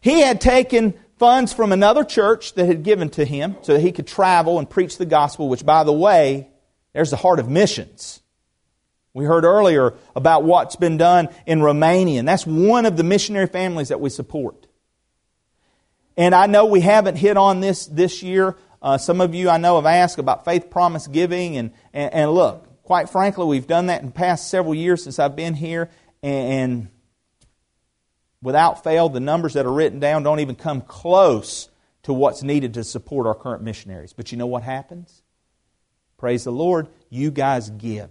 He 0.00 0.22
had 0.22 0.40
taken 0.40 0.94
funds 1.18 1.52
from 1.52 1.70
another 1.70 2.02
church 2.02 2.54
that 2.54 2.64
had 2.64 2.82
given 2.82 3.10
to 3.10 3.26
him 3.26 3.56
so 3.60 3.74
that 3.74 3.80
he 3.80 3.92
could 3.92 4.06
travel 4.06 4.58
and 4.58 4.70
preach 4.70 4.96
the 4.96 5.04
gospel, 5.04 5.50
which, 5.50 5.66
by 5.66 5.84
the 5.84 5.92
way, 5.92 6.48
there's 6.92 7.10
the 7.10 7.16
heart 7.16 7.38
of 7.38 7.48
missions. 7.48 8.20
We 9.14 9.24
heard 9.24 9.44
earlier 9.44 9.94
about 10.16 10.44
what's 10.44 10.76
been 10.76 10.96
done 10.96 11.28
in 11.46 11.62
Romania, 11.62 12.18
and 12.18 12.28
that's 12.28 12.46
one 12.46 12.86
of 12.86 12.96
the 12.96 13.04
missionary 13.04 13.46
families 13.46 13.88
that 13.88 14.00
we 14.00 14.08
support. 14.08 14.66
And 16.16 16.34
I 16.34 16.46
know 16.46 16.66
we 16.66 16.80
haven't 16.80 17.16
hit 17.16 17.36
on 17.36 17.60
this 17.60 17.86
this 17.86 18.22
year, 18.22 18.56
uh, 18.82 18.98
some 18.98 19.20
of 19.20 19.34
you 19.34 19.48
I 19.48 19.58
know 19.58 19.76
have 19.76 19.86
asked 19.86 20.18
about 20.18 20.44
faith 20.44 20.68
promise 20.68 21.06
giving, 21.06 21.56
and, 21.56 21.72
and, 21.92 22.12
and, 22.12 22.32
look, 22.32 22.82
quite 22.82 23.08
frankly, 23.08 23.46
we've 23.46 23.66
done 23.66 23.86
that 23.86 24.00
in 24.00 24.06
the 24.06 24.12
past 24.12 24.50
several 24.50 24.74
years 24.74 25.04
since 25.04 25.18
I've 25.18 25.36
been 25.36 25.54
here, 25.54 25.88
and, 26.22 26.52
and 26.52 26.88
without 28.42 28.82
fail, 28.82 29.08
the 29.08 29.20
numbers 29.20 29.54
that 29.54 29.66
are 29.66 29.72
written 29.72 30.00
down 30.00 30.24
don't 30.24 30.40
even 30.40 30.56
come 30.56 30.80
close 30.80 31.68
to 32.02 32.12
what's 32.12 32.42
needed 32.42 32.74
to 32.74 32.82
support 32.82 33.26
our 33.28 33.36
current 33.36 33.62
missionaries. 33.62 34.12
But 34.12 34.32
you 34.32 34.38
know 34.38 34.46
what 34.46 34.64
happens? 34.64 35.21
Praise 36.22 36.44
the 36.44 36.52
Lord, 36.52 36.86
you 37.10 37.32
guys 37.32 37.68
give, 37.68 38.08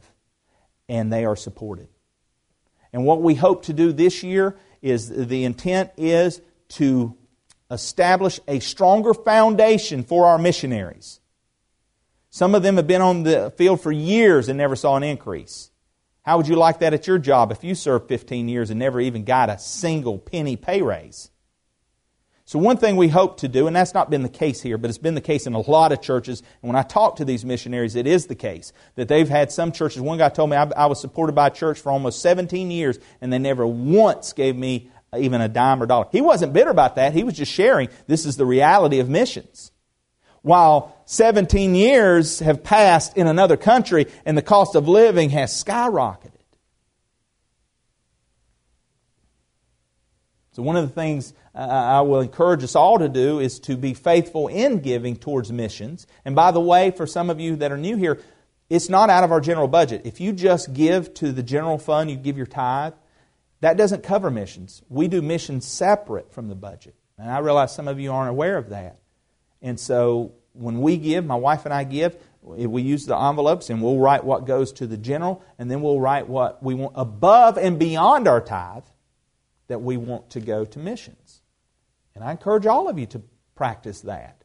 and 0.89 1.13
they 1.13 1.23
are 1.23 1.37
supported. 1.37 1.87
And 2.91 3.05
what 3.05 3.21
we 3.21 3.35
hope 3.35 3.63
to 3.67 3.73
do 3.73 3.93
this 3.93 4.21
year 4.21 4.57
is 4.81 5.07
the 5.07 5.45
intent 5.45 5.91
is 5.95 6.41
to 6.71 7.15
establish 7.71 8.41
a 8.49 8.59
stronger 8.59 9.13
foundation 9.13 10.03
for 10.03 10.25
our 10.25 10.37
missionaries. 10.37 11.21
Some 12.31 12.53
of 12.53 12.63
them 12.63 12.75
have 12.75 12.85
been 12.85 13.01
on 13.01 13.23
the 13.23 13.53
field 13.55 13.79
for 13.79 13.93
years 13.93 14.49
and 14.49 14.57
never 14.57 14.75
saw 14.75 14.97
an 14.97 15.03
increase. 15.03 15.71
How 16.23 16.35
would 16.35 16.49
you 16.49 16.57
like 16.57 16.79
that 16.79 16.93
at 16.93 17.07
your 17.07 17.17
job 17.17 17.53
if 17.53 17.63
you 17.63 17.75
served 17.75 18.09
15 18.09 18.49
years 18.49 18.71
and 18.71 18.77
never 18.77 18.99
even 18.99 19.23
got 19.23 19.49
a 19.49 19.57
single 19.57 20.17
penny 20.19 20.57
pay 20.57 20.81
raise? 20.81 21.30
So, 22.51 22.59
one 22.59 22.75
thing 22.75 22.97
we 22.97 23.07
hope 23.07 23.37
to 23.37 23.47
do, 23.47 23.67
and 23.67 23.73
that's 23.73 23.93
not 23.93 24.09
been 24.09 24.23
the 24.23 24.27
case 24.27 24.61
here, 24.61 24.77
but 24.77 24.89
it's 24.89 24.97
been 24.97 25.15
the 25.15 25.21
case 25.21 25.47
in 25.47 25.53
a 25.53 25.61
lot 25.61 25.93
of 25.93 26.01
churches. 26.01 26.43
And 26.61 26.69
when 26.69 26.75
I 26.75 26.81
talk 26.81 27.15
to 27.15 27.23
these 27.23 27.45
missionaries, 27.45 27.95
it 27.95 28.05
is 28.05 28.25
the 28.25 28.35
case 28.35 28.73
that 28.95 29.07
they've 29.07 29.29
had 29.29 29.53
some 29.53 29.71
churches. 29.71 30.01
One 30.01 30.17
guy 30.17 30.27
told 30.27 30.49
me 30.49 30.57
I, 30.57 30.69
I 30.75 30.87
was 30.87 30.99
supported 30.99 31.31
by 31.31 31.47
a 31.47 31.49
church 31.49 31.79
for 31.79 31.93
almost 31.93 32.21
17 32.21 32.69
years, 32.69 32.99
and 33.21 33.31
they 33.31 33.39
never 33.39 33.65
once 33.65 34.33
gave 34.33 34.57
me 34.57 34.91
even 35.17 35.39
a 35.39 35.47
dime 35.47 35.81
or 35.81 35.85
dollar. 35.85 36.07
He 36.11 36.19
wasn't 36.19 36.51
bitter 36.51 36.71
about 36.71 36.95
that. 36.95 37.13
He 37.13 37.23
was 37.23 37.35
just 37.35 37.53
sharing 37.53 37.87
this 38.07 38.25
is 38.25 38.35
the 38.35 38.45
reality 38.45 38.99
of 38.99 39.07
missions. 39.07 39.71
While 40.41 41.01
17 41.05 41.73
years 41.73 42.39
have 42.39 42.65
passed 42.65 43.15
in 43.15 43.27
another 43.27 43.55
country 43.55 44.07
and 44.25 44.37
the 44.37 44.41
cost 44.41 44.75
of 44.75 44.89
living 44.89 45.29
has 45.29 45.53
skyrocketed. 45.53 46.40
So, 50.53 50.61
one 50.61 50.75
of 50.75 50.87
the 50.87 50.93
things 50.93 51.33
uh, 51.55 51.59
I 51.59 52.01
will 52.01 52.19
encourage 52.19 52.63
us 52.63 52.75
all 52.75 52.99
to 52.99 53.07
do 53.07 53.39
is 53.39 53.59
to 53.61 53.77
be 53.77 53.93
faithful 53.93 54.49
in 54.49 54.79
giving 54.79 55.15
towards 55.15 55.51
missions. 55.51 56.07
And 56.25 56.35
by 56.35 56.51
the 56.51 56.59
way, 56.59 56.91
for 56.91 57.07
some 57.07 57.29
of 57.29 57.39
you 57.39 57.55
that 57.57 57.71
are 57.71 57.77
new 57.77 57.95
here, 57.95 58.19
it's 58.69 58.89
not 58.89 59.09
out 59.09 59.23
of 59.23 59.31
our 59.31 59.39
general 59.39 59.69
budget. 59.69 60.01
If 60.03 60.19
you 60.19 60.33
just 60.33 60.73
give 60.73 61.13
to 61.15 61.31
the 61.31 61.43
general 61.43 61.77
fund, 61.77 62.11
you 62.11 62.17
give 62.17 62.35
your 62.35 62.45
tithe, 62.45 62.93
that 63.61 63.77
doesn't 63.77 64.03
cover 64.03 64.29
missions. 64.29 64.81
We 64.89 65.07
do 65.07 65.21
missions 65.21 65.65
separate 65.65 66.33
from 66.33 66.49
the 66.49 66.55
budget. 66.55 66.95
And 67.17 67.29
I 67.29 67.39
realize 67.39 67.73
some 67.73 67.87
of 67.87 67.99
you 67.99 68.11
aren't 68.11 68.29
aware 68.29 68.57
of 68.57 68.69
that. 68.69 68.99
And 69.61 69.79
so 69.79 70.33
when 70.53 70.81
we 70.81 70.97
give, 70.97 71.25
my 71.25 71.35
wife 71.35 71.65
and 71.65 71.73
I 71.73 71.85
give, 71.85 72.17
we 72.41 72.81
use 72.81 73.05
the 73.05 73.15
envelopes 73.15 73.69
and 73.69 73.81
we'll 73.81 73.99
write 73.99 74.23
what 74.23 74.45
goes 74.45 74.73
to 74.73 74.87
the 74.87 74.97
general, 74.97 75.43
and 75.59 75.69
then 75.69 75.81
we'll 75.81 75.99
write 75.99 76.27
what 76.27 76.61
we 76.61 76.73
want 76.73 76.93
above 76.95 77.57
and 77.57 77.77
beyond 77.77 78.27
our 78.27 78.41
tithe 78.41 78.83
that 79.71 79.81
we 79.81 79.95
want 79.95 80.29
to 80.31 80.41
go 80.41 80.65
to 80.65 80.79
missions. 80.79 81.41
And 82.13 82.23
I 82.23 82.31
encourage 82.31 82.65
all 82.65 82.89
of 82.89 82.99
you 82.99 83.05
to 83.07 83.21
practice 83.55 84.01
that 84.01 84.43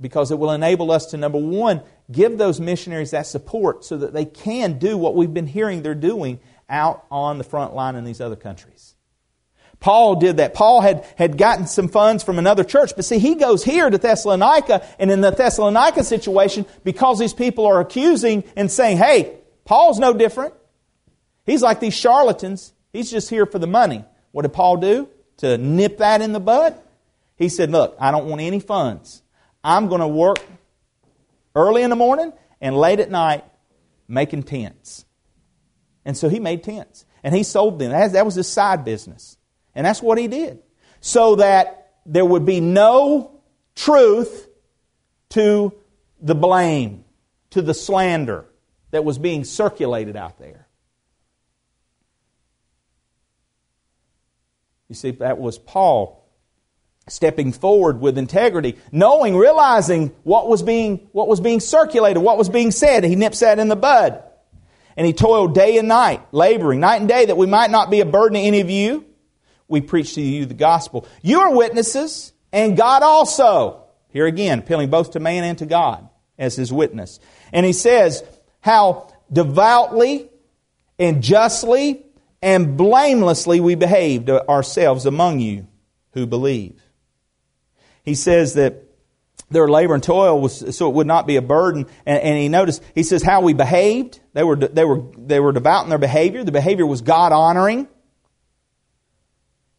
because 0.00 0.32
it 0.32 0.38
will 0.38 0.50
enable 0.50 0.90
us 0.90 1.06
to, 1.06 1.16
number 1.16 1.38
one, 1.38 1.80
give 2.10 2.36
those 2.38 2.58
missionaries 2.60 3.12
that 3.12 3.26
support 3.26 3.84
so 3.84 3.96
that 3.98 4.12
they 4.12 4.24
can 4.24 4.78
do 4.78 4.98
what 4.98 5.14
we've 5.14 5.32
been 5.32 5.46
hearing 5.46 5.82
they're 5.82 5.94
doing 5.94 6.40
out 6.68 7.06
on 7.08 7.38
the 7.38 7.44
front 7.44 7.72
line 7.72 7.94
in 7.94 8.02
these 8.02 8.20
other 8.20 8.34
countries. 8.34 8.96
Paul 9.78 10.16
did 10.16 10.38
that. 10.38 10.54
Paul 10.54 10.80
had, 10.80 11.06
had 11.16 11.38
gotten 11.38 11.68
some 11.68 11.88
funds 11.88 12.24
from 12.24 12.38
another 12.38 12.64
church, 12.64 12.92
but 12.96 13.04
see, 13.04 13.20
he 13.20 13.36
goes 13.36 13.62
here 13.62 13.88
to 13.88 13.98
Thessalonica, 13.98 14.84
and 14.98 15.10
in 15.10 15.20
the 15.20 15.30
Thessalonica 15.30 16.02
situation, 16.02 16.66
because 16.82 17.20
these 17.20 17.34
people 17.34 17.66
are 17.66 17.80
accusing 17.80 18.42
and 18.56 18.70
saying, 18.70 18.98
hey, 18.98 19.36
Paul's 19.64 19.98
no 19.98 20.12
different. 20.12 20.54
He's 21.46 21.62
like 21.62 21.80
these 21.80 21.94
charlatans. 21.94 22.72
He's 22.92 23.10
just 23.10 23.30
here 23.30 23.46
for 23.46 23.58
the 23.58 23.66
money. 23.66 24.04
What 24.32 24.42
did 24.42 24.52
Paul 24.52 24.78
do 24.78 25.08
to 25.38 25.56
nip 25.56 25.98
that 25.98 26.20
in 26.20 26.32
the 26.32 26.40
bud? 26.40 26.78
He 27.36 27.48
said, 27.48 27.70
look, 27.70 27.96
I 27.98 28.10
don't 28.10 28.26
want 28.26 28.40
any 28.40 28.60
funds. 28.60 29.22
I'm 29.64 29.88
going 29.88 30.00
to 30.00 30.08
work 30.08 30.38
early 31.54 31.82
in 31.82 31.90
the 31.90 31.96
morning 31.96 32.32
and 32.60 32.76
late 32.76 33.00
at 33.00 33.10
night 33.10 33.44
making 34.08 34.42
tents. 34.42 35.04
And 36.04 36.16
so 36.16 36.28
he 36.28 36.40
made 36.40 36.64
tents. 36.64 37.04
And 37.22 37.34
he 37.34 37.42
sold 37.44 37.78
them. 37.78 37.92
That 37.92 38.24
was 38.24 38.34
his 38.34 38.48
side 38.48 38.84
business. 38.84 39.36
And 39.74 39.86
that's 39.86 40.02
what 40.02 40.18
he 40.18 40.28
did. 40.28 40.60
So 41.00 41.36
that 41.36 41.92
there 42.04 42.24
would 42.24 42.44
be 42.44 42.60
no 42.60 43.40
truth 43.74 44.48
to 45.30 45.72
the 46.20 46.34
blame, 46.34 47.04
to 47.50 47.62
the 47.62 47.74
slander 47.74 48.46
that 48.90 49.04
was 49.04 49.18
being 49.18 49.44
circulated 49.44 50.16
out 50.16 50.38
there. 50.38 50.61
You 54.92 54.96
see, 54.96 55.12
that 55.12 55.38
was 55.38 55.56
Paul 55.56 56.22
stepping 57.08 57.50
forward 57.50 57.98
with 57.98 58.18
integrity, 58.18 58.76
knowing, 58.92 59.34
realizing 59.34 60.08
what 60.22 60.50
was 60.50 60.62
being, 60.62 61.08
what 61.12 61.28
was 61.28 61.40
being 61.40 61.60
circulated, 61.60 62.22
what 62.22 62.36
was 62.36 62.50
being 62.50 62.70
said. 62.70 63.04
He 63.04 63.16
nips 63.16 63.40
that 63.40 63.58
in 63.58 63.68
the 63.68 63.74
bud. 63.74 64.22
And 64.94 65.06
he 65.06 65.14
toiled 65.14 65.54
day 65.54 65.78
and 65.78 65.88
night, 65.88 66.20
laboring 66.30 66.80
night 66.80 67.00
and 67.00 67.08
day, 67.08 67.24
that 67.24 67.38
we 67.38 67.46
might 67.46 67.70
not 67.70 67.90
be 67.90 68.00
a 68.00 68.04
burden 68.04 68.34
to 68.34 68.40
any 68.40 68.60
of 68.60 68.68
you. 68.68 69.06
We 69.66 69.80
preach 69.80 70.12
to 70.16 70.20
you 70.20 70.44
the 70.44 70.52
gospel. 70.52 71.08
You 71.22 71.40
are 71.40 71.56
witnesses, 71.56 72.34
and 72.52 72.76
God 72.76 73.02
also. 73.02 73.84
Here 74.10 74.26
again, 74.26 74.58
appealing 74.58 74.90
both 74.90 75.12
to 75.12 75.20
man 75.20 75.42
and 75.42 75.56
to 75.56 75.64
God 75.64 76.06
as 76.36 76.54
his 76.54 76.70
witness. 76.70 77.18
And 77.50 77.64
he 77.64 77.72
says, 77.72 78.22
how 78.60 79.10
devoutly 79.32 80.28
and 80.98 81.22
justly 81.22 82.04
and 82.42 82.76
blamelessly 82.76 83.60
we 83.60 83.76
behaved 83.76 84.28
ourselves 84.28 85.06
among 85.06 85.40
you 85.40 85.68
who 86.12 86.26
believe. 86.26 86.82
He 88.02 88.14
says 88.14 88.54
that 88.54 88.82
their 89.50 89.68
labor 89.68 89.94
and 89.94 90.02
toil 90.02 90.40
was 90.40 90.76
so 90.76 90.88
it 90.88 90.94
would 90.94 91.06
not 91.06 91.26
be 91.26 91.36
a 91.36 91.42
burden. 91.42 91.86
And, 92.04 92.22
and, 92.22 92.38
he 92.38 92.48
noticed, 92.48 92.82
he 92.94 93.02
says 93.02 93.22
how 93.22 93.42
we 93.42 93.52
behaved. 93.52 94.18
They 94.32 94.42
were, 94.42 94.56
they, 94.56 94.84
were, 94.84 95.02
they 95.16 95.40
were 95.40 95.52
devout 95.52 95.84
in 95.84 95.90
their 95.90 95.98
behavior. 95.98 96.42
The 96.42 96.52
behavior 96.52 96.86
was 96.86 97.02
God 97.02 97.32
honoring. 97.32 97.86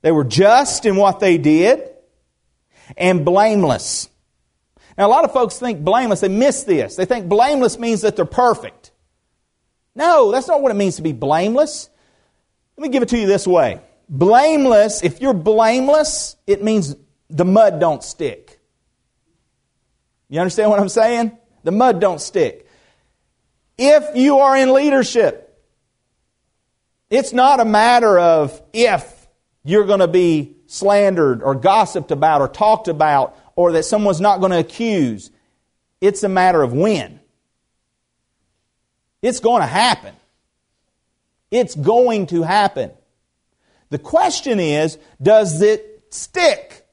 They 0.01 0.11
were 0.11 0.24
just 0.24 0.86
in 0.86 0.95
what 0.95 1.20
they 1.20 1.38
did 1.38 1.89
and 2.97 3.26
blameless. 3.26 4.09
Now, 4.97 5.07
a 5.07 5.09
lot 5.09 5.26
of 5.26 5.34
folks 5.34 5.57
think 5.57 5.84
blameless, 5.84 6.20
they 6.20 6.28
miss 6.28 6.64
this. 6.64 6.95
They 6.95 7.05
think 7.05 7.28
blameless 7.28 7.80
means 7.80 8.01
that 8.01 8.16
they're 8.16 8.26
perfect. 8.26 8.91
No, 9.95 10.32
that's 10.32 10.47
not 10.47 10.61
what 10.61 10.72
it 10.72 10.76
means 10.76 10.97
to 10.97 11.01
be 11.01 11.14
blameless. 11.14 11.89
Let 12.78 12.84
me 12.84 12.89
give 12.89 13.03
it 13.03 13.09
to 13.09 13.17
you 13.17 13.28
this 13.28 13.47
way. 13.47 13.82
Blameless, 14.09 15.03
if 15.03 15.21
you're 15.21 15.34
blameless, 15.34 16.36
it 16.45 16.63
means 16.63 16.95
the 17.30 17.45
mud 17.45 17.80
don't 17.80 18.03
stick. 18.03 18.59
You 20.30 20.39
understand 20.39 20.69
what 20.69 20.80
I'm 20.80 20.89
saying? 20.89 21.38
The 21.63 21.71
mud 21.71 21.99
don't 22.01 22.19
stick. 22.19 22.67
If 23.78 24.15
you 24.15 24.39
are 24.39 24.57
in 24.57 24.74
leadership, 24.74 25.43
it's 27.09 27.34
not 27.34 27.59
a 27.59 27.65
matter 27.65 28.17
of 28.17 28.61
if 28.74 29.28
you're 29.63 29.86
going 29.86 29.99
to 29.99 30.07
be 30.07 30.57
slandered 30.67 31.43
or 31.43 31.55
gossiped 31.55 32.11
about 32.11 32.41
or 32.41 32.47
talked 32.47 32.88
about 32.88 33.38
or 33.55 33.74
that 33.74 33.84
someone's 33.84 34.19
not 34.19 34.39
going 34.39 34.51
to 34.51 34.59
accuse. 34.59 35.32
It's 36.01 36.24
a 36.24 36.30
matter 36.30 36.61
of 36.61 36.74
when. 36.74 37.19
It's 39.21 39.39
going 39.39 39.61
to 39.61 39.67
happen. 39.67 40.15
It's 41.53 41.75
going 41.75 42.25
to 42.27 42.41
happen. 42.41 42.89
The 43.91 43.99
question 43.99 44.59
is 44.59 44.97
does 45.21 45.61
it 45.61 46.07
stick? 46.09 46.87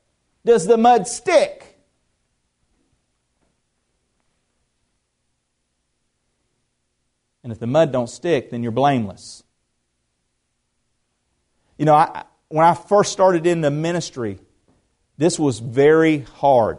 Does 0.45 0.67
the 0.67 0.77
mud 0.77 1.09
stick? 1.09 1.79
And 7.43 7.51
if 7.51 7.59
the 7.59 7.67
mud 7.67 7.91
don't 7.91 8.11
stick, 8.11 8.51
then 8.51 8.63
you're 8.63 8.71
blameless. 8.71 9.43
You 11.79 11.87
know, 11.87 11.95
I, 11.95 12.25
when 12.49 12.67
I 12.67 12.75
first 12.75 13.13
started 13.13 13.47
in 13.47 13.63
the 13.63 13.71
ministry, 13.71 14.39
this 15.17 15.39
was 15.39 15.59
very 15.59 16.19
hard. 16.19 16.77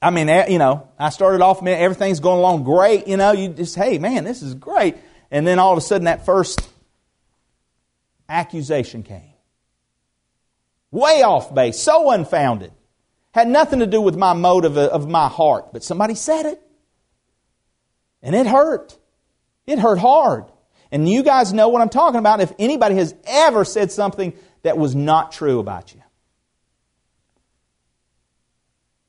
I 0.00 0.08
mean, 0.08 0.30
eh, 0.30 0.46
you 0.48 0.58
know, 0.58 0.88
I 0.98 1.10
started 1.10 1.42
off, 1.42 1.60
man, 1.60 1.78
everything's 1.78 2.20
going 2.20 2.38
along 2.38 2.64
great. 2.64 3.06
You 3.06 3.18
know, 3.18 3.32
you 3.32 3.50
just, 3.50 3.76
hey, 3.76 3.98
man, 3.98 4.24
this 4.24 4.40
is 4.40 4.54
great. 4.54 4.96
And 5.30 5.46
then 5.46 5.58
all 5.58 5.72
of 5.72 5.78
a 5.78 5.80
sudden, 5.80 6.04
that 6.04 6.24
first 6.24 6.68
accusation 8.28 9.02
came. 9.02 9.32
Way 10.90 11.22
off 11.22 11.54
base, 11.54 11.78
so 11.78 12.10
unfounded. 12.10 12.72
Had 13.32 13.48
nothing 13.48 13.80
to 13.80 13.86
do 13.86 14.00
with 14.00 14.16
my 14.16 14.32
motive 14.32 14.78
of 14.78 15.08
my 15.08 15.28
heart, 15.28 15.72
but 15.72 15.84
somebody 15.84 16.14
said 16.14 16.46
it. 16.46 16.62
And 18.22 18.34
it 18.34 18.46
hurt. 18.46 18.96
It 19.66 19.78
hurt 19.78 19.98
hard. 19.98 20.44
And 20.90 21.08
you 21.08 21.22
guys 21.22 21.52
know 21.52 21.68
what 21.68 21.82
I'm 21.82 21.88
talking 21.88 22.18
about 22.18 22.40
if 22.40 22.52
anybody 22.58 22.94
has 22.94 23.14
ever 23.26 23.64
said 23.64 23.92
something 23.92 24.32
that 24.62 24.78
was 24.78 24.94
not 24.94 25.32
true 25.32 25.58
about 25.58 25.94
you. 25.94 26.02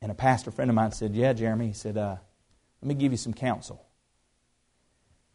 And 0.01 0.11
a 0.11 0.15
pastor 0.15 0.51
friend 0.51 0.69
of 0.69 0.75
mine 0.75 0.91
said, 0.91 1.15
Yeah, 1.15 1.33
Jeremy, 1.33 1.67
he 1.67 1.73
said, 1.73 1.97
uh, 1.97 2.17
let 2.81 2.87
me 2.87 2.95
give 2.95 3.11
you 3.11 3.17
some 3.17 3.33
counsel. 3.33 3.83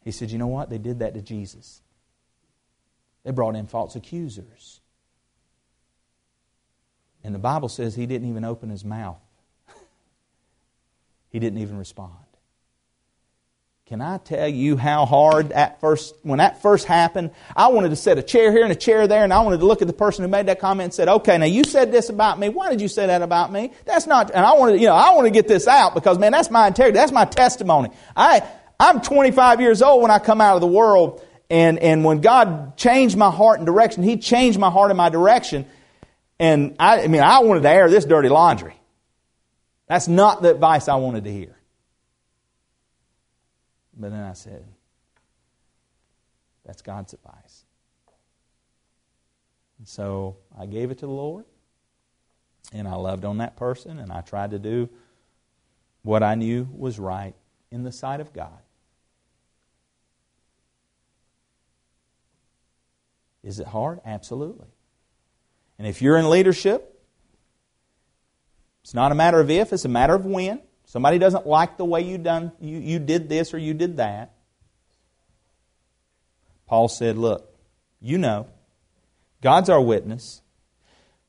He 0.03 0.11
said, 0.11 0.31
You 0.31 0.37
know 0.37 0.47
what? 0.47 0.69
They 0.69 0.77
did 0.77 0.99
that 0.99 1.13
to 1.13 1.21
Jesus. 1.21 1.81
They 3.23 3.31
brought 3.31 3.55
in 3.55 3.67
false 3.67 3.95
accusers. 3.95 4.81
And 7.23 7.33
the 7.33 7.39
Bible 7.39 7.69
says 7.69 7.95
he 7.95 8.05
didn't 8.05 8.27
even 8.27 8.43
open 8.43 8.69
his 8.69 8.83
mouth, 8.83 9.21
he 11.29 11.39
didn't 11.39 11.59
even 11.59 11.77
respond. 11.77 12.13
Can 13.85 14.01
I 14.01 14.17
tell 14.17 14.47
you 14.47 14.77
how 14.77 15.05
hard 15.05 15.49
that 15.49 15.81
first, 15.81 16.15
when 16.23 16.39
that 16.39 16.61
first 16.61 16.87
happened, 16.87 17.31
I 17.55 17.67
wanted 17.67 17.89
to 17.89 17.97
set 17.97 18.17
a 18.17 18.23
chair 18.23 18.51
here 18.51 18.63
and 18.63 18.71
a 18.71 18.75
chair 18.75 19.07
there, 19.07 19.25
and 19.25 19.33
I 19.33 19.41
wanted 19.41 19.59
to 19.59 19.65
look 19.65 19.81
at 19.81 19.87
the 19.87 19.93
person 19.93 20.23
who 20.23 20.29
made 20.29 20.45
that 20.45 20.59
comment 20.59 20.85
and 20.85 20.93
said, 20.93 21.09
okay, 21.09 21.37
now 21.37 21.45
you 21.45 21.65
said 21.65 21.91
this 21.91 22.09
about 22.09 22.39
me. 22.39 22.47
Why 22.47 22.69
did 22.69 22.79
you 22.79 22.87
say 22.87 23.07
that 23.07 23.21
about 23.21 23.51
me? 23.51 23.73
That's 23.85 24.07
not, 24.07 24.31
and 24.31 24.45
I 24.45 24.53
wanted, 24.53 24.79
you 24.79 24.87
know, 24.87 24.95
I 24.95 25.13
want 25.13 25.27
to 25.27 25.31
get 25.31 25.49
this 25.49 25.67
out 25.67 25.93
because, 25.93 26.17
man, 26.17 26.31
that's 26.31 26.49
my 26.49 26.67
integrity. 26.67 26.97
That's 26.97 27.11
my 27.11 27.25
testimony. 27.25 27.89
I, 28.15 28.41
I'm 28.83 28.99
25 28.99 29.61
years 29.61 29.81
old 29.81 30.01
when 30.01 30.11
I 30.11 30.19
come 30.19 30.41
out 30.41 30.55
of 30.55 30.61
the 30.61 30.67
world, 30.67 31.25
and, 31.49 31.79
and 31.79 32.03
when 32.03 32.19
God 32.19 32.75
changed 32.75 33.15
my 33.15 33.31
heart 33.31 33.59
and 33.59 33.65
direction, 33.65 34.03
He 34.03 34.17
changed 34.17 34.59
my 34.59 34.69
heart 34.69 34.91
and 34.91 34.97
my 34.97 35.07
direction. 35.07 35.65
And 36.37 36.75
I, 36.79 37.03
I 37.03 37.07
mean, 37.07 37.21
I 37.21 37.39
wanted 37.39 37.63
to 37.63 37.69
air 37.69 37.89
this 37.89 38.03
dirty 38.03 38.27
laundry. 38.27 38.75
That's 39.87 40.09
not 40.09 40.41
the 40.41 40.51
advice 40.51 40.89
I 40.89 40.95
wanted 40.95 41.23
to 41.23 41.31
hear. 41.31 41.55
But 43.95 44.11
then 44.11 44.23
I 44.23 44.33
said, 44.33 44.65
that's 46.65 46.81
God's 46.81 47.13
advice. 47.13 47.63
And 49.77 49.87
so 49.87 50.35
I 50.59 50.65
gave 50.65 50.91
it 50.91 50.97
to 50.97 51.05
the 51.05 51.11
Lord, 51.11 51.45
and 52.73 52.85
I 52.85 52.95
loved 52.95 53.23
on 53.23 53.37
that 53.37 53.55
person, 53.55 53.97
and 53.99 54.11
I 54.11 54.19
tried 54.19 54.51
to 54.51 54.59
do 54.59 54.89
what 56.01 56.21
I 56.21 56.35
knew 56.35 56.67
was 56.75 56.99
right 56.99 57.33
in 57.71 57.83
the 57.83 57.91
sight 57.93 58.19
of 58.19 58.33
God. 58.33 58.62
Is 63.43 63.59
it 63.59 63.67
hard? 63.67 63.99
Absolutely. 64.05 64.67
And 65.77 65.87
if 65.87 66.01
you're 66.01 66.17
in 66.17 66.29
leadership, 66.29 66.89
it's 68.83 68.93
not 68.93 69.11
a 69.11 69.15
matter 69.15 69.39
of 69.39 69.49
if, 69.49 69.73
it's 69.73 69.85
a 69.85 69.89
matter 69.89 70.15
of 70.15 70.25
when. 70.25 70.61
Somebody 70.85 71.17
doesn't 71.17 71.47
like 71.47 71.77
the 71.77 71.85
way 71.85 72.01
you 72.01 72.17
done 72.17 72.51
you, 72.59 72.77
you 72.77 72.99
did 72.99 73.29
this 73.29 73.53
or 73.53 73.57
you 73.57 73.73
did 73.73 73.97
that. 73.97 74.33
Paul 76.67 76.87
said, 76.87 77.17
Look, 77.17 77.53
you 78.01 78.17
know, 78.17 78.47
God's 79.41 79.69
our 79.69 79.81
witness. 79.81 80.41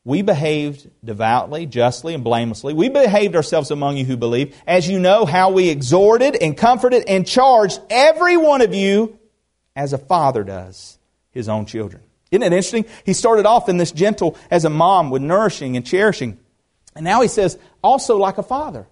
We 0.07 0.21
behaved 0.21 0.91
devoutly, 1.03 1.65
justly, 1.65 2.12
and 2.12 2.23
blamelessly. 2.23 2.75
We 2.75 2.91
behaved 2.91 3.35
ourselves 3.35 3.71
among 3.71 3.97
you 3.97 4.05
who 4.05 4.19
believe, 4.19 4.55
as 4.67 4.87
you 4.87 4.99
know 4.99 5.25
how 5.25 5.51
we 5.51 5.71
exhorted 5.71 6.37
and 6.37 6.55
comforted 6.55 7.05
and 7.09 7.27
charged 7.27 7.81
every 7.89 8.37
one 8.37 8.61
of 8.61 8.75
you 8.75 9.19
as 9.75 9.95
a 9.95 9.99
father 9.99 10.45
does 10.45 10.99
his 11.35 11.49
own 11.49 11.66
children. 11.66 12.03
Isn't 12.30 12.43
it 12.43 12.53
interesting? 12.53 12.87
He 13.05 13.12
started 13.12 13.45
off 13.45 13.68
in 13.68 13.76
this 13.76 13.93
gentle 13.93 14.37
as 14.51 14.64
a 14.64 14.70
mom 14.70 15.11
with 15.11 15.22
nourishing 15.22 15.76
and 15.76 15.85
cherishing. 15.85 16.39
And 16.97 17.05
now 17.05 17.20
he 17.20 17.28
says, 17.28 17.59
also 17.82 18.16
like 18.16 18.39
a 18.39 18.43
father. 18.43 18.87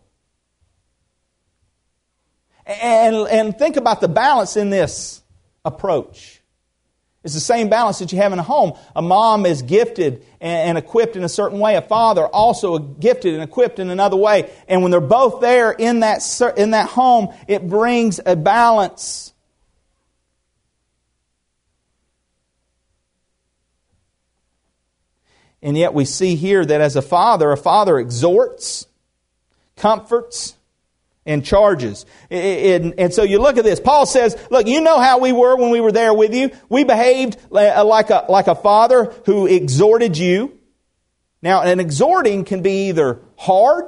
And, 2.67 3.17
and 3.29 3.59
think 3.59 3.77
about 3.77 4.01
the 4.01 4.09
balance 4.09 4.57
in 4.57 4.71
this 4.71 5.23
approach. 5.65 6.41
It's 7.25 7.35
the 7.35 7.41
same 7.41 7.69
balance 7.69 8.01
that 8.01 8.13
you 8.13 8.19
have 8.19 8.33
in 8.33 8.39
a 8.41 8.45
home. 8.45 8.73
A 8.97 9.03
mom 9.03 9.47
is 9.47 9.63
gifted 9.63 10.27
and, 10.41 10.77
equipped 10.77 11.15
in 11.15 11.23
a 11.23 11.29
certain 11.29 11.61
way. 11.61 11.77
A 11.77 11.83
father 11.83 12.27
also 12.27 12.79
gifted 12.79 13.35
and 13.35 13.43
equipped 13.43 13.79
in 13.79 13.91
another 13.91 14.17
way. 14.17 14.51
And 14.67 14.83
when 14.83 14.91
they're 14.91 15.01
both 15.01 15.41
there 15.41 15.71
in 15.71 16.01
that, 16.01 16.23
in 16.57 16.73
that 16.73 16.89
home, 16.89 17.33
it 17.47 17.69
brings 17.69 18.19
a 18.25 18.35
balance. 18.35 19.32
And 25.63 25.77
yet 25.79 25.95
we 25.95 26.05
see 26.05 26.35
here 26.35 26.65
that 26.65 26.81
as 26.81 26.97
a 26.97 27.03
father, 27.03 27.53
a 27.53 27.57
father 27.57 27.99
exhorts, 27.99 28.87
comforts, 29.77 30.57
and 31.25 31.45
charges. 31.45 32.05
And, 32.31 32.95
and, 32.99 33.15
so 33.15 33.23
you 33.23 33.39
look 33.39 33.57
at 33.57 33.65
this. 33.65 33.79
Paul 33.79 34.07
says, 34.07 34.37
look, 34.51 34.67
you 34.67 34.81
know 34.81 34.99
how 34.99 35.21
we 35.21 35.31
were 35.31 35.57
when 35.57 35.71
we 35.71 35.81
were 35.81 35.93
there 35.93 36.13
with 36.13 36.35
you. 36.35 36.51
We 36.69 36.83
behaved 36.83 37.37
uh, 37.53 37.85
like 37.85 38.11
a, 38.11 38.27
like 38.29 38.49
a 38.49 38.57
father 38.57 39.15
who 39.27 39.47
exhorted 39.47 40.19
you. 40.19 40.59
Now, 41.41 41.63
an 41.63 41.79
exhorting 41.79 42.45
can 42.45 42.63
be 42.63 42.89
either 42.89 43.21
hard, 43.37 43.85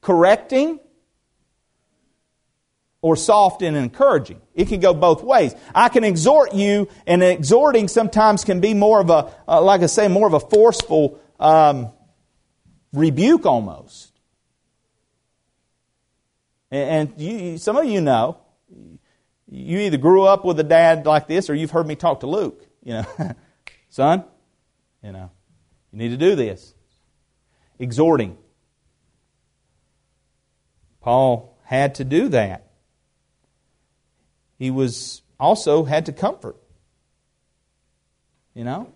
correcting, 0.00 0.80
or 3.02 3.16
soft 3.16 3.62
and 3.62 3.76
encouraging. 3.76 4.40
It 4.54 4.68
can 4.68 4.80
go 4.80 4.92
both 4.92 5.22
ways. 5.22 5.54
I 5.74 5.88
can 5.88 6.04
exhort 6.04 6.54
you, 6.54 6.88
and 7.06 7.22
exhorting 7.22 7.88
sometimes 7.88 8.44
can 8.44 8.60
be 8.60 8.74
more 8.74 9.00
of 9.00 9.10
a, 9.10 9.32
uh, 9.48 9.62
like 9.62 9.80
I 9.80 9.86
say, 9.86 10.08
more 10.08 10.26
of 10.26 10.34
a 10.34 10.40
forceful 10.40 11.18
um, 11.38 11.92
rebuke 12.92 13.46
almost. 13.46 14.12
And 16.70 17.12
you, 17.16 17.58
some 17.58 17.76
of 17.76 17.84
you 17.84 18.00
know, 18.00 18.38
you 19.48 19.78
either 19.80 19.96
grew 19.96 20.22
up 20.22 20.44
with 20.44 20.60
a 20.60 20.64
dad 20.64 21.06
like 21.06 21.26
this 21.26 21.50
or 21.50 21.54
you've 21.54 21.72
heard 21.72 21.86
me 21.86 21.96
talk 21.96 22.20
to 22.20 22.28
Luke. 22.28 22.64
You 22.84 22.92
know, 22.92 23.04
son, 23.88 24.24
you 25.02 25.10
know, 25.10 25.30
you 25.92 25.98
need 25.98 26.10
to 26.10 26.16
do 26.16 26.36
this. 26.36 26.74
Exhorting. 27.78 28.36
Paul 31.00 31.58
had 31.64 31.96
to 31.96 32.04
do 32.04 32.28
that. 32.28 32.69
He 34.60 34.70
was 34.70 35.22
also 35.40 35.84
had 35.84 36.06
to 36.06 36.12
comfort. 36.12 36.54
You 38.52 38.62
know? 38.62 38.92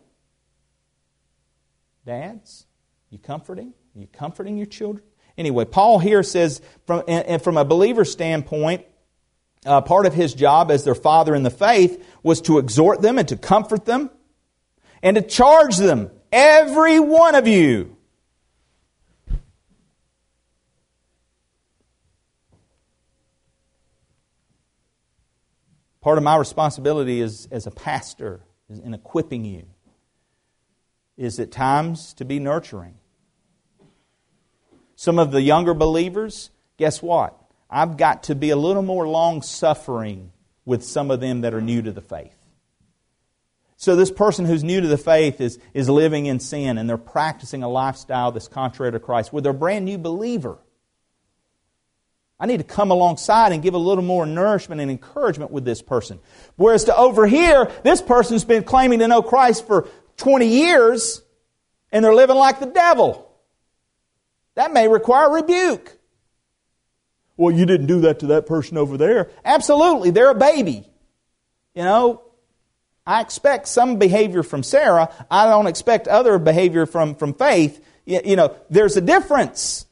Dads, 2.04 2.66
you 3.08 3.18
comforting? 3.18 3.72
You 3.94 4.06
comforting 4.06 4.58
your 4.58 4.66
children? 4.66 5.02
Anyway, 5.38 5.64
Paul 5.64 5.98
here 5.98 6.22
says, 6.22 6.60
from, 6.86 7.02
and 7.08 7.42
from 7.42 7.56
a 7.56 7.64
believer's 7.64 8.12
standpoint, 8.12 8.84
uh, 9.64 9.80
part 9.80 10.04
of 10.04 10.12
his 10.12 10.34
job 10.34 10.70
as 10.70 10.84
their 10.84 10.94
father 10.94 11.34
in 11.34 11.44
the 11.44 11.50
faith 11.50 12.06
was 12.22 12.42
to 12.42 12.58
exhort 12.58 13.00
them 13.00 13.18
and 13.18 13.26
to 13.28 13.36
comfort 13.38 13.86
them 13.86 14.10
and 15.02 15.16
to 15.16 15.22
charge 15.22 15.78
them, 15.78 16.10
every 16.30 17.00
one 17.00 17.34
of 17.34 17.48
you. 17.48 17.93
Part 26.04 26.18
of 26.18 26.24
my 26.24 26.36
responsibility 26.36 27.22
is, 27.22 27.48
as 27.50 27.66
a 27.66 27.70
pastor 27.70 28.42
in 28.68 28.92
equipping 28.92 29.46
you 29.46 29.64
is 31.16 31.40
at 31.40 31.50
times 31.50 32.12
to 32.14 32.26
be 32.26 32.38
nurturing. 32.38 32.96
Some 34.96 35.18
of 35.18 35.30
the 35.30 35.40
younger 35.40 35.72
believers, 35.72 36.50
guess 36.76 37.00
what? 37.00 37.34
I've 37.70 37.96
got 37.96 38.24
to 38.24 38.34
be 38.34 38.50
a 38.50 38.56
little 38.56 38.82
more 38.82 39.08
long 39.08 39.40
suffering 39.40 40.30
with 40.66 40.84
some 40.84 41.10
of 41.10 41.20
them 41.20 41.40
that 41.40 41.54
are 41.54 41.62
new 41.62 41.80
to 41.80 41.90
the 41.90 42.02
faith. 42.02 42.36
So, 43.78 43.96
this 43.96 44.10
person 44.10 44.44
who's 44.44 44.62
new 44.62 44.82
to 44.82 44.86
the 44.86 44.98
faith 44.98 45.40
is, 45.40 45.58
is 45.72 45.88
living 45.88 46.26
in 46.26 46.38
sin 46.38 46.76
and 46.76 46.86
they're 46.86 46.98
practicing 46.98 47.62
a 47.62 47.68
lifestyle 47.68 48.30
that's 48.30 48.46
contrary 48.46 48.92
to 48.92 49.00
Christ. 49.00 49.32
With 49.32 49.46
a 49.46 49.54
brand 49.54 49.86
new 49.86 49.96
believer, 49.96 50.58
I 52.38 52.46
need 52.46 52.58
to 52.58 52.64
come 52.64 52.90
alongside 52.90 53.52
and 53.52 53.62
give 53.62 53.74
a 53.74 53.78
little 53.78 54.02
more 54.04 54.26
nourishment 54.26 54.80
and 54.80 54.90
encouragement 54.90 55.50
with 55.50 55.64
this 55.64 55.80
person. 55.80 56.18
Whereas 56.56 56.84
to 56.84 56.96
over 56.96 57.26
here, 57.26 57.70
this 57.84 58.02
person's 58.02 58.44
been 58.44 58.64
claiming 58.64 58.98
to 58.98 59.08
know 59.08 59.22
Christ 59.22 59.66
for 59.66 59.88
20 60.16 60.46
years 60.46 61.22
and 61.92 62.04
they're 62.04 62.14
living 62.14 62.36
like 62.36 62.58
the 62.58 62.66
devil. 62.66 63.30
That 64.56 64.72
may 64.72 64.88
require 64.88 65.30
rebuke. 65.30 65.96
Well, 67.36 67.54
you 67.54 67.66
didn't 67.66 67.86
do 67.86 68.02
that 68.02 68.20
to 68.20 68.26
that 68.28 68.46
person 68.46 68.76
over 68.76 68.96
there. 68.96 69.30
Absolutely, 69.44 70.10
they're 70.10 70.30
a 70.30 70.34
baby. 70.34 70.88
You 71.74 71.82
know, 71.82 72.22
I 73.06 73.20
expect 73.20 73.68
some 73.68 73.96
behavior 73.96 74.42
from 74.42 74.62
Sarah. 74.62 75.12
I 75.30 75.46
don't 75.46 75.66
expect 75.66 76.08
other 76.08 76.38
behavior 76.38 76.86
from, 76.86 77.16
from 77.16 77.34
faith. 77.34 77.84
You 78.06 78.36
know, 78.36 78.56
there's 78.70 78.96
a 78.96 79.00
difference. 79.00 79.83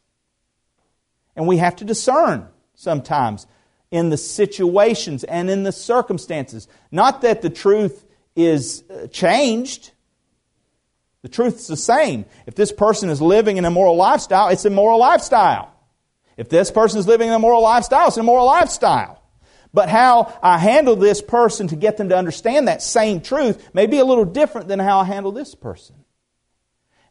And 1.37 1.47
we 1.47 1.59
have 1.59 1.77
to 1.77 1.85
discern 1.85 2.49
sometimes 2.75 3.47
in 3.91 4.09
the 4.09 4.17
situations 4.17 5.25
and 5.25 5.51
in 5.51 5.63
the 5.63 5.73
circumstances. 5.73 6.69
Not 6.91 7.23
that 7.23 7.43
the 7.43 7.51
truth 7.51 8.05
is 8.35 8.85
uh, 8.91 9.07
changed. 9.09 9.93
The 11.23 11.29
truth's 11.29 11.67
the 11.67 11.77
same. 11.77 12.25
If 12.47 12.55
this 12.55 12.73
person 12.73 13.11
is 13.11 13.21
living 13.21 13.59
an 13.59 13.65
immoral 13.65 13.97
lifestyle, 13.97 14.49
it's 14.49 14.65
immoral 14.65 14.99
lifestyle. 14.99 15.73
If 16.37 16.49
this 16.49 16.71
person 16.71 16.99
is 16.99 17.07
living 17.07 17.29
an 17.29 17.35
immoral 17.35 17.63
lifestyle, 17.63 18.09
it's 18.09 18.17
an 18.17 18.23
immoral 18.23 18.47
lifestyle. 18.47 19.23
But 19.75 19.89
how 19.89 20.39
I 20.43 20.59
handle 20.59 20.97
this 20.97 21.23
person 21.23 21.69
to 21.69 21.77
get 21.77 21.97
them 21.97 22.09
to 22.11 22.17
understand 22.17 22.69
that 22.69 22.83
same 22.83 23.21
truth 23.21 23.75
may 23.75 23.87
be 23.87 23.99
a 23.99 24.05
little 24.05 24.25
different 24.25 24.69
than 24.69 24.79
how 24.79 25.01
I 25.01 25.05
handle 25.05 25.33
this 25.33 25.55
person. 25.55 25.97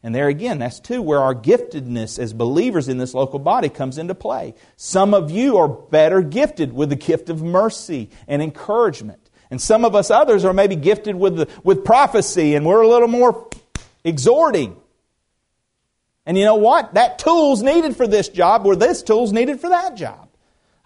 And 0.02 0.14
there 0.14 0.28
again, 0.28 0.58
that's 0.58 0.80
too 0.80 1.00
where 1.00 1.20
our 1.20 1.34
giftedness 1.34 2.18
as 2.18 2.32
believers 2.32 2.88
in 2.88 2.98
this 2.98 3.14
local 3.14 3.38
body 3.38 3.68
comes 3.68 3.98
into 3.98 4.14
play. 4.14 4.54
Some 4.76 5.14
of 5.14 5.30
you 5.30 5.58
are 5.58 5.68
better 5.68 6.22
gifted 6.22 6.72
with 6.72 6.90
the 6.90 6.96
gift 6.96 7.30
of 7.30 7.42
mercy 7.42 8.10
and 8.26 8.42
encouragement. 8.42 9.30
And 9.50 9.60
some 9.60 9.84
of 9.84 9.94
us 9.94 10.10
others 10.10 10.44
are 10.44 10.52
maybe 10.52 10.74
gifted 10.74 11.14
with, 11.14 11.36
the, 11.36 11.48
with 11.62 11.84
prophecy 11.84 12.54
and 12.54 12.66
we're 12.66 12.82
a 12.82 12.88
little 12.88 13.06
more 13.06 13.48
exhorting. 14.02 14.76
And 16.26 16.36
you 16.36 16.44
know 16.44 16.56
what? 16.56 16.94
That 16.94 17.18
tool's 17.18 17.62
needed 17.62 17.96
for 17.96 18.06
this 18.06 18.28
job 18.28 18.64
where 18.64 18.76
this 18.76 19.02
tool's 19.02 19.32
needed 19.32 19.60
for 19.60 19.68
that 19.68 19.96
job. 19.96 20.28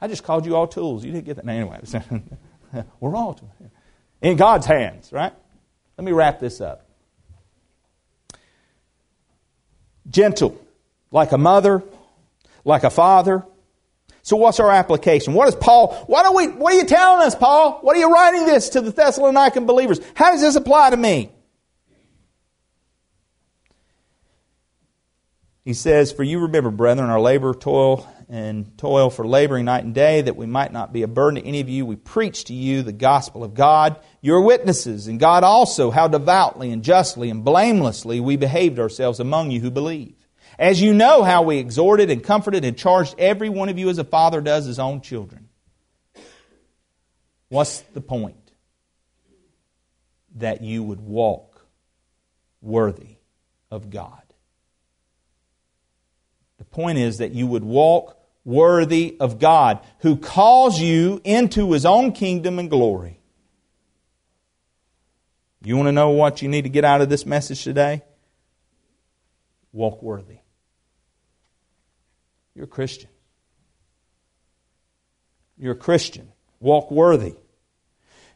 I 0.00 0.08
just 0.08 0.24
called 0.24 0.44
you 0.44 0.56
all 0.56 0.66
tools. 0.66 1.04
You 1.04 1.12
didn't 1.12 1.24
get 1.24 1.36
that. 1.36 1.48
anyway, 1.48 1.80
we're 3.00 3.16
all 3.16 3.40
in 4.20 4.36
God's 4.36 4.66
hands, 4.66 5.10
right? 5.12 5.32
Let 5.96 6.04
me 6.04 6.12
wrap 6.12 6.38
this 6.38 6.60
up. 6.60 6.85
Gentle, 10.10 10.60
like 11.10 11.32
a 11.32 11.38
mother, 11.38 11.82
like 12.64 12.84
a 12.84 12.90
father. 12.90 13.44
So 14.22 14.36
what's 14.36 14.58
our 14.58 14.70
application? 14.70 15.34
What 15.34 15.48
is 15.48 15.54
Paul, 15.54 15.94
what 16.06 16.26
are 16.26 16.34
we, 16.34 16.48
what 16.48 16.72
are 16.74 16.76
you 16.76 16.84
telling 16.84 17.24
us, 17.24 17.34
Paul? 17.34 17.78
What 17.82 17.96
are 17.96 18.00
you 18.00 18.12
writing 18.12 18.44
this 18.46 18.70
to 18.70 18.80
the 18.80 18.92
Thessalonican 18.92 19.66
believers? 19.66 20.00
How 20.14 20.32
does 20.32 20.40
this 20.40 20.56
apply 20.56 20.90
to 20.90 20.96
me? 20.96 21.30
He 25.64 25.74
says, 25.74 26.12
For 26.12 26.22
you 26.22 26.40
remember, 26.40 26.70
brethren, 26.70 27.10
our 27.10 27.20
labor, 27.20 27.52
toil, 27.52 28.08
and 28.28 28.76
toil 28.76 29.10
for 29.10 29.26
laboring 29.26 29.66
night 29.66 29.84
and 29.84 29.94
day, 29.94 30.20
that 30.22 30.36
we 30.36 30.46
might 30.46 30.72
not 30.72 30.92
be 30.92 31.02
a 31.02 31.08
burden 31.08 31.40
to 31.40 31.46
any 31.46 31.60
of 31.60 31.68
you. 31.68 31.86
We 31.86 31.96
preach 31.96 32.44
to 32.44 32.54
you 32.54 32.82
the 32.82 32.92
gospel 32.92 33.44
of 33.44 33.54
God. 33.54 34.00
You're 34.20 34.42
witnesses, 34.42 35.06
and 35.06 35.20
God 35.20 35.44
also, 35.44 35.90
how 35.90 36.08
devoutly 36.08 36.72
and 36.72 36.82
justly 36.82 37.30
and 37.30 37.44
blamelessly 37.44 38.20
we 38.20 38.36
behaved 38.36 38.78
ourselves 38.78 39.20
among 39.20 39.50
you 39.50 39.60
who 39.60 39.70
believe. 39.70 40.14
As 40.58 40.80
you 40.80 40.94
know 40.94 41.22
how 41.22 41.42
we 41.42 41.58
exhorted 41.58 42.10
and 42.10 42.24
comforted 42.24 42.64
and 42.64 42.76
charged 42.76 43.14
every 43.18 43.48
one 43.48 43.68
of 43.68 43.78
you 43.78 43.90
as 43.90 43.98
a 43.98 44.04
father 44.04 44.40
does 44.40 44.64
his 44.64 44.78
own 44.78 45.02
children. 45.02 45.48
What's 47.48 47.80
the 47.80 48.00
point? 48.00 48.52
That 50.36 50.62
you 50.62 50.82
would 50.82 51.00
walk 51.00 51.66
worthy 52.60 53.16
of 53.70 53.90
God. 53.90 54.22
The 56.58 56.64
point 56.64 56.98
is 56.98 57.18
that 57.18 57.32
you 57.32 57.46
would 57.46 57.64
walk 57.64 58.18
worthy 58.44 59.16
of 59.18 59.38
God, 59.38 59.80
who 60.00 60.16
calls 60.16 60.80
you 60.80 61.20
into 61.24 61.72
his 61.72 61.84
own 61.84 62.12
kingdom 62.12 62.58
and 62.58 62.70
glory. 62.70 63.20
You 65.62 65.76
want 65.76 65.88
to 65.88 65.92
know 65.92 66.10
what 66.10 66.42
you 66.42 66.48
need 66.48 66.62
to 66.62 66.68
get 66.68 66.84
out 66.84 67.00
of 67.00 67.08
this 67.08 67.26
message 67.26 67.64
today? 67.64 68.02
Walk 69.72 70.00
worthy. 70.00 70.38
You're 72.54 72.66
a 72.66 72.68
Christian. 72.68 73.10
You're 75.58 75.72
a 75.72 75.76
Christian. 75.76 76.30
Walk 76.60 76.90
worthy. 76.90 77.34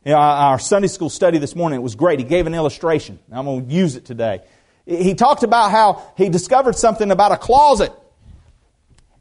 You 0.05 0.13
know, 0.13 0.17
our 0.17 0.59
Sunday 0.59 0.89
school 0.89 1.09
study 1.09 1.39
this 1.39 1.55
morning, 1.55 1.79
it 1.79 1.83
was 1.83 1.95
great. 1.95 2.19
He 2.19 2.25
gave 2.25 2.47
an 2.47 2.55
illustration. 2.55 3.19
I'm 3.31 3.45
going 3.45 3.69
to 3.69 3.73
use 3.73 3.97
it 3.97 4.07
today. 4.07 4.41
He 4.85 5.15
talked 5.15 5.45
about 5.45 5.71
how 5.71 6.03
he 6.17 6.31
discovered 6.31 6.75
something 6.75 7.11
about 7.11 7.33
a 7.33 7.37
closet. 7.37 7.93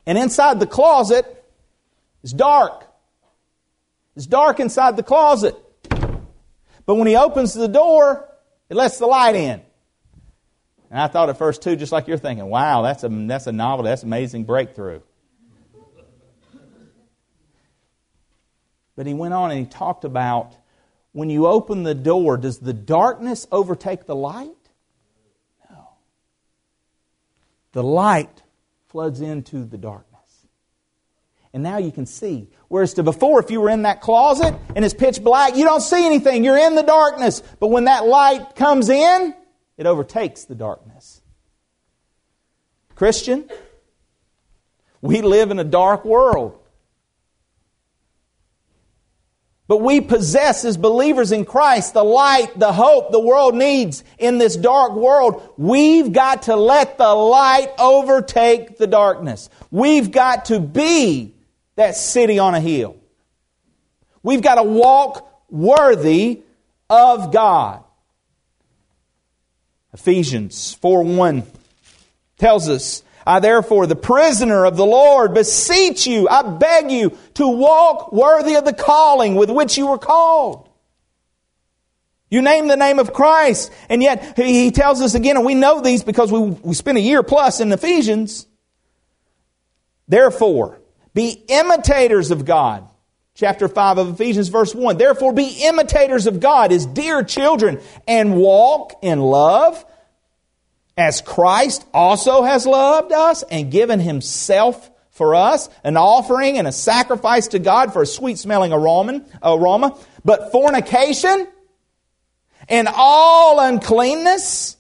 And 0.10 0.18
inside 0.18 0.60
the 0.60 0.66
closet 0.66 1.24
is 2.24 2.34
dark. 2.34 2.84
It's 4.16 4.26
dark 4.26 4.60
inside 4.60 4.98
the 4.98 5.04
closet. 5.04 5.56
But 6.88 6.96
when 6.96 7.06
he 7.06 7.16
opens 7.16 7.54
the 7.54 7.68
door, 7.68 8.28
it 8.70 8.76
lets 8.76 8.98
the 8.98 9.06
light 9.06 9.36
in. 9.36 9.62
And 10.90 11.00
I 11.00 11.06
thought 11.10 11.30
at 11.30 11.38
first 11.38 11.62
too, 11.62 11.76
just 11.76 11.92
like 11.92 12.08
you're 12.08 12.18
thinking, 12.18 12.48
wow, 12.48 12.82
that's 12.82 13.04
a, 13.04 13.08
that's 13.08 13.46
a 13.46 13.52
novel, 13.52 13.86
that's 13.86 14.02
an 14.02 14.10
amazing 14.10 14.46
breakthrough. 14.46 15.02
But 18.96 19.06
he 19.06 19.14
went 19.14 19.36
on 19.36 19.52
and 19.52 19.60
he 19.60 19.68
talked 19.68 20.06
about 20.06 20.56
when 21.12 21.30
you 21.30 21.46
open 21.46 21.84
the 21.84 21.94
door, 21.94 22.36
does 22.36 22.58
the 22.58 22.74
darkness 22.74 23.46
overtake 23.52 24.08
the 24.08 24.16
light? 24.16 24.58
No. 25.70 25.90
The 27.74 27.84
light 27.84 28.42
floods 28.90 29.22
into 29.22 29.64
the 29.66 29.78
darkness. 29.78 30.08
And 31.54 31.64
now 31.64 31.78
you 31.78 31.92
can 31.92 32.06
see. 32.06 32.50
Whereas 32.68 32.94
to 32.96 33.04
before, 33.04 33.40
if 33.40 33.50
you 33.50 33.62
were 33.62 33.70
in 33.70 33.84
that 33.84 34.02
closet 34.02 34.54
and 34.76 34.86
it's 34.86 34.94
pitch 34.94 35.24
black, 35.24 35.56
you 35.56 35.64
don't 35.64 35.82
see 35.82 36.06
anything. 36.06 36.44
You're 36.44 36.58
in 36.58 36.76
the 36.76 36.84
darkness. 36.84 37.42
But 37.60 37.68
when 37.68 37.86
that 37.86 38.06
light 38.06 38.56
comes 38.56 38.90
in, 38.90 39.34
it 39.78 39.86
overtakes 39.86 40.46
the 40.46 40.56
darkness. 40.56 41.22
Christian, 42.94 43.50
we 45.02 45.22
live 45.22 45.52
in 45.52 45.60
a 45.60 45.64
dark 45.64 46.06
world. 46.06 46.59
But 49.70 49.82
we 49.82 50.02
possess, 50.02 50.66
as 50.66 50.78
believers 50.78 51.32
in 51.32 51.46
Christ, 51.46 51.94
the 51.94 52.04
light, 52.04 52.58
the 52.58 52.74
hope 52.74 53.12
the 53.12 53.20
world 53.20 53.54
needs 53.54 54.04
in 54.18 54.40
this 54.40 54.58
dark 54.58 54.94
world. 54.94 55.48
We've 55.58 56.12
got 56.12 56.42
to 56.44 56.56
let 56.56 56.98
the 56.98 57.14
light 57.14 57.72
overtake 57.78 58.80
the 58.80 58.88
darkness. 58.88 59.48
We've 59.70 60.10
got 60.10 60.46
to 60.46 60.60
be 60.60 61.36
that 61.76 61.96
city 61.96 62.40
on 62.40 62.56
a 62.56 62.60
hill. 62.60 62.98
We've 64.24 64.42
got 64.42 64.56
to 64.56 64.64
walk 64.64 65.32
worthy 65.52 66.42
of 66.90 67.32
God. 67.32 67.84
Ephesians 69.94 70.74
4 70.74 71.04
1 71.04 71.44
tells 72.40 72.68
us 72.70 73.04
I 73.30 73.40
therefore, 73.40 73.86
the 73.86 73.96
prisoner 73.96 74.66
of 74.66 74.76
the 74.76 74.88
Lord, 74.88 75.36
beseech 75.36 76.08
you, 76.08 76.28
I 76.28 76.42
beg 76.42 76.90
you 76.90 77.16
to 77.36 77.48
walk 77.48 78.12
worthy 78.12 78.56
of 78.56 78.66
the 78.66 78.74
calling 78.74 79.36
with 79.36 79.52
which 79.52 79.78
you 79.78 79.86
were 79.86 80.00
called. 80.00 80.68
You 82.32 82.42
name 82.42 82.68
the 82.68 82.76
name 82.76 82.98
of 82.98 83.14
Christ, 83.14 83.72
and 83.88 84.02
yet 84.02 84.36
he 84.36 84.72
tells 84.72 85.00
us 85.00 85.14
again, 85.14 85.38
and 85.38 85.46
we 85.46 85.54
know 85.54 85.80
these 85.80 86.04
because 86.04 86.32
we, 86.32 86.40
we 86.40 86.74
spent 86.74 86.98
a 86.98 87.02
year 87.02 87.22
plus 87.22 87.60
in 87.60 87.72
Ephesians. 87.72 88.48
Therefore, 90.08 90.82
be 91.14 91.30
imitators 91.50 92.32
of 92.32 92.46
God. 92.46 92.90
Chapter 93.36 93.68
5 93.68 94.00
of 94.00 94.10
Ephesians, 94.10 94.48
verse 94.48 94.74
1. 94.74 94.98
Therefore, 94.98 95.34
be 95.34 95.66
imitators 95.66 96.26
of 96.26 96.40
God 96.40 96.72
as 96.72 96.88
dear 96.88 97.24
children, 97.24 97.80
and 98.08 98.38
walk 98.38 98.94
in 99.04 99.20
love 99.20 99.86
as 101.00 101.22
Christ 101.22 101.88
also 101.94 102.44
has 102.44 102.68
loved 102.68 103.14
us 103.14 103.42
and 103.44 103.72
given 103.72 104.02
himself 104.02 104.92
for 105.12 105.34
us, 105.34 105.70
an 105.86 105.96
offering 105.96 106.58
and 106.58 106.68
a 106.68 106.74
sacrifice 106.74 107.48
to 107.48 107.60
God 107.60 107.94
for 107.94 108.02
a 108.02 108.06
sweet 108.06 108.38
smelling 108.38 108.74
aroma, 108.74 109.98
but 110.26 110.52
fornication 110.52 111.48
and 112.68 112.90
all 112.94 113.62
uncleanness 113.62 114.76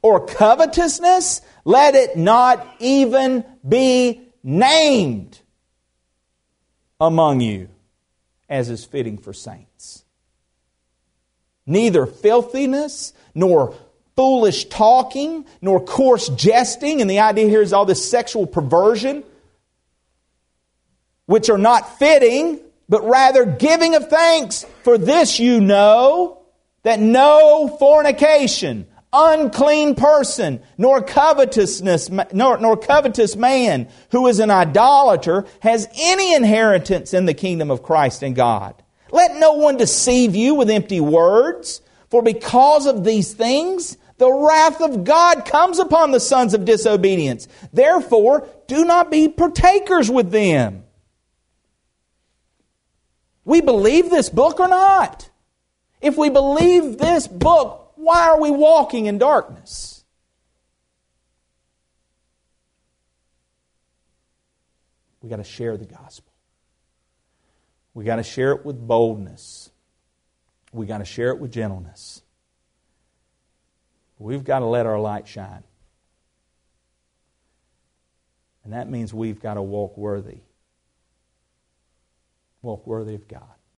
or 0.00 0.24
covetousness, 0.24 1.42
let 1.66 1.94
it 1.94 2.16
not 2.16 2.66
even 2.78 3.44
be 3.68 4.22
named 4.42 5.38
among 6.98 7.42
you, 7.42 7.68
as 8.48 8.70
is 8.70 8.86
fitting 8.86 9.18
for 9.18 9.34
saints. 9.34 10.04
Neither 11.66 12.06
filthiness, 12.06 13.12
nor 13.34 13.74
foolish 14.16 14.66
talking, 14.66 15.46
nor 15.60 15.84
coarse 15.84 16.28
jesting, 16.30 17.00
and 17.00 17.08
the 17.08 17.20
idea 17.20 17.48
here 17.48 17.62
is 17.62 17.72
all 17.72 17.86
this 17.86 18.08
sexual 18.08 18.46
perversion, 18.46 19.24
which 21.26 21.48
are 21.48 21.58
not 21.58 21.98
fitting, 21.98 22.60
but 22.88 23.08
rather 23.08 23.46
giving 23.46 23.94
of 23.94 24.08
thanks. 24.08 24.66
For 24.82 24.98
this 24.98 25.38
you 25.38 25.60
know 25.60 26.42
that 26.82 27.00
no 27.00 27.76
fornication, 27.78 28.86
unclean 29.12 29.94
person, 29.94 30.60
nor 30.76 31.02
covetousness, 31.02 32.10
nor, 32.32 32.58
nor 32.58 32.76
covetous 32.76 33.36
man 33.36 33.88
who 34.10 34.26
is 34.26 34.40
an 34.40 34.50
idolater 34.50 35.44
has 35.60 35.88
any 35.96 36.34
inheritance 36.34 37.14
in 37.14 37.26
the 37.26 37.34
kingdom 37.34 37.70
of 37.70 37.82
Christ 37.82 38.22
and 38.22 38.34
God. 38.34 38.74
Let 39.12 39.36
no 39.36 39.52
one 39.54 39.76
deceive 39.76 40.36
you 40.36 40.54
with 40.54 40.70
empty 40.70 41.00
words, 41.00 41.80
for 42.10 42.22
because 42.22 42.86
of 42.86 43.04
these 43.04 43.32
things, 43.32 43.96
the 44.18 44.30
wrath 44.30 44.80
of 44.82 45.04
God 45.04 45.46
comes 45.46 45.78
upon 45.78 46.10
the 46.10 46.20
sons 46.20 46.52
of 46.52 46.64
disobedience. 46.64 47.48
Therefore, 47.72 48.46
do 48.66 48.84
not 48.84 49.10
be 49.10 49.28
partakers 49.28 50.10
with 50.10 50.30
them. 50.30 50.84
We 53.44 53.60
believe 53.60 54.10
this 54.10 54.28
book 54.28 54.60
or 54.60 54.68
not? 54.68 55.30
If 56.00 56.16
we 56.16 56.30
believe 56.30 56.98
this 56.98 57.26
book, 57.26 57.92
why 57.96 58.28
are 58.28 58.40
we 58.40 58.50
walking 58.50 59.06
in 59.06 59.18
darkness? 59.18 60.04
We 65.22 65.28
got 65.28 65.36
to 65.36 65.44
share 65.44 65.76
the 65.76 65.84
gospel. 65.84 66.32
We 67.92 68.04
got 68.04 68.16
to 68.16 68.22
share 68.22 68.52
it 68.52 68.64
with 68.64 68.78
boldness. 68.78 69.59
We 70.72 70.86
got 70.86 70.98
to 70.98 71.04
share 71.04 71.30
it 71.30 71.38
with 71.38 71.52
gentleness. 71.52 72.22
We've 74.18 74.44
got 74.44 74.60
to 74.60 74.66
let 74.66 74.86
our 74.86 75.00
light 75.00 75.26
shine. 75.26 75.64
And 78.64 78.72
that 78.74 78.88
means 78.88 79.12
we've 79.14 79.40
got 79.40 79.54
to 79.54 79.62
walk 79.62 79.96
worthy. 79.96 80.40
Walk 82.62 82.86
worthy 82.86 83.14
of 83.14 83.26
God. 83.26 83.59